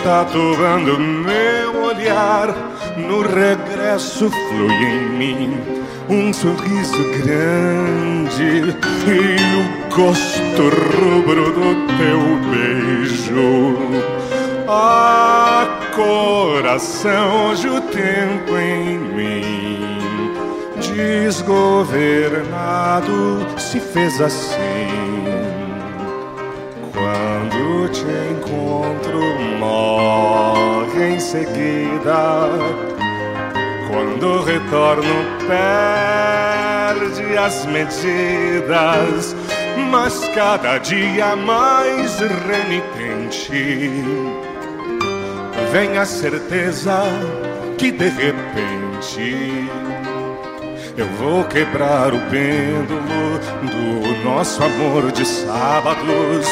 tatuando 0.03 0.99
meu 0.99 1.83
olhar. 1.83 2.53
No 2.97 3.21
regresso 3.21 4.29
flui 4.29 4.73
em 4.73 5.09
mim 5.09 5.57
um 6.09 6.33
sorriso 6.33 7.03
grande 7.21 8.75
e 9.07 9.37
o 9.55 9.63
gosto 9.95 10.63
rubro 10.97 11.51
do 11.51 11.75
teu 11.97 12.19
beijo. 12.49 13.77
Ah, 14.67 15.67
coração, 15.95 17.49
hoje 17.49 17.69
o 17.69 17.79
tempo 17.81 18.57
em 18.57 18.97
mim 18.97 19.67
desgovernado 20.97 23.45
se 23.67 23.79
fez 23.81 24.21
assim. 24.21 24.87
Quando 26.93 27.89
te 27.89 28.05
encontro, 28.31 29.19
morre 29.59 31.15
em 31.15 31.19
seguida. 31.19 32.49
Quando 33.89 34.43
retorno, 34.43 35.03
perde 35.47 37.37
as 37.37 37.65
medidas. 37.65 39.35
Mas 39.91 40.17
cada 40.33 40.77
dia 40.77 41.35
mais 41.35 42.19
renitente 42.19 43.91
vem 45.73 45.97
a 45.97 46.05
certeza 46.05 47.03
que 47.77 47.91
de 47.91 48.07
repente 48.07 49.69
eu 50.97 51.05
vou 51.19 51.43
quebrar 51.43 52.11
o 52.11 52.19
pêndulo 52.31 53.39
do 53.61 54.23
nosso 54.23 54.63
amor 54.63 55.11
de 55.11 55.23
sábados 55.25 56.47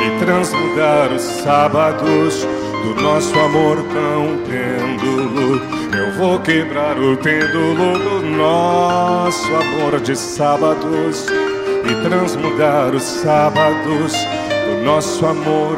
e 0.00 0.24
transmudar 0.24 1.12
os 1.12 1.20
sábados 1.20 2.46
do 2.82 3.02
nosso 3.02 3.38
amor 3.38 3.76
tão 3.92 4.38
pêndulo. 4.48 5.60
Eu 5.94 6.12
vou 6.12 6.40
quebrar 6.40 6.98
o 6.98 7.18
pêndulo 7.18 7.98
do 7.98 8.26
nosso 8.34 9.54
amor 9.54 10.00
de 10.00 10.16
sábados 10.16 11.26
e 11.28 12.08
transmudar 12.08 12.94
os 12.94 13.02
sábados 13.02 14.14
do 14.14 14.84
nosso 14.84 15.26
amor 15.26 15.76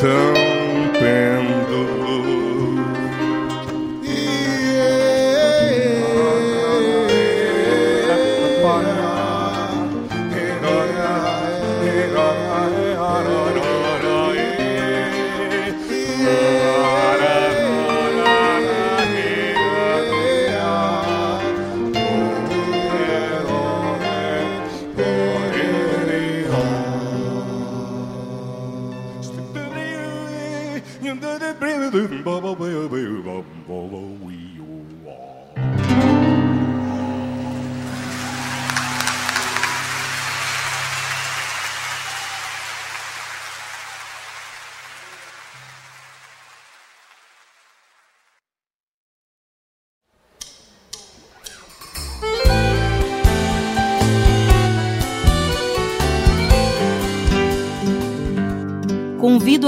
tão 0.00 0.98
pêndulo. 0.98 2.03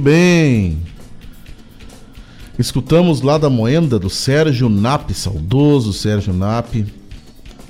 Muito 0.00 0.08
bem. 0.08 0.78
Escutamos 2.58 3.20
lá 3.20 3.36
da 3.36 3.50
Moenda 3.50 3.98
do 3.98 4.08
Sérgio 4.08 4.70
Nap, 4.70 5.10
saudoso 5.10 5.92
Sérgio 5.92 6.32
Nap, 6.32 6.74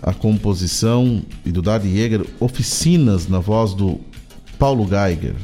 a 0.01 0.15
composição 0.15 1.23
e 1.45 1.51
do 1.51 1.61
Daddy 1.61 1.93
Jäger, 1.93 2.25
Oficinas, 2.39 3.27
na 3.27 3.41
voz 3.41 3.75
do 3.75 3.99
Paulo 4.61 4.87
Geiger. 4.87 5.35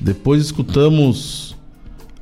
Depois 0.00 0.42
escutamos 0.42 1.54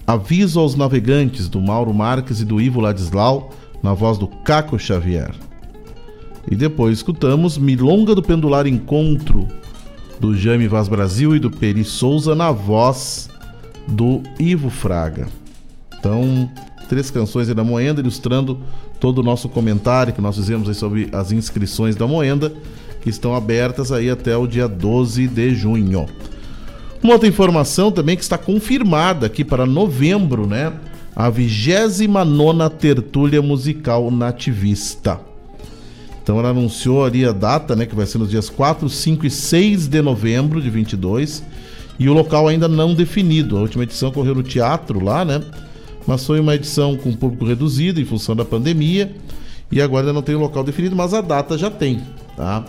Aviso 0.05 0.59
aos 0.59 0.75
Navegantes, 0.75 1.49
do 1.49 1.61
Mauro 1.61 1.95
Marques 1.95 2.41
e 2.41 2.45
do 2.45 2.61
Ivo 2.61 2.81
Ladislau, 2.81 3.53
na 3.81 3.95
voz 3.95 4.19
do 4.19 4.27
Caco 4.27 4.77
Xavier. 4.77 5.33
E 6.51 6.57
depois 6.57 6.99
escutamos 6.99 7.57
Milonga 7.57 8.13
do 8.13 8.23
Pendular 8.25 8.67
Encontro, 8.67 9.47
do 10.19 10.37
Jaime 10.37 10.67
Vaz 10.67 10.89
Brasil 10.89 11.37
e 11.37 11.39
do 11.39 11.49
Peri 11.49 11.85
Souza, 11.85 12.35
na 12.35 12.51
voz 12.51 13.31
do 13.87 14.23
Ivo 14.39 14.71
Fraga. 14.71 15.29
Então, 15.99 16.51
três 16.89 17.11
canções 17.11 17.49
aí 17.49 17.55
da 17.55 17.65
Moenda, 17.65 18.01
ilustrando 18.01 18.59
todo 19.01 19.19
o 19.19 19.23
nosso 19.23 19.49
comentário 19.49 20.13
que 20.13 20.21
nós 20.21 20.37
fizemos 20.37 20.69
aí 20.69 20.75
sobre 20.75 21.09
as 21.13 21.33
inscrições 21.33 21.97
da 21.97 22.07
Moenda, 22.07 22.53
que 23.01 23.11
estão 23.11 23.35
abertas 23.35 23.91
aí 23.91 24.11
até 24.11 24.37
o 24.37 24.47
dia 24.47 24.69
12 24.69 25.27
de 25.27 25.55
junho. 25.55 26.07
Uma 27.03 27.15
outra 27.15 27.29
informação 27.29 27.91
também 27.91 28.17
que 28.17 28.23
está 28.23 28.39
confirmada 28.39 29.27
aqui 29.27 29.45
para 29.45 29.67
novembro, 29.67 30.47
né? 30.47 30.73
A 31.15 31.29
29 31.29 32.71
Tertúlia 32.79 33.43
Musical 33.43 34.11
Nativista. 34.11 35.21
Então 36.23 36.39
ela 36.39 36.51
anunciou 36.51 37.05
ali 37.05 37.25
a 37.25 37.33
data, 37.33 37.75
né? 37.75 37.87
Que 37.87 37.95
vai 37.97 38.07
ser 38.07 38.19
nos 38.19 38.31
dias 38.31 38.49
4, 38.49 38.89
5 38.89 39.27
e 39.27 39.31
6 39.31 39.89
de 39.89 40.01
novembro 40.01 40.63
de 40.63 40.71
22 40.71 41.43
e 42.03 42.09
o 42.09 42.13
local 42.13 42.49
ainda 42.49 42.67
não 42.67 42.95
definido. 42.95 43.57
A 43.57 43.61
última 43.61 43.85
edição 43.85 44.09
ocorreu 44.09 44.35
no 44.35 44.43
teatro 44.43 44.99
lá, 44.99 45.25
né? 45.25 45.41
Mas 46.05 46.27
foi 46.27 46.41
uma 46.41 46.57
edição 46.57 46.97
com 46.97 47.13
público 47.13 47.45
reduzido 47.45 48.01
em 48.01 48.05
função 48.05 48.35
da 48.35 48.45
pandemia 48.45 49.15
e 49.71 49.81
agora 49.81 50.03
ainda 50.03 50.13
não 50.13 50.21
tem 50.21 50.35
o 50.35 50.41
local 50.41 50.65
definido, 50.65 50.97
mas 50.97 51.15
a 51.15 51.21
data 51.21 51.57
já 51.57 51.71
tem, 51.71 52.03
tá? 52.37 52.65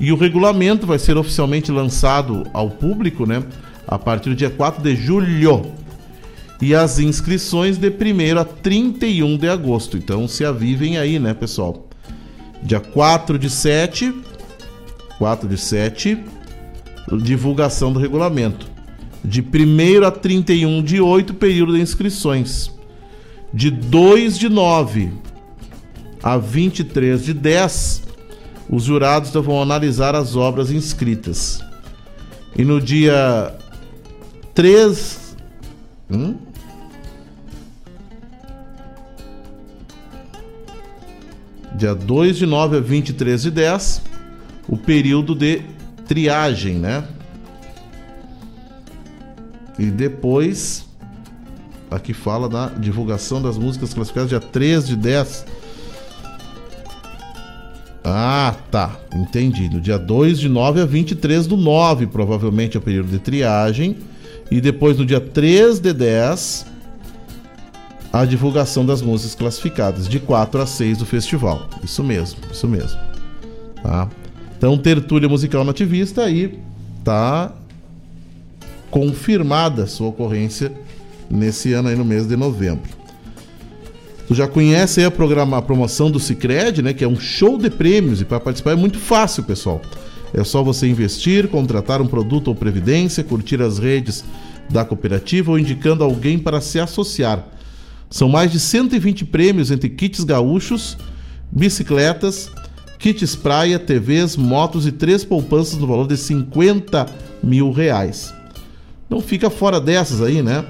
E 0.00 0.10
o 0.10 0.16
regulamento 0.16 0.86
vai 0.86 0.98
ser 0.98 1.14
oficialmente 1.18 1.70
lançado 1.70 2.44
ao 2.54 2.70
público, 2.70 3.26
né? 3.26 3.44
A 3.86 3.98
partir 3.98 4.30
do 4.30 4.34
dia 4.34 4.48
4 4.48 4.82
de 4.82 4.96
julho. 4.96 5.66
E 6.58 6.74
as 6.74 6.98
inscrições 6.98 7.76
de 7.76 7.90
1 7.90 8.38
a 8.38 8.44
31 8.46 9.36
de 9.36 9.46
agosto. 9.46 9.98
Então 9.98 10.26
se 10.26 10.42
avivem 10.42 10.96
aí, 10.96 11.18
né, 11.18 11.34
pessoal? 11.34 11.86
Dia 12.62 12.80
4 12.80 13.38
de 13.38 13.50
7 13.50 14.14
4 15.18 15.48
de 15.48 15.56
7, 15.56 16.18
divulgação 17.12 17.92
do 17.92 17.98
regulamento. 17.98 18.66
De 19.24 19.40
1 19.40 20.04
a 20.06 20.10
31 20.10 20.82
de 20.82 21.00
8, 21.00 21.34
período 21.34 21.74
de 21.74 21.80
inscrições. 21.80 22.70
De 23.52 23.70
2 23.70 24.38
de 24.38 24.48
9 24.48 25.12
a 26.22 26.36
23 26.36 27.24
de 27.24 27.34
10, 27.34 28.02
os 28.68 28.84
jurados 28.84 29.30
vão 29.30 29.60
analisar 29.60 30.14
as 30.14 30.36
obras 30.36 30.70
inscritas. 30.70 31.62
E 32.56 32.64
no 32.64 32.80
dia 32.80 33.54
3. 34.54 35.36
Hum? 36.10 36.36
Dia 41.76 41.94
2 41.94 42.36
de 42.36 42.46
9 42.46 42.76
a 42.76 42.80
23 42.80 43.42
de 43.42 43.50
10, 43.50 44.02
o 44.68 44.76
período 44.76 45.34
de 45.34 45.62
triagem, 46.06 46.74
né? 46.74 47.04
E 49.78 49.86
depois, 49.86 50.86
aqui 51.90 52.12
fala 52.12 52.48
da 52.48 52.68
divulgação 52.68 53.42
das 53.42 53.58
músicas 53.58 53.92
classificadas, 53.92 54.28
dia 54.28 54.40
3 54.40 54.86
de 54.86 54.96
10. 54.96 55.46
Ah, 58.04 58.54
tá. 58.70 58.96
Entendi. 59.14 59.68
Do 59.68 59.80
dia 59.80 59.98
2 59.98 60.38
de 60.38 60.48
9 60.48 60.82
a 60.82 60.84
23 60.84 61.46
do 61.46 61.56
9, 61.56 62.06
provavelmente 62.06 62.76
é 62.76 62.80
o 62.80 62.82
período 62.82 63.08
de 63.08 63.18
triagem. 63.18 63.96
E 64.50 64.60
depois, 64.60 64.98
no 64.98 65.06
dia 65.06 65.20
3 65.20 65.80
de 65.80 65.92
10, 65.92 66.66
a 68.12 68.24
divulgação 68.24 68.86
das 68.86 69.02
músicas 69.02 69.34
classificadas, 69.34 70.06
de 70.06 70.20
4 70.20 70.60
a 70.60 70.66
6 70.66 70.98
do 70.98 71.06
festival. 71.06 71.68
Isso 71.82 72.04
mesmo, 72.04 72.38
isso 72.52 72.68
mesmo. 72.68 73.00
Tá? 73.82 74.08
Então, 74.56 74.78
tertúlia 74.78 75.28
musical 75.28 75.64
nativista 75.64 76.22
aí 76.22 76.58
tá 77.02 77.52
confirmada 78.90 79.86
sua 79.86 80.08
ocorrência 80.08 80.72
nesse 81.30 81.72
ano 81.72 81.88
aí 81.88 81.96
no 81.96 82.04
mês 82.04 82.26
de 82.26 82.36
novembro. 82.36 82.88
Tu 84.26 84.34
já 84.34 84.48
conhece 84.48 85.00
aí 85.00 85.06
a, 85.06 85.10
programa, 85.10 85.58
a 85.58 85.62
promoção 85.62 86.10
do 86.10 86.18
Cicred, 86.18 86.80
né? 86.80 86.94
Que 86.94 87.04
é 87.04 87.08
um 87.08 87.18
show 87.18 87.58
de 87.58 87.68
prêmios 87.68 88.20
e 88.20 88.24
para 88.24 88.40
participar 88.40 88.72
é 88.72 88.76
muito 88.76 88.98
fácil, 88.98 89.42
pessoal. 89.42 89.82
É 90.32 90.42
só 90.42 90.62
você 90.62 90.86
investir, 90.86 91.48
contratar 91.48 92.00
um 92.00 92.06
produto 92.06 92.48
ou 92.48 92.54
previdência, 92.54 93.22
curtir 93.22 93.60
as 93.60 93.78
redes 93.78 94.24
da 94.70 94.84
cooperativa 94.84 95.50
ou 95.50 95.58
indicando 95.58 96.02
alguém 96.02 96.38
para 96.38 96.60
se 96.60 96.80
associar. 96.80 97.46
São 98.08 98.28
mais 98.28 98.50
de 98.50 98.58
120 98.58 99.26
prêmios 99.26 99.70
entre 99.70 99.90
kits 99.90 100.24
gaúchos, 100.24 100.96
bicicletas, 101.52 102.50
kits 103.04 103.36
praia, 103.36 103.78
TVs, 103.78 104.34
motos 104.34 104.86
e 104.86 104.92
três 104.92 105.22
poupanças 105.22 105.78
no 105.78 105.86
valor 105.86 106.08
de 106.08 106.16
50 106.16 107.06
mil 107.42 107.70
reais. 107.70 108.32
Não 109.10 109.20
fica 109.20 109.50
fora 109.50 109.78
dessas 109.78 110.22
aí, 110.22 110.40
né? 110.40 110.64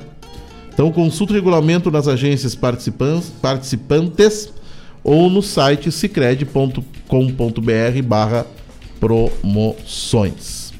Então 0.72 0.90
consulte 0.90 1.32
o 1.32 1.36
regulamento 1.36 1.92
nas 1.92 2.08
agências 2.08 2.56
participantes, 2.56 4.52
ou 5.04 5.30
no 5.30 5.40
site 5.40 5.92
cicred.com.br 5.92 6.82
barra 8.04 8.44
promoções. 8.98 10.72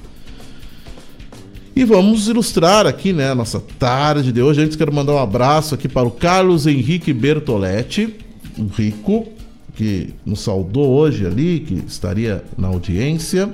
E 1.77 1.85
vamos 1.85 2.27
ilustrar 2.27 2.85
aqui, 2.85 3.13
né, 3.13 3.31
a 3.31 3.35
nossa 3.35 3.61
tarde 3.79 4.33
de 4.33 4.43
hoje. 4.43 4.61
Antes 4.61 4.77
quero 4.77 4.93
mandar 4.93 5.13
um 5.13 5.19
abraço 5.19 5.77
aqui 5.77 5.89
para 5.89 6.09
o 6.09 6.11
Carlos 6.11 6.67
Henrique 6.67 7.13
Bertoletti, 7.13 8.13
um 8.59 8.67
rico, 8.67 9.29
que 9.75 10.15
nos 10.25 10.41
saudou 10.41 10.91
hoje 10.91 11.27
ali, 11.27 11.61
que 11.61 11.75
estaria 11.87 12.45
na 12.57 12.69
audiência. 12.69 13.51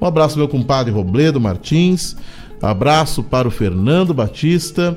Um 0.00 0.06
abraço 0.06 0.38
meu 0.38 0.48
compadre 0.48 0.92
Robledo 0.92 1.40
Martins. 1.40 2.16
Abraço 2.60 3.22
para 3.22 3.46
o 3.46 3.50
Fernando 3.50 4.14
Batista. 4.14 4.96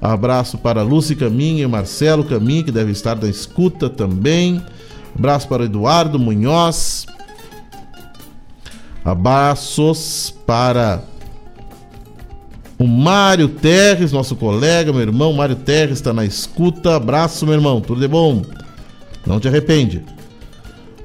Abraço 0.00 0.58
para 0.58 0.82
Lúcia 0.82 1.16
Caminha 1.16 1.64
e 1.64 1.66
Marcelo 1.66 2.24
Caminha, 2.24 2.64
que 2.64 2.72
deve 2.72 2.92
estar 2.92 3.16
na 3.16 3.28
escuta 3.28 3.88
também. 3.88 4.62
Abraço 5.16 5.48
para 5.48 5.64
Eduardo 5.64 6.18
Munhoz. 6.18 7.06
Abraços 9.04 10.34
para 10.46 11.02
o 12.78 12.86
Mário 12.86 13.48
Terres, 13.48 14.12
nosso 14.12 14.34
colega, 14.34 14.92
meu 14.92 15.02
irmão. 15.02 15.32
Mário 15.32 15.56
Terres 15.56 15.98
está 15.98 16.12
na 16.12 16.24
escuta. 16.24 16.96
Abraço, 16.96 17.44
meu 17.46 17.54
irmão. 17.54 17.80
Tudo 17.80 18.00
de 18.00 18.08
bom? 18.08 18.42
Não 19.26 19.40
te 19.40 19.48
arrepende. 19.48 20.04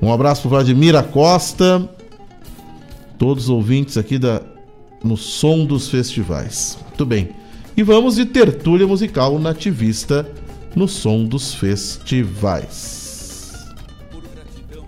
Um 0.02 0.12
abraço 0.12 0.44
para 0.44 0.50
Vladimir 0.50 1.02
Costa. 1.12 1.90
Todos 3.18 3.46
os 3.46 3.50
ouvintes 3.50 3.98
aqui 3.98 4.18
da, 4.18 4.42
no 5.04 5.18
som 5.18 5.66
dos 5.66 5.90
festivais. 5.90 6.78
Muito 6.88 7.06
bem. 7.06 7.30
E 7.76 7.84
vamos 7.84 8.16
de 8.16 8.26
tertúlia 8.26 8.86
musical 8.86 9.40
nativista 9.40 10.30
no 10.76 10.88
som 10.88 11.26
dos 11.26 11.54
festivais. 11.54 13.66
Por 14.12 14.22
gratidão, 14.22 14.86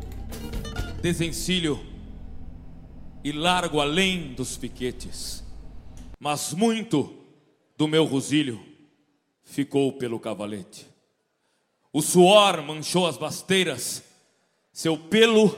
desencilho 1.01 1.79
e 3.23 3.31
largo 3.31 3.79
além 3.79 4.33
dos 4.33 4.57
piquetes, 4.57 5.43
mas 6.19 6.53
muito 6.53 7.13
do 7.77 7.87
meu 7.87 8.05
rosilho 8.05 8.59
ficou 9.43 9.93
pelo 9.93 10.19
cavalete. 10.19 10.90
O 11.93 12.01
suor 12.01 12.61
manchou 12.61 13.05
as 13.05 13.17
basteiras, 13.17 14.03
seu 14.71 14.97
pelo 14.97 15.55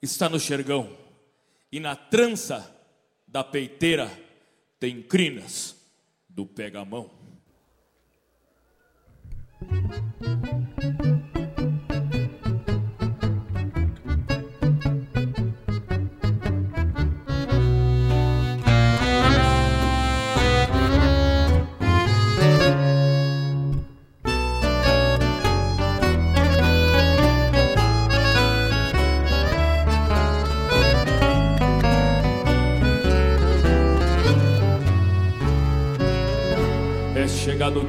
está 0.00 0.28
no 0.28 0.38
xergão, 0.38 0.96
e 1.70 1.80
na 1.80 1.96
trança 1.96 2.72
da 3.26 3.42
peiteira 3.42 4.10
tem 4.78 5.02
crinas 5.02 5.76
do 6.28 6.46
pega-mão. 6.46 7.10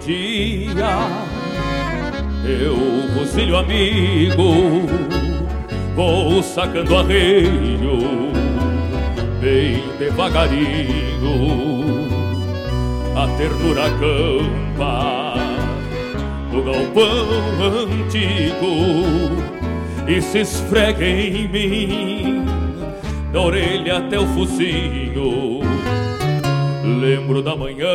Dia, 0.05 0.99
eu, 2.45 2.75
rosilho 3.17 3.55
amigo, 3.55 4.85
vou 5.95 6.43
sacando 6.43 6.97
arreio, 6.97 8.31
bem 9.39 9.83
devagarinho, 9.97 11.23
a 13.15 13.27
ternura 13.37 13.89
campa 13.91 15.35
do 16.51 16.63
galpão 16.63 17.27
antigo 17.63 19.53
e 20.07 20.21
se 20.21 20.39
esfrega 20.39 21.05
em 21.05 21.47
mim, 21.47 22.45
da 23.31 23.41
orelha 23.41 23.99
até 23.99 24.19
o 24.19 24.27
focinho. 24.27 25.61
Lembro 26.83 27.41
da 27.41 27.55
manhã 27.55 27.87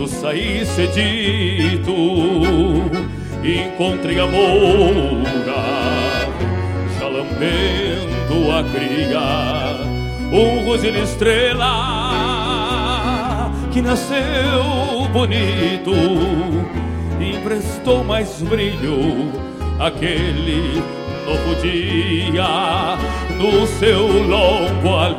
quando 0.00 0.08
saí 0.08 0.64
cedito, 0.64 1.92
encontrei 3.44 4.18
a 4.18 4.26
moura, 4.26 5.62
já 6.98 7.06
lambendo 7.06 8.50
a 8.50 8.64
cria, 8.64 9.76
um 10.32 10.64
rosilho 10.64 11.02
estrela 11.02 11.66
que 13.70 13.82
nasceu 13.82 15.06
bonito, 15.12 15.92
emprestou 17.20 18.02
mais 18.02 18.40
brilho 18.40 19.30
aquele 19.78 20.82
novo 21.26 21.54
dia, 21.60 22.96
no 23.36 23.66
seu 23.66 24.06
longo 24.06 24.96
a 24.98 25.10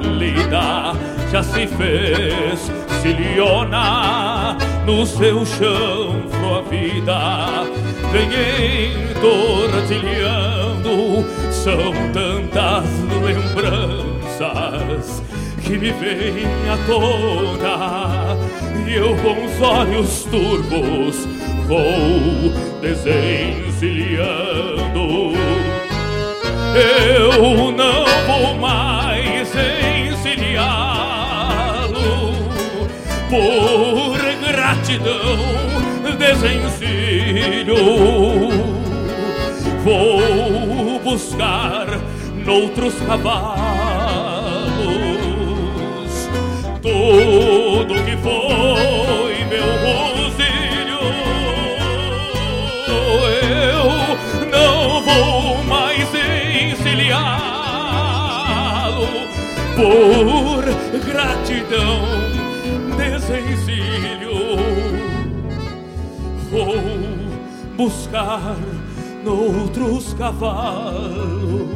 já 1.31 1.43
se 1.43 1.67
fez 1.67 2.71
ciliona 3.01 4.40
no 4.85 5.05
seu 5.05 5.45
chão, 5.45 6.23
a 6.57 6.61
vida 6.69 7.63
vem 8.11 8.31
entortilhando. 9.11 11.25
São 11.51 11.93
tantas 12.11 12.85
lembranças 13.23 15.21
que 15.63 15.77
me 15.77 15.91
vêm 15.91 16.47
à 16.69 16.77
tona 16.87 18.35
e 18.87 18.95
eu 18.95 19.15
com 19.17 19.45
os 19.45 19.61
olhos 19.61 20.23
turvos 20.25 21.27
vou 21.67 22.49
desencilhando. 22.81 25.31
Eu 26.73 27.71
não 27.71 28.05
vou 28.25 28.55
mais 28.55 29.49
encilhá-lo 30.11 32.33
por 33.29 34.30
gratidão 34.72 35.38
desencilho. 36.18 37.76
Vou 39.84 40.99
buscar 40.99 41.88
noutros 42.45 42.93
cavalos 43.06 43.52
tudo 46.81 47.93
que 48.06 48.15
foi 48.18 49.43
meu 49.49 49.72
auxílio. 49.89 51.02
Eu 52.88 53.84
não 54.49 55.03
vou 55.03 55.64
mais 55.65 56.07
encilhá-lo 56.72 57.27
por 59.76 60.64
gratidão 61.06 62.02
desencilho. 62.98 64.00
Buscar 67.81 68.55
noutros 69.25 70.13
cavalos. 70.13 71.67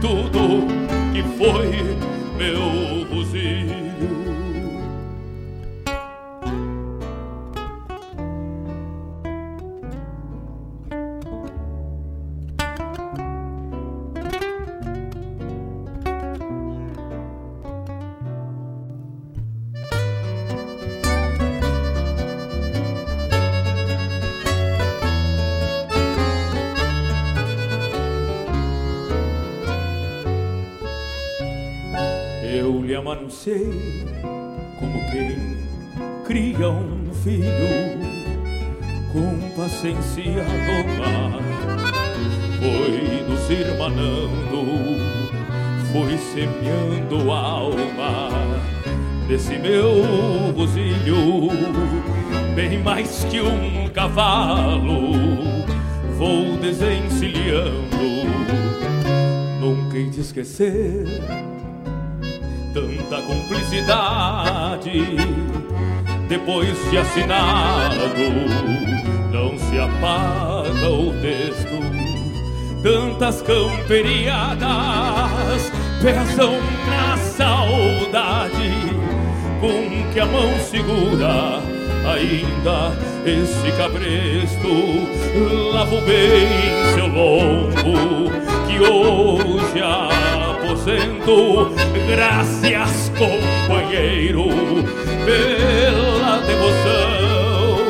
Tudo 0.00 0.68
que 1.12 1.22
foi 1.36 1.96
meu 2.38 3.01
amancei 33.42 34.04
como 34.78 35.10
quem 35.10 35.56
cria 36.24 36.68
um 36.68 37.12
filho 37.22 37.42
com 39.12 39.50
paciência 39.56 40.44
domar. 40.44 41.40
Foi 42.58 43.28
nos 43.28 43.50
irmanando, 43.50 44.64
fui 45.90 46.16
semeando 46.18 47.32
a 47.32 47.38
alma 47.38 48.28
desse 49.26 49.58
meu 49.58 50.52
buzilho, 50.54 51.50
bem 52.54 52.78
mais 52.78 53.24
que 53.24 53.40
um 53.40 53.88
cavalo. 53.88 55.14
Vou 56.16 56.56
desencilhando, 56.58 57.96
nunca 59.60 59.96
hei 59.96 60.08
de 60.08 60.20
esquecer 60.20 61.51
tanta 62.72 63.20
cumplicidade. 63.22 65.16
Depois 66.28 66.76
de 66.90 66.98
assinado 66.98 68.28
não 69.30 69.56
se 69.58 69.78
apaga 69.78 70.88
o 70.88 71.12
texto. 71.20 71.80
Tantas 72.82 73.40
camperiadas 73.42 75.70
pesam 76.02 76.54
na 76.88 77.16
saudade. 77.16 78.72
Com 79.60 80.10
que 80.12 80.18
a 80.18 80.26
mão 80.26 80.58
segura 80.58 81.62
ainda 82.04 82.92
esse 83.24 83.70
cabresto. 83.76 84.68
Lavo 85.72 86.00
bem 86.02 86.48
seu 86.94 87.06
lombo 87.06 88.32
que 88.66 88.80
hoje 88.80 89.80
aposento 90.72 91.70
graças 92.08 93.12
companheiro 93.18 94.48
pela 95.26 96.38
devoção 96.46 97.82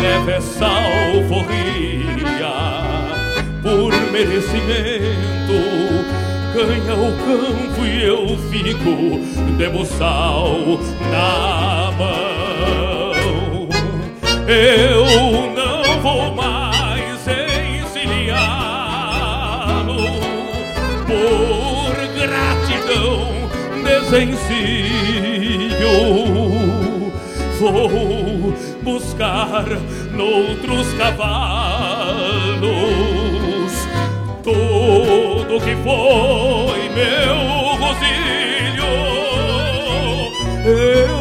leve 0.00 0.32
essa 0.32 0.66
alforria 0.66 1.74
por 3.60 3.92
merecimento. 4.12 5.58
Ganha 6.54 6.94
o 6.94 7.12
campo 7.24 7.84
e 7.84 8.04
eu 8.04 8.38
fico 8.50 9.20
de 9.56 9.68
buçal 9.68 10.80
na 11.10 11.92
mão. 11.98 13.68
Eu 14.46 15.06
não 15.54 16.00
vou 16.00 16.34
mais 16.34 16.79
desencilho 24.10 24.50
vou 27.60 28.52
buscar 28.82 29.66
noutros 30.12 30.92
cavalos. 30.94 31.30
Tudo 34.42 35.60
que 35.60 35.76
foi 35.76 36.88
meu 36.88 37.76
gozilho 37.78 38.90
eu 40.64 41.19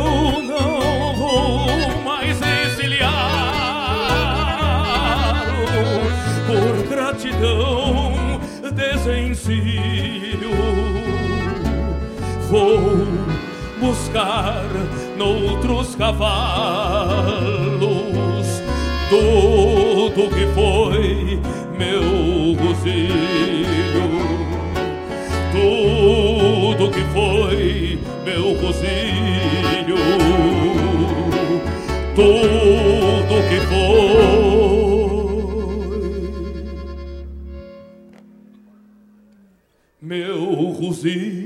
vou 12.50 13.08
buscar 13.80 14.66
noutros 15.18 15.96
cavalos. 15.96 16.30
Tudo 19.10 20.30
que 20.30 20.46
foi 20.54 21.40
meu 21.78 22.56
gozilho 22.62 24.10
tudo 25.52 26.92
que 26.92 27.04
foi 27.14 28.00
meu 28.24 28.54
gozilho 28.56 29.98
tudo 32.16 33.36
que 33.50 33.60
foi 33.66 34.10
meu 40.02 40.74
gozilho 40.74 41.39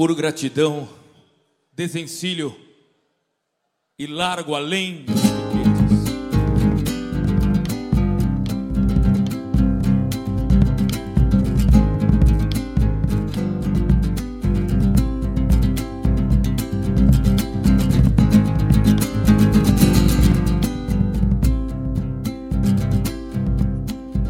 por 0.00 0.14
gratidão, 0.14 0.88
desencilho 1.74 2.56
e 3.98 4.06
largo 4.06 4.54
além 4.54 5.04
dos 5.04 5.20
piquetes. 5.20 6.00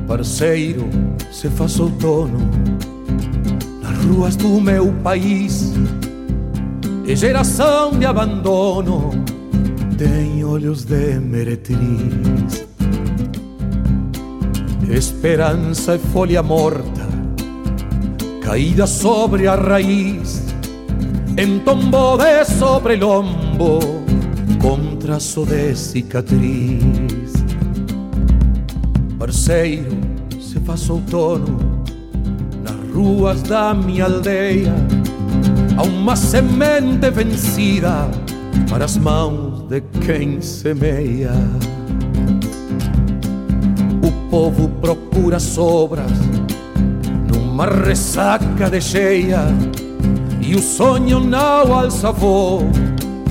Parceiro, 0.08 0.90
se 1.30 1.48
faz 1.48 1.78
outono 1.78 2.89
ruas 4.04 4.36
do 4.36 4.60
meu 4.60 4.92
país. 5.02 5.72
E 7.06 7.16
geração 7.16 7.98
de 7.98 8.06
abandono 8.06 9.10
tem 9.96 10.44
olhos 10.44 10.84
de 10.84 11.18
meretriz. 11.18 12.66
Esperança 14.88 15.96
e 15.96 15.98
folha 15.98 16.42
morta 16.42 17.08
caída 18.42 18.86
sobre 18.86 19.46
a 19.46 19.54
raiz. 19.54 20.50
entombó 21.36 22.16
de 22.16 22.44
sobre 22.44 22.94
el 22.94 23.00
lombo 23.00 23.78
con 24.60 24.98
trazo 24.98 25.46
de 25.46 25.74
cicatriz. 25.74 27.32
Parceiro, 29.18 29.90
se 30.40 30.58
faz 30.60 30.90
outono 30.90 31.69
ruas 32.92 33.42
da 33.42 33.72
minha 33.74 34.04
aldeia, 34.04 34.74
há 35.76 35.82
uma 35.82 36.16
semente 36.16 37.10
vencida 37.10 38.08
para 38.68 38.84
as 38.84 38.96
mãos 38.96 39.62
de 39.68 39.80
quem 40.04 40.40
semeia. 40.40 41.32
O 44.02 44.30
povo 44.30 44.68
procura 44.80 45.38
sobras 45.38 46.10
numa 47.32 47.66
ressaca 47.66 48.70
de 48.70 48.80
cheia 48.80 49.44
e 50.40 50.54
o 50.54 50.60
sonho 50.60 51.20
não 51.20 51.72
alça 51.72 52.10
voo, 52.10 52.62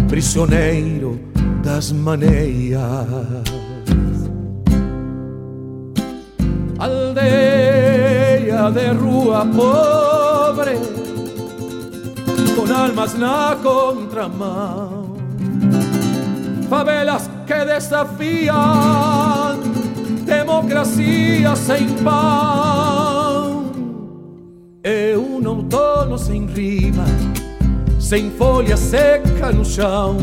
prisioneiro 0.07 1.19
das 1.63 1.91
maneiras. 1.91 2.79
Aldeia 6.77 7.78
de 8.49 8.93
rua 8.93 9.45
pobre, 9.45 10.77
con 12.55 12.71
almas 12.71 13.13
na 13.17 13.55
contramão, 13.61 15.15
favelas 16.69 17.29
que 17.45 17.65
desafían 17.65 19.59
democracia 20.25 21.55
sem 21.55 21.89
pão. 22.03 23.71
É 24.83 25.15
um 25.17 25.45
outono 25.47 26.17
sem 26.17 26.45
rima, 26.45 27.05
sem 27.99 28.31
folha 28.31 28.77
seca 28.77 29.51
no 29.51 29.65
chão. 29.65 30.17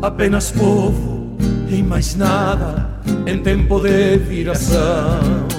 Apenas 0.00 0.50
povo 0.52 1.36
e 1.68 1.82
mais 1.82 2.14
nada 2.14 2.88
em 3.26 3.38
tempo 3.42 3.80
de 3.80 4.16
viração. 4.18 5.57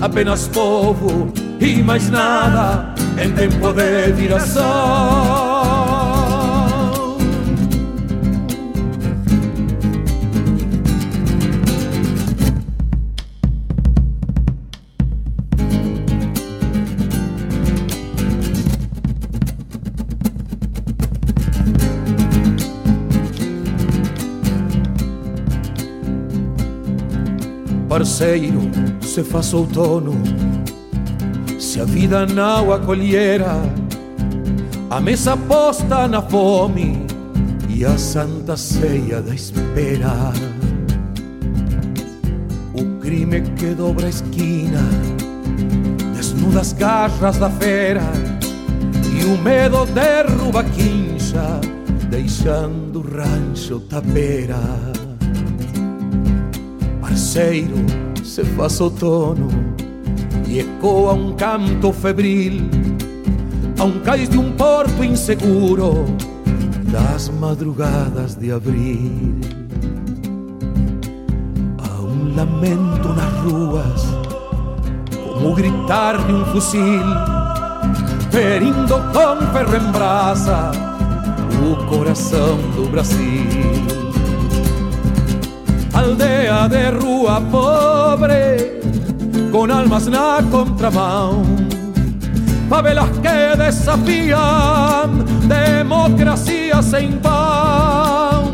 Apenas 0.00 0.48
povo 0.48 1.32
e 1.60 1.82
mais 1.82 2.10
nada 2.10 2.94
em 3.22 3.32
tempo 3.32 3.72
de 3.72 4.12
viração. 4.12 5.56
parceiro 27.88 28.65
se 29.16 29.24
faz 29.24 29.54
outono 29.54 30.12
Se 31.58 31.80
a 31.80 31.84
vida 31.86 32.26
não 32.26 32.70
acolhera 32.70 33.52
A 34.90 35.00
mesa 35.00 35.34
posta 35.34 36.06
na 36.06 36.20
fome 36.20 37.06
E 37.70 37.82
a 37.82 37.96
santa 37.96 38.56
ceia 38.56 39.22
da 39.22 39.34
espera. 39.34 40.32
O 42.74 43.00
crime 43.00 43.40
que 43.40 43.74
dobra 43.74 44.04
a 44.04 44.10
esquina 44.10 44.82
Desnuda 46.14 46.60
as 46.60 46.74
garras 46.74 47.38
da 47.38 47.48
fera 47.48 48.02
E 49.18 49.24
o 49.24 49.38
medo 49.38 49.86
derruba 49.86 50.60
a 50.60 50.64
quincha 50.64 51.58
Deixando 52.10 52.98
o 52.98 53.02
rancho 53.02 53.80
tapeira 53.80 54.60
parceiro 57.00 58.05
se 58.36 58.44
faz 58.44 58.78
outono 58.82 59.48
e 60.46 60.58
ecoa 60.58 61.14
um 61.14 61.32
canto 61.32 61.90
febril 61.90 62.68
a 63.78 63.84
um 63.84 63.98
cais 64.00 64.28
de 64.28 64.36
um 64.36 64.52
porto 64.52 65.02
inseguro 65.02 66.04
das 66.92 67.30
madrugadas 67.30 68.34
de 68.34 68.52
abril. 68.52 69.40
Há 71.78 72.02
um 72.02 72.36
lamento 72.36 73.08
nas 73.14 73.32
ruas, 73.40 74.02
como 75.14 75.52
o 75.52 75.54
gritar 75.54 76.18
de 76.26 76.32
um 76.34 76.44
fuzil, 76.44 77.06
ferindo 78.30 78.96
com 79.14 79.46
ferro 79.50 79.76
em 79.76 79.92
brasa 79.92 80.72
o 81.64 81.86
coração 81.86 82.58
do 82.76 82.86
Brasil 82.90 84.05
aldea 86.06 86.68
de 86.68 86.90
rua 86.90 87.40
pobre, 87.50 88.80
con 89.50 89.70
almas 89.70 90.06
na 90.08 90.38
contramão. 90.50 91.42
Favelas 92.68 93.10
que 93.22 93.56
desafían 93.56 95.24
democracia 95.48 96.82
sem 96.82 97.12
pão. 97.18 98.52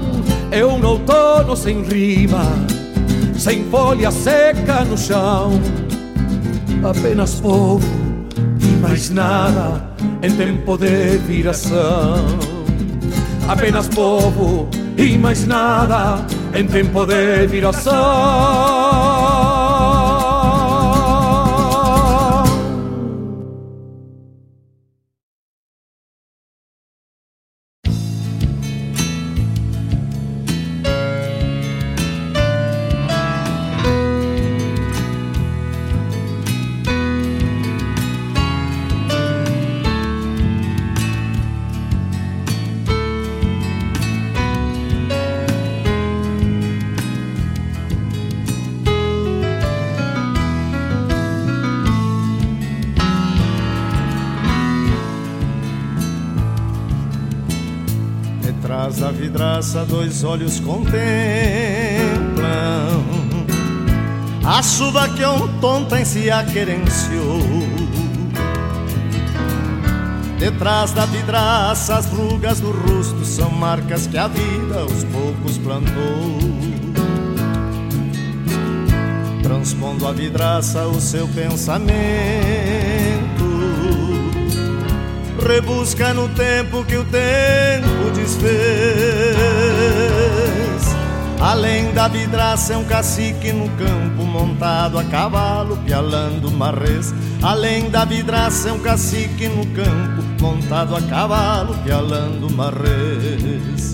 É 0.51 0.65
um 0.65 0.85
outono 0.85 1.57
sem 1.57 1.83
rima, 1.83 2.45
sem 3.35 3.65
folha 3.71 4.11
seca 4.11 4.85
no 4.85 4.97
chão. 4.97 5.53
Apenas 6.85 7.35
povo 7.41 7.87
e 8.61 8.67
mais 8.81 9.11
nada 9.11 9.83
em 10.23 10.31
tempo 10.37 10.77
de 10.77 11.19
viração. 11.19 12.17
Apenas 13.49 13.89
povo 13.89 14.69
e 14.97 15.19
mais 15.19 15.47
nada 15.47 16.25
em 16.55 16.67
tempo 16.67 17.07
de 17.07 17.47
viração. 17.47 18.82
Dois 60.13 60.25
olhos 60.25 60.61
contemplam 60.61 60.93
a 64.45 64.63
chuva 64.63 65.09
que 65.09 65.25
ontem 65.25 66.05
se 66.05 66.31
aquerenciou. 66.31 67.41
Detrás 70.39 70.93
da 70.93 71.07
vidraça, 71.07 71.97
as 71.97 72.07
rugas 72.07 72.61
do 72.61 72.73
rosto 72.73 73.25
são 73.25 73.51
marcas 73.51 74.07
que 74.07 74.19
a 74.19 74.29
vida 74.29 74.81
aos 74.81 75.05
poucos 75.05 75.57
plantou. 75.59 76.39
Transpondo 79.43 80.07
a 80.07 80.13
vidraça 80.13 80.87
o 80.89 81.01
seu 81.01 81.27
pensamento, 81.29 81.81
rebusca 85.47 86.13
no 86.13 86.29
tempo 86.31 86.85
que 86.85 86.97
o 86.97 87.05
tempo 87.05 88.11
desfez. 88.15 89.42
Além 91.43 91.93
da 91.93 92.07
vidraça 92.07 92.75
é 92.75 92.77
um 92.77 92.85
cacique 92.85 93.53
no 93.53 93.69
campo 93.71 94.23
montado 94.23 94.97
a 94.97 95.03
cavalo, 95.03 95.77
pialando 95.79 96.49
marrês. 96.53 97.13
Além 97.43 97.91
da 97.91 98.05
vidraça 98.05 98.69
é 98.69 98.73
um 98.73 98.79
cacique 98.79 99.49
no 99.49 99.67
campo 99.75 100.23
montado 100.41 100.95
a 100.95 101.03
cavalo, 101.03 101.77
pialando 101.83 102.49
marrês. 102.49 103.93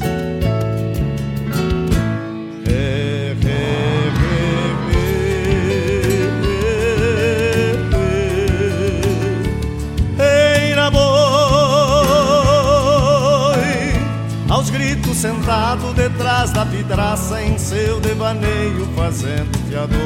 amarrado 15.69 15.93
detrás 15.93 16.51
da 16.51 16.65
vidraça 16.65 17.43
em 17.43 17.59
seu 17.59 18.01
devaneio 18.01 18.87
fazendo 18.97 19.59
fiador. 19.69 19.99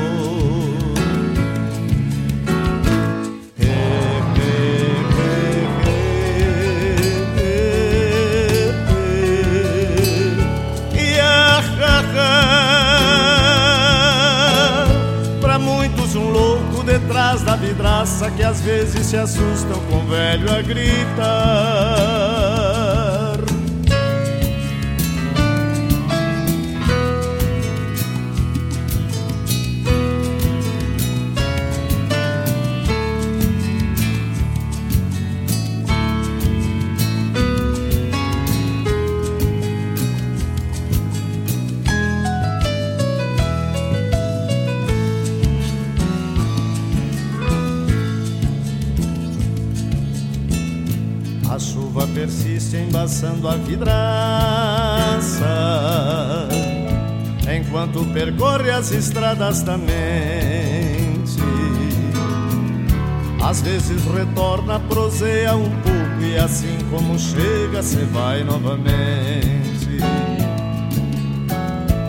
É, 3.60 3.64
é, 3.68 4.90
é, 10.56 10.98
Para 15.40 15.58
muitos 15.58 16.16
um 16.16 16.30
louco 16.30 16.82
detrás 16.82 17.42
da 17.42 17.54
vidraça 17.54 18.30
que 18.32 18.42
às 18.42 18.60
vezes 18.60 19.06
se 19.06 19.16
assustam 19.16 19.78
com 19.88 19.98
o 19.98 20.06
velho 20.06 20.52
a 20.52 20.60
gritar. 20.62 22.51
A 53.48 53.56
vidraça 53.56 55.38
enquanto 57.54 58.04
percorre 58.12 58.70
as 58.70 58.92
estradas 58.92 59.62
da 59.62 59.76
mente. 59.76 59.92
Às 63.42 63.60
vezes 63.62 64.04
retorna, 64.04 64.80
proseia 64.80 65.54
um 65.54 65.68
pouco 65.68 66.22
e 66.22 66.38
assim 66.38 66.78
como 66.90 67.18
chega, 67.18 67.82
se 67.82 68.04
vai 68.04 68.44
novamente. 68.44 69.98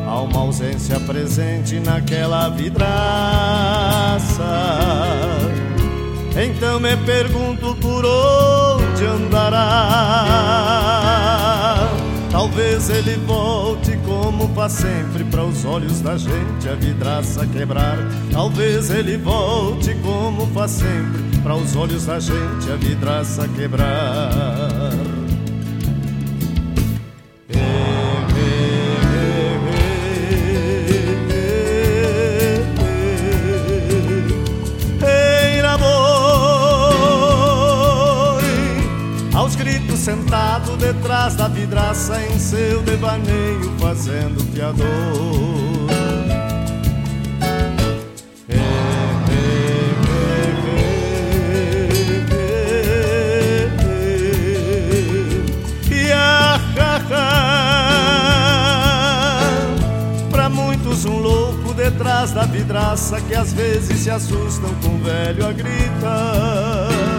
Há 0.08 0.22
uma 0.22 0.40
ausência 0.42 1.00
presente 1.00 1.80
naquela 1.80 2.50
vidraça 2.50 4.14
então 6.36 6.80
me 6.80 6.98
pergunto 6.98 7.76
por 7.76 8.04
onde 8.06 9.06
andará. 9.06 10.83
Talvez 12.34 12.90
ele 12.90 13.16
volte 13.28 13.96
como 13.98 14.48
faz 14.56 14.72
sempre 14.72 15.24
para 15.24 15.44
os 15.46 15.64
olhos 15.66 16.02
da 16.02 16.18
gente 16.18 16.68
a 16.68 16.74
vidraça 16.74 17.46
quebrar. 17.46 17.96
Talvez 18.32 18.90
ele 18.90 19.18
volte 19.18 19.94
como 20.02 20.48
faz 20.48 20.72
sempre 20.72 21.22
para 21.44 21.54
os 21.54 21.76
olhos 21.76 22.08
da 22.08 22.20
gente 22.20 22.72
a 22.72 22.76
vidraça 22.76 23.48
quebrar. 23.50 24.63
Vidraça 41.94 42.26
em 42.26 42.40
seu 42.40 42.82
devaneio 42.82 43.72
fazendo 43.80 44.44
fiador. 44.52 44.84
Pra 60.32 60.50
muitos 60.50 61.06
um 61.06 61.20
louco 61.20 61.74
detrás 61.76 62.32
da 62.32 62.46
vidraça 62.46 63.22
que 63.22 63.36
às 63.36 63.54
vezes 63.54 64.00
se 64.00 64.10
assustam 64.10 64.74
com 64.82 64.96
o 64.96 64.98
velho 64.98 65.46
a 65.46 65.52
gritar. 65.52 67.13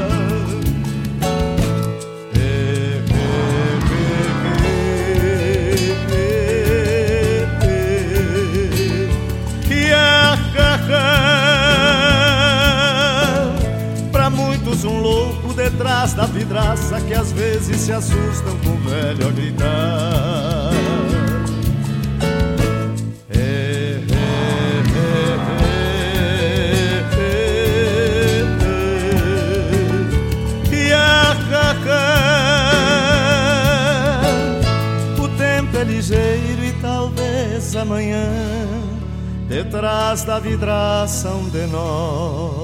Da 16.15 16.27
vidraça 16.27 17.01
que 17.01 17.13
às 17.13 17.33
vezes 17.33 17.81
se 17.81 17.93
assustam 17.93 18.57
com 18.59 18.71
o 18.71 18.79
velho 18.89 19.29
a 19.29 19.31
gritar. 19.33 20.71
O 35.19 35.29
tempo 35.37 35.77
é 35.77 35.85
ligeiro 35.85 36.65
e 36.65 36.73
talvez 36.81 37.75
amanhã 37.77 38.29
detrás 39.49 40.25
da 40.25 40.39
vidraça 40.39 41.29
um 41.31 41.49
de 41.49 41.67
nós 41.67 42.64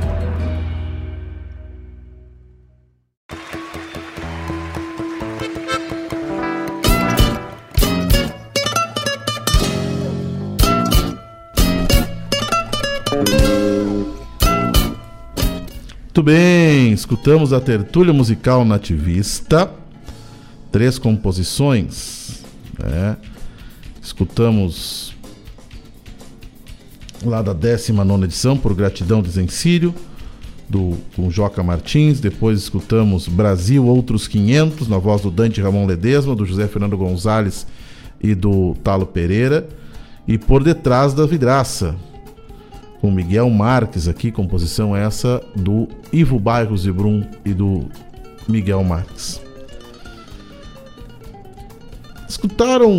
Muito 16.21 16.29
bem, 16.29 16.93
escutamos 16.93 17.51
a 17.51 17.59
tertúlia 17.59 18.13
musical 18.13 18.63
nativista, 18.63 19.71
três 20.71 20.99
composições, 20.99 22.43
né? 22.77 23.17
Escutamos 23.99 25.15
lá 27.25 27.41
da 27.41 27.53
19 27.53 28.25
edição, 28.25 28.55
por 28.55 28.75
Gratidão 28.75 29.23
de 29.23 29.31
Zencírio, 29.31 29.95
do, 30.69 30.95
com 31.15 31.31
Joca 31.31 31.63
Martins, 31.63 32.19
depois 32.19 32.59
escutamos 32.59 33.27
Brasil 33.27 33.83
Outros 33.83 34.27
500, 34.27 34.87
na 34.87 34.99
voz 34.99 35.23
do 35.23 35.31
Dante 35.31 35.59
Ramon 35.59 35.87
Ledesma, 35.87 36.35
do 36.35 36.45
José 36.45 36.67
Fernando 36.67 36.95
Gonzalez 36.95 37.65
e 38.21 38.35
do 38.35 38.75
Talo 38.83 39.07
Pereira, 39.07 39.67
e 40.27 40.37
Por 40.37 40.63
Detrás 40.63 41.15
da 41.15 41.25
Vidraça, 41.25 41.95
com 43.01 43.09
Miguel 43.09 43.49
Marques 43.49 44.07
aqui, 44.07 44.31
composição 44.31 44.95
essa 44.95 45.41
do 45.55 45.87
Ivo 46.13 46.39
Bairros 46.39 46.83
de 46.83 46.91
Brum 46.91 47.23
e 47.43 47.51
do 47.51 47.85
Miguel 48.47 48.83
Marques. 48.83 49.41
Escutaram 52.29 52.91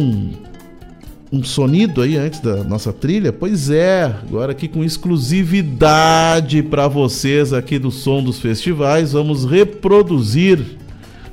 um, 1.32 1.44
sonido 1.44 2.02
aí 2.02 2.16
antes 2.16 2.40
da 2.40 2.64
nossa 2.64 2.92
trilha? 2.92 3.32
Pois 3.32 3.70
é, 3.70 4.04
agora 4.26 4.50
aqui 4.50 4.66
com 4.66 4.82
exclusividade 4.82 6.64
para 6.64 6.88
vocês 6.88 7.52
aqui 7.52 7.78
do 7.78 7.92
Som 7.92 8.24
dos 8.24 8.40
Festivais, 8.40 9.12
vamos 9.12 9.44
reproduzir. 9.44 10.78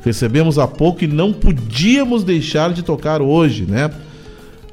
Recebemos 0.05 0.59
há 0.59 0.67
pouco 0.67 1.03
e 1.03 1.07
não 1.07 1.33
podíamos 1.33 2.23
deixar 2.23 2.71
de 2.71 2.83
tocar 2.83 3.19
hoje, 3.19 3.65
né? 3.65 3.89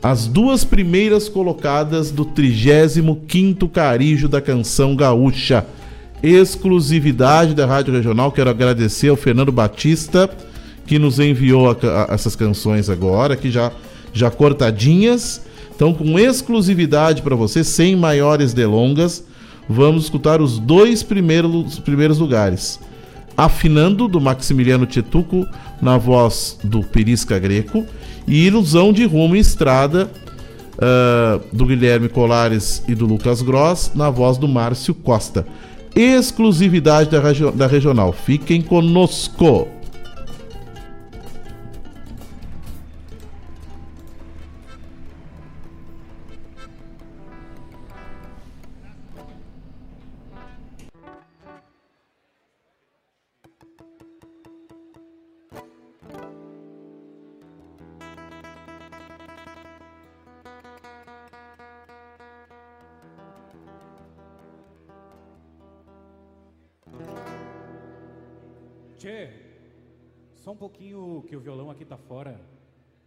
As 0.02 0.26
duas 0.26 0.64
primeiras 0.64 1.28
colocadas 1.28 2.10
do 2.10 2.24
35º 2.24 3.68
Carijo 3.70 4.28
da 4.28 4.40
Canção 4.40 4.94
Gaúcha. 4.94 5.66
Exclusividade 6.22 7.54
da 7.54 7.66
Rádio 7.66 7.94
Regional. 7.94 8.32
Quero 8.32 8.50
agradecer 8.50 9.08
ao 9.08 9.16
Fernando 9.16 9.52
Batista 9.52 10.30
que 10.86 10.98
nos 10.98 11.18
enviou 11.18 11.70
a, 11.70 11.76
a, 12.10 12.14
essas 12.14 12.36
canções 12.36 12.88
agora, 12.88 13.36
que 13.36 13.50
já 13.50 13.72
já 14.16 14.30
cortadinhas. 14.30 15.42
Então, 15.74 15.92
com 15.92 16.18
exclusividade 16.18 17.20
para 17.20 17.36
você, 17.36 17.62
sem 17.62 17.94
maiores 17.94 18.54
delongas, 18.54 19.22
vamos 19.68 20.04
escutar 20.04 20.40
os 20.40 20.58
dois 20.58 21.02
primeiros, 21.02 21.78
primeiros 21.80 22.18
lugares. 22.18 22.80
Afinando, 23.36 24.08
do 24.08 24.18
Maximiliano 24.18 24.86
Tchetuco, 24.86 25.46
na 25.82 25.98
voz 25.98 26.58
do 26.64 26.82
Perisca 26.82 27.38
Greco, 27.38 27.84
e 28.26 28.46
Ilusão 28.46 28.92
de 28.92 29.04
Rumo 29.04 29.36
e 29.36 29.38
Estrada, 29.38 30.10
uh, 30.76 31.56
do 31.56 31.66
Guilherme 31.66 32.08
Colares 32.08 32.82
e 32.88 32.94
do 32.94 33.06
Lucas 33.06 33.42
Gross, 33.42 33.92
na 33.94 34.10
voz 34.10 34.38
do 34.38 34.48
Márcio 34.48 34.94
Costa. 34.94 35.46
Exclusividade 35.94 37.10
da, 37.10 37.20
da 37.50 37.66
regional. 37.66 38.12
Fiquem 38.12 38.60
conosco! 38.60 39.75
Que 71.22 71.36
o 71.36 71.40
violão 71.40 71.70
aqui 71.70 71.84
tá 71.84 71.96
fora. 71.96 72.40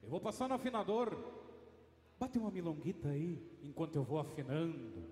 Eu 0.01 0.09
vou 0.09 0.19
passar 0.19 0.47
no 0.47 0.55
afinador. 0.55 1.17
Bate 2.19 2.37
uma 2.37 2.51
milonguita 2.51 3.09
aí, 3.09 3.41
enquanto 3.63 3.95
eu 3.95 4.03
vou 4.03 4.19
afinando. 4.19 5.07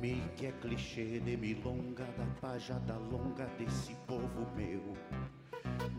Me 0.00 0.22
que 0.36 0.46
é 0.46 0.52
clichê 0.52 1.20
de 1.20 1.36
milonga 1.36 2.04
da 2.04 2.26
pajada 2.40 2.96
longa 2.96 3.46
desse 3.58 3.94
povo 4.06 4.46
meu 4.56 4.96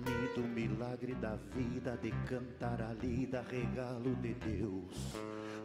Me 0.06 0.28
do 0.36 0.42
milagre 0.48 1.14
da 1.16 1.36
vida 1.56 1.98
de 2.02 2.12
cantar 2.28 2.82
a 2.82 2.94
lida 2.94 3.46
regalo 3.50 4.16
de 4.16 4.34
Deus. 4.34 5.14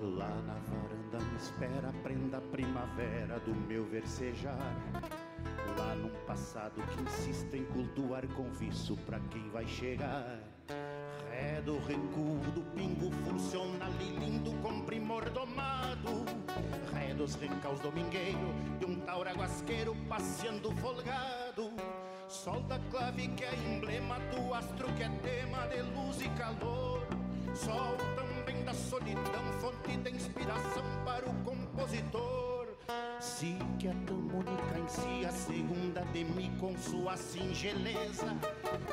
Lá 0.01 0.35
na 0.43 0.55
varanda 0.55 1.18
me 1.31 1.36
espera 1.36 1.93
prenda 2.02 2.40
primavera 2.40 3.39
do 3.40 3.55
meu 3.55 3.85
versejar. 3.85 4.76
Lá 5.78 5.94
num 5.94 6.10
passado 6.26 6.82
que 6.82 7.02
insiste 7.02 7.55
em 7.55 7.64
cultuar 7.66 8.26
com 8.28 8.51
vício 8.52 8.97
pra 9.06 9.20
quem 9.31 9.48
vai 9.51 9.66
chegar. 9.66 10.40
Ré 11.31 11.60
do 11.62 11.78
recuo 11.78 12.39
do 12.55 12.62
pingo 12.74 13.10
funciona 13.24 13.89
lindo 13.98 14.52
com 14.62 14.82
primor 14.82 15.28
domado. 15.31 16.24
Ré 16.93 17.14
dos 17.14 17.35
rencaus 17.35 17.81
domingueiro 17.81 18.55
de 18.78 18.86
um 18.86 19.01
taura 19.01 19.32
guasqueiro 19.32 19.97
passeando 20.09 20.70
folgado 20.76 21.72
Sol 22.29 22.61
da 22.63 22.79
clave 22.91 23.29
que 23.29 23.45
é 23.45 23.55
emblema 23.55 24.19
do 24.31 24.55
astro 24.55 24.93
que 24.95 25.03
é 25.03 25.09
tema 25.09 25.67
de 25.69 25.83
luz 25.83 26.21
e 26.21 26.29
calor. 26.31 27.07
Sol 27.55 27.97
também 28.17 28.65
da 28.65 28.73
solidão, 28.75 29.45
fonte 29.61 29.97
de 29.99 30.11
inspiração 30.11 30.85
para 31.05 31.29
o 31.29 31.35
compositor 31.45 32.53
É 32.86 33.93
tão 34.06 34.16
única 34.16 34.78
em 34.78 34.89
si, 34.89 35.27
a 35.27 35.31
segunda 35.31 36.01
de 36.12 36.24
mim 36.24 36.55
com 36.59 36.77
sua 36.78 37.16
singeleza. 37.16 38.35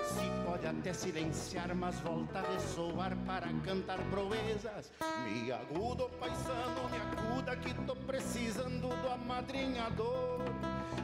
Se 0.03 0.45
pode 0.45 0.67
até 0.67 0.91
silenciar, 0.91 1.73
mas 1.75 1.99
volta 2.01 2.39
a 2.39 2.51
ressoar 2.51 3.15
para 3.25 3.47
cantar 3.63 3.99
proezas. 4.09 4.91
Me 5.23 5.51
agudo, 5.51 6.09
paisano, 6.19 6.89
me 6.89 6.97
acuda 6.97 7.55
que 7.55 7.73
tô 7.85 7.95
precisando 7.95 8.89
do 8.89 9.09
amadrinhador. 9.09 10.39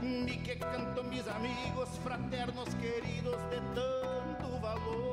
Me 0.02 0.38
que 0.38 0.56
canto 0.56 1.04
mis 1.06 1.28
amigos, 1.28 1.90
fraternos, 2.04 2.68
queridos 2.76 3.42
de 3.50 3.62
tanto 3.74 4.60
valor 4.60 5.07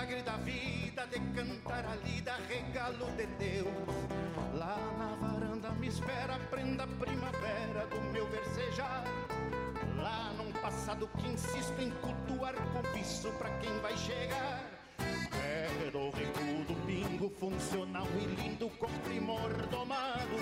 milagre 0.00 0.22
da 0.22 0.36
vida 0.38 1.06
de 1.08 1.20
cantar 1.34 1.84
a 1.84 1.94
lida 2.06 2.34
regalo 2.48 3.06
de 3.16 3.26
Deus. 3.38 3.68
Lá 4.54 4.78
na 4.98 5.14
varanda 5.16 5.70
me 5.72 5.88
espera 5.88 6.38
prenda 6.50 6.86
primavera 6.86 7.86
do 7.86 8.00
meu 8.10 8.26
versejar. 8.30 9.04
Lá 9.98 10.32
num 10.38 10.52
passado 10.52 11.06
que 11.18 11.28
insisto 11.28 11.78
em 11.82 11.90
cultuar 11.90 12.54
com 12.54 12.80
pra 13.38 13.50
quem 13.58 13.78
vai 13.80 13.96
chegar. 13.98 14.62
Do 15.92 16.10
funcional 17.60 18.06
e 18.18 18.42
lindo 18.42 18.70
com 18.78 18.86
primor 19.04 19.50
domado 19.70 20.36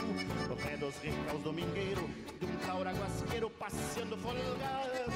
No 0.49 0.57
pé 0.57 0.77
dos 0.77 0.95
recaus 0.99 1.43
domingueiro 1.43 2.09
de 2.39 2.47
um 2.47 2.57
taura 2.65 2.93
guasqueiro 2.93 3.51
passeando 3.51 4.17
folgado. 4.19 5.13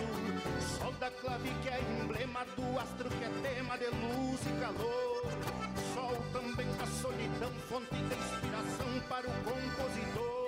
Sol 0.79 0.93
da 0.99 1.11
clave 1.11 1.49
que 1.63 1.69
é 1.69 1.81
emblema 2.03 2.45
do 2.57 2.79
astro 2.81 3.09
que 3.09 3.25
é 3.25 3.31
tema 3.43 3.79
de 3.79 3.87
luz 3.87 4.41
e 4.47 4.61
calor. 4.61 5.23
Sol 5.95 6.17
também 6.33 6.67
da 6.77 6.87
solidão, 6.87 7.53
fonte 7.69 7.95
de 7.95 8.15
inspiração 8.15 9.01
para 9.09 9.29
o 9.29 9.33
compositor. 9.45 10.43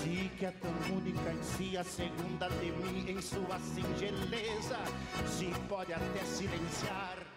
Se 0.00 0.30
que 0.38 0.46
é 0.46 0.50
tão 0.52 0.96
única 0.96 1.32
em 1.32 1.42
si, 1.42 1.76
a 1.76 1.84
segunda 1.84 2.48
de 2.48 2.72
mim 2.72 3.10
em 3.10 3.20
sua 3.20 3.58
singeleza. 3.58 4.78
Se 5.26 5.46
pode 5.68 5.92
até 5.92 6.24
silenciar 6.24 7.31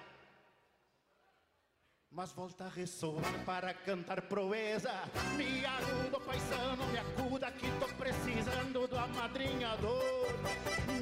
mas 2.16 2.32
volta 2.32 2.66
a 2.66 2.70
ressoar 2.70 3.44
para 3.46 3.74
cantar 3.74 4.22
proeza. 4.22 4.94
Me 5.36 5.66
ajuda, 5.66 6.18
paisano, 6.22 6.88
me 6.88 6.98
acuda 6.98 7.52
que 7.52 7.68
tô 7.78 7.88
precisando 7.98 8.88
do 8.88 8.98
amadrinhador. 8.98 10.26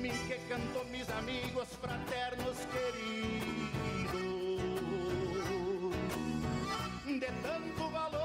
Me 0.02 0.10
que 0.10 0.38
canto 0.49 0.84
mis 0.85 1.07
amigos 1.11 1.69
fraternos 1.80 2.57
queridos. 2.73 4.23
De 7.06 7.27
tanto 7.44 7.90
valor. 7.91 8.23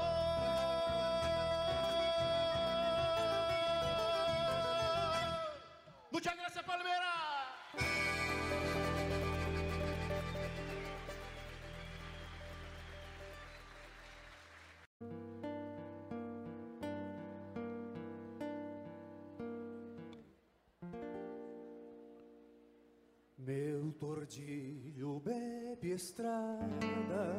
Muchas 6.11 6.35
gracias, 6.35 6.65
Palmeira! 6.65 8.08
Meu 23.89 23.97
tordilho 23.97 25.19
bebe 25.19 25.93
estrada, 25.93 27.33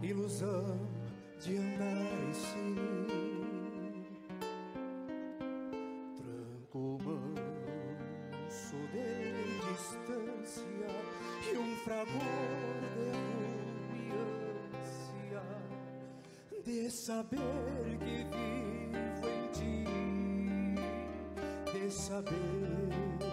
ilusão 0.00 0.88
de 1.40 1.56
andar 1.56 2.28
assim. 2.30 2.76
Tranco 6.14 6.98
manso 7.02 8.76
de 8.92 9.34
distância 9.72 10.86
e 11.52 11.58
um 11.58 11.74
fragor 11.78 12.06
de 13.90 14.10
rumiância 14.94 15.42
de 16.62 16.88
saber 16.88 17.98
que 17.98 18.16
vivo 18.30 19.26
em 19.28 19.50
ti. 19.50 19.84
de 21.72 21.90
saber 21.90 23.25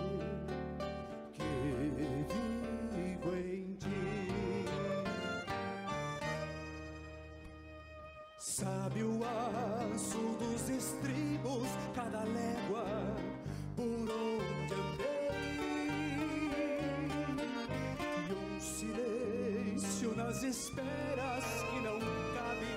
esperas 20.54 21.46
que 21.72 21.80
não 21.80 21.98
cabe 22.36 22.70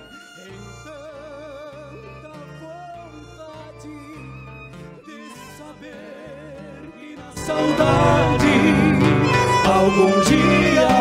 em 0.47 0.57
tanta 0.83 2.31
vontade 2.59 3.97
de 5.05 5.19
saber 5.55 6.91
que 6.97 7.15
na 7.15 7.29
saudade 7.45 8.55
algum 9.63 10.19
dia 10.21 10.96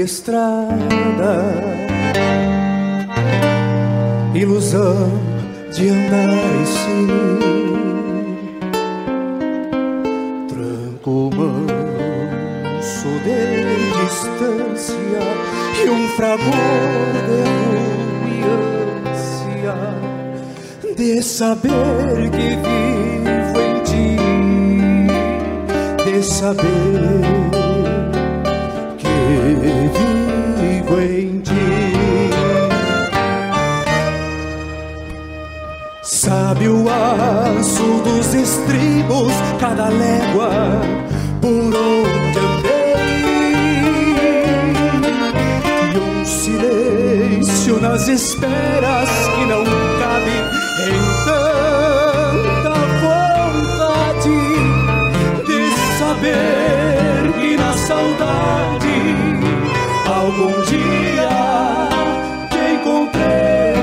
estrada, 0.00 1.44
ilusão 4.34 5.10
de 5.72 5.88
andar 5.88 6.30
em 6.32 6.64
si. 6.66 7.06
Tranco 10.48 11.30
manso 11.36 13.08
de 13.24 13.40
distância 14.04 15.22
e 15.84 15.90
um 15.90 16.08
fragor 16.08 16.42
de 17.26 17.42
rumiância 18.32 19.76
de 20.96 21.22
saber 21.22 22.30
que 22.30 22.48
vivo 22.56 23.60
em 23.60 23.82
ti 23.82 24.16
de 26.04 26.22
saber 26.22 27.59
em 30.98 31.40
ti. 31.40 31.52
Sabe 36.02 36.68
o 36.68 36.88
aço 36.88 38.02
dos 38.04 38.34
estribos, 38.34 39.32
cada 39.58 39.88
légua 39.88 40.80
por 41.40 41.48
onde 41.48 42.38
andei. 42.38 42.94
E 45.94 45.98
um 45.98 46.24
silêncio 46.24 47.80
nas 47.80 48.08
esperas 48.08 49.08
que 49.34 49.44
não 49.46 49.64
cabe 50.00 50.36
em 50.88 51.00
tanta 51.24 52.74
vontade 53.02 54.38
de 55.46 55.60
saber 55.98 56.79
algum 60.40 60.60
dia 60.62 61.28
te 62.48 62.72
encontrei. 62.72 63.76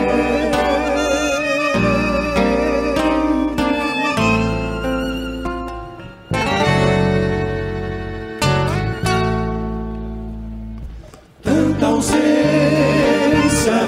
Tanta 11.43 11.85
ausência 11.85 12.17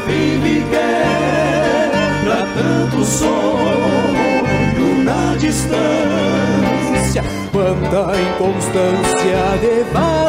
vive 0.05 0.49
e 0.49 0.61
quebra 0.69 2.45
tanto 2.53 3.03
sonho 3.03 5.03
na 5.03 5.35
distância 5.37 7.23
quanta 7.51 8.13
inconstância 8.21 9.57
de 9.59 9.83
vago 9.91 10.28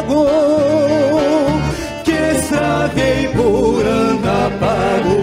estraguei 2.81 3.27
por 3.27 3.85
andar 3.85 4.49
pago 4.59 5.21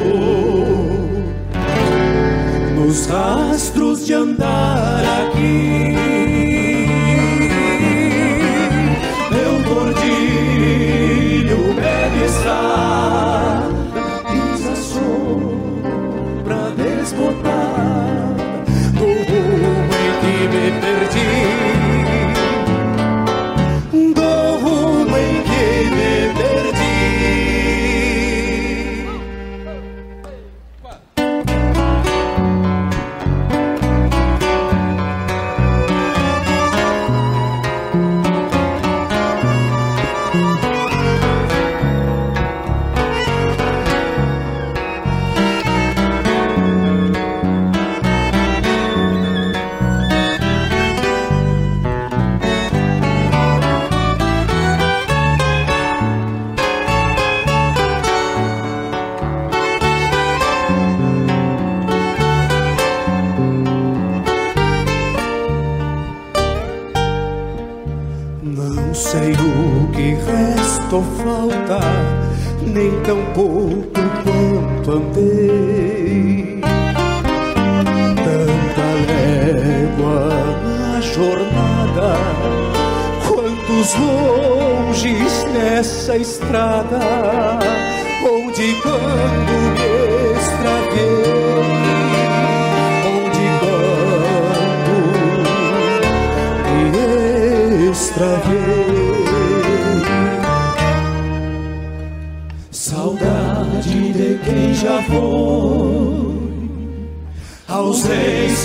nos 2.76 3.06
rastros 3.06 4.06
de 4.06 4.14
andar 4.14 5.02
aqui. 5.22 5.96
Meu 9.30 9.74
gordilho 9.74 11.74
bebe 11.74 12.24
estrada, 12.24 13.37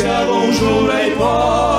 ausência 0.03 0.21
longura 0.23 1.07
e 1.07 1.11
pó, 1.15 1.72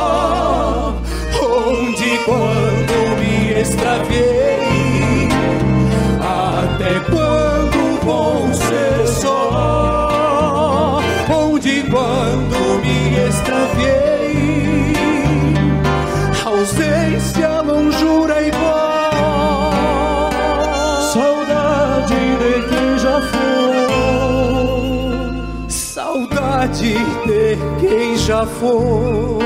foi. 28.46 29.38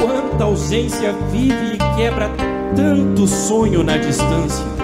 Quanta 0.00 0.44
ausência 0.44 1.12
vive 1.30 1.74
e 1.74 1.96
quebra 1.96 2.30
tanto 2.74 3.26
sonho 3.26 3.82
na 3.82 3.96
distância. 3.96 4.78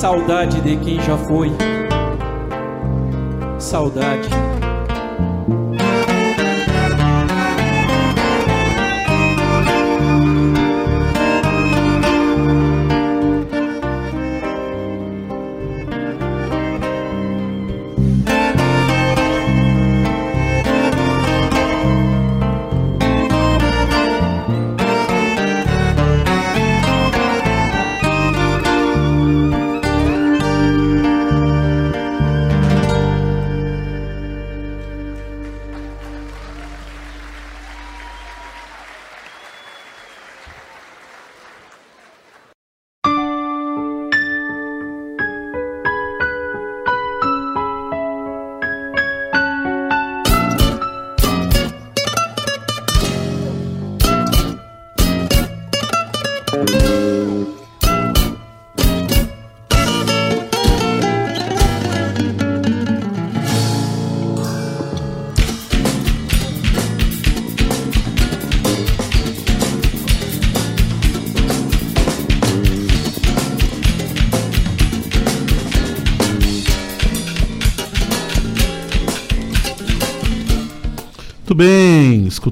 saudade 0.00 0.62
de 0.62 0.76
quem 0.78 0.98
já 1.02 1.18
foi. 1.18 1.52
Saudade. 3.58 4.30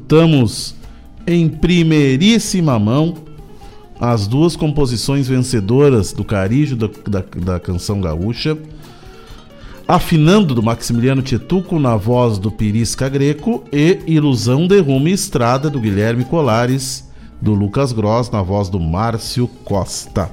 Escutamos 0.08 0.74
em 1.26 1.46
primeiríssima 1.50 2.78
mão 2.78 3.14
as 4.00 4.26
duas 4.26 4.56
composições 4.56 5.28
vencedoras 5.28 6.14
do 6.14 6.24
Carijo 6.24 6.76
da, 6.76 6.88
da, 7.06 7.24
da 7.36 7.60
canção 7.60 8.00
gaúcha. 8.00 8.56
Afinando 9.86 10.54
do 10.54 10.62
Maximiliano 10.62 11.20
Tietuco 11.20 11.78
na 11.78 11.94
voz 11.94 12.38
do 12.38 12.50
Pirisca 12.50 13.06
Greco 13.06 13.64
e 13.70 13.98
Ilusão 14.06 14.66
de 14.66 14.80
Rumo 14.80 15.08
e 15.08 15.12
Estrada 15.12 15.68
do 15.68 15.78
Guilherme 15.78 16.24
Colares, 16.24 17.06
do 17.40 17.52
Lucas 17.52 17.92
Gross 17.92 18.30
na 18.30 18.40
voz 18.40 18.70
do 18.70 18.80
Márcio 18.80 19.46
Costa. 19.62 20.30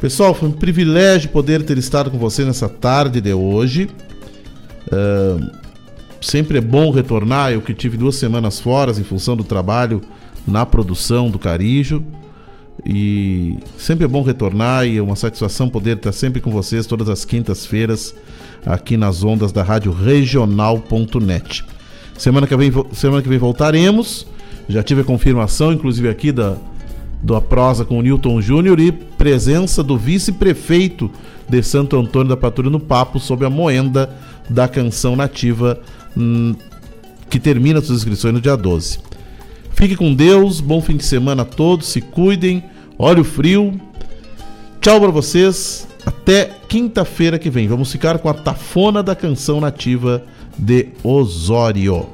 Pessoal, 0.00 0.32
foi 0.34 0.50
um 0.50 0.52
privilégio 0.52 1.30
poder 1.30 1.64
ter 1.64 1.78
estado 1.78 2.12
com 2.12 2.18
você 2.18 2.44
nessa 2.44 2.68
tarde 2.68 3.20
de 3.20 3.32
hoje. 3.32 3.90
Uh, 4.86 5.65
sempre 6.20 6.58
é 6.58 6.60
bom 6.60 6.90
retornar. 6.90 7.52
Eu 7.52 7.60
que 7.60 7.74
tive 7.74 7.96
duas 7.96 8.16
semanas 8.16 8.60
fora 8.60 8.90
em 8.92 9.04
função 9.04 9.36
do 9.36 9.44
trabalho 9.44 10.00
na 10.46 10.64
produção 10.64 11.30
do 11.30 11.38
Carijo. 11.38 12.02
E 12.84 13.56
sempre 13.78 14.04
é 14.04 14.08
bom 14.08 14.22
retornar 14.22 14.86
e 14.86 14.98
é 14.98 15.02
uma 15.02 15.16
satisfação 15.16 15.68
poder 15.68 15.96
estar 15.96 16.12
sempre 16.12 16.40
com 16.40 16.50
vocês 16.50 16.86
todas 16.86 17.08
as 17.08 17.24
quintas-feiras 17.24 18.14
aqui 18.64 18.96
nas 18.96 19.24
ondas 19.24 19.50
da 19.50 19.62
rádio 19.62 19.92
regional.net. 19.92 21.64
Semana 22.16 22.46
que 22.46 22.56
vem, 22.56 22.72
semana 22.92 23.22
que 23.22 23.28
vem 23.28 23.38
voltaremos. 23.38 24.26
Já 24.68 24.82
tive 24.82 25.00
a 25.00 25.04
confirmação, 25.04 25.72
inclusive 25.72 26.08
aqui 26.08 26.32
da 26.32 26.56
da 27.22 27.40
prosa 27.40 27.84
com 27.84 27.98
o 27.98 28.02
Newton 28.02 28.40
Júnior 28.40 28.78
e 28.78 28.92
presença 28.92 29.82
do 29.82 29.96
vice-prefeito 29.96 31.10
de 31.48 31.62
Santo 31.62 31.98
Antônio 31.98 32.28
da 32.28 32.36
Patrulha 32.36 32.70
no 32.70 32.80
papo 32.80 33.18
sobre 33.18 33.46
a 33.46 33.50
moenda 33.50 34.10
da 34.48 34.68
canção 34.68 35.16
nativa 35.16 35.80
que 37.28 37.38
termina 37.38 37.80
suas 37.80 37.98
inscrições 37.98 38.34
no 38.34 38.40
dia 38.40 38.56
12. 38.56 38.98
Fique 39.72 39.96
com 39.96 40.14
Deus, 40.14 40.60
bom 40.60 40.80
fim 40.80 40.96
de 40.96 41.04
semana 41.04 41.42
a 41.42 41.44
todos, 41.44 41.88
se 41.88 42.00
cuidem, 42.00 42.64
olhe 42.98 43.20
o 43.20 43.24
frio. 43.24 43.78
Tchau 44.80 45.00
para 45.00 45.10
vocês, 45.10 45.86
até 46.04 46.50
quinta-feira 46.68 47.38
que 47.38 47.50
vem. 47.50 47.68
Vamos 47.68 47.92
ficar 47.92 48.18
com 48.18 48.28
a 48.28 48.34
tafona 48.34 49.02
da 49.02 49.14
canção 49.14 49.60
nativa 49.60 50.22
de 50.56 50.88
Osório. 51.02 52.06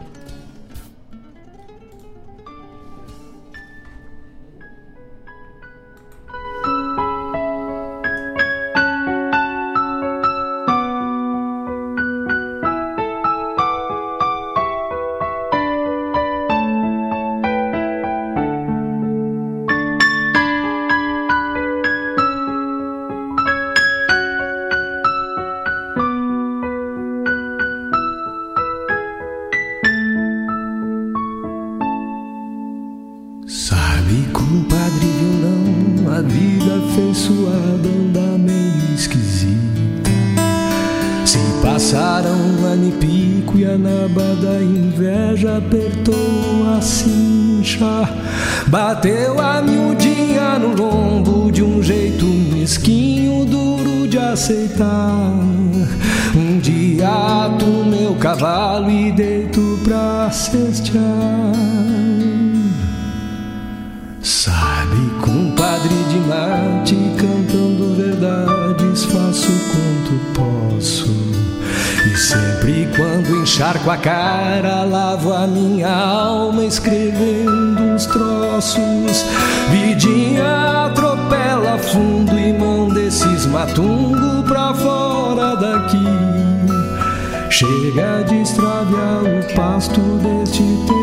Encharco 73.52 73.90
a 73.90 73.98
cara, 73.98 74.82
lavo 74.84 75.30
a 75.30 75.46
minha 75.46 75.90
alma 75.90 76.64
escrevendo 76.64 77.82
uns 77.82 78.06
troços. 78.06 79.26
Vidinha 79.70 80.86
atropela 80.86 81.76
fundo 81.76 82.32
e 82.38 82.50
manda 82.54 82.98
esses 82.98 83.44
matungo 83.44 84.42
pra 84.44 84.72
fora 84.72 85.54
daqui. 85.56 86.02
Chega 87.50 88.24
de 88.26 88.40
extraviar 88.40 89.22
o 89.22 89.54
pasto 89.54 90.00
deste 90.00 90.62
teu 90.86 91.01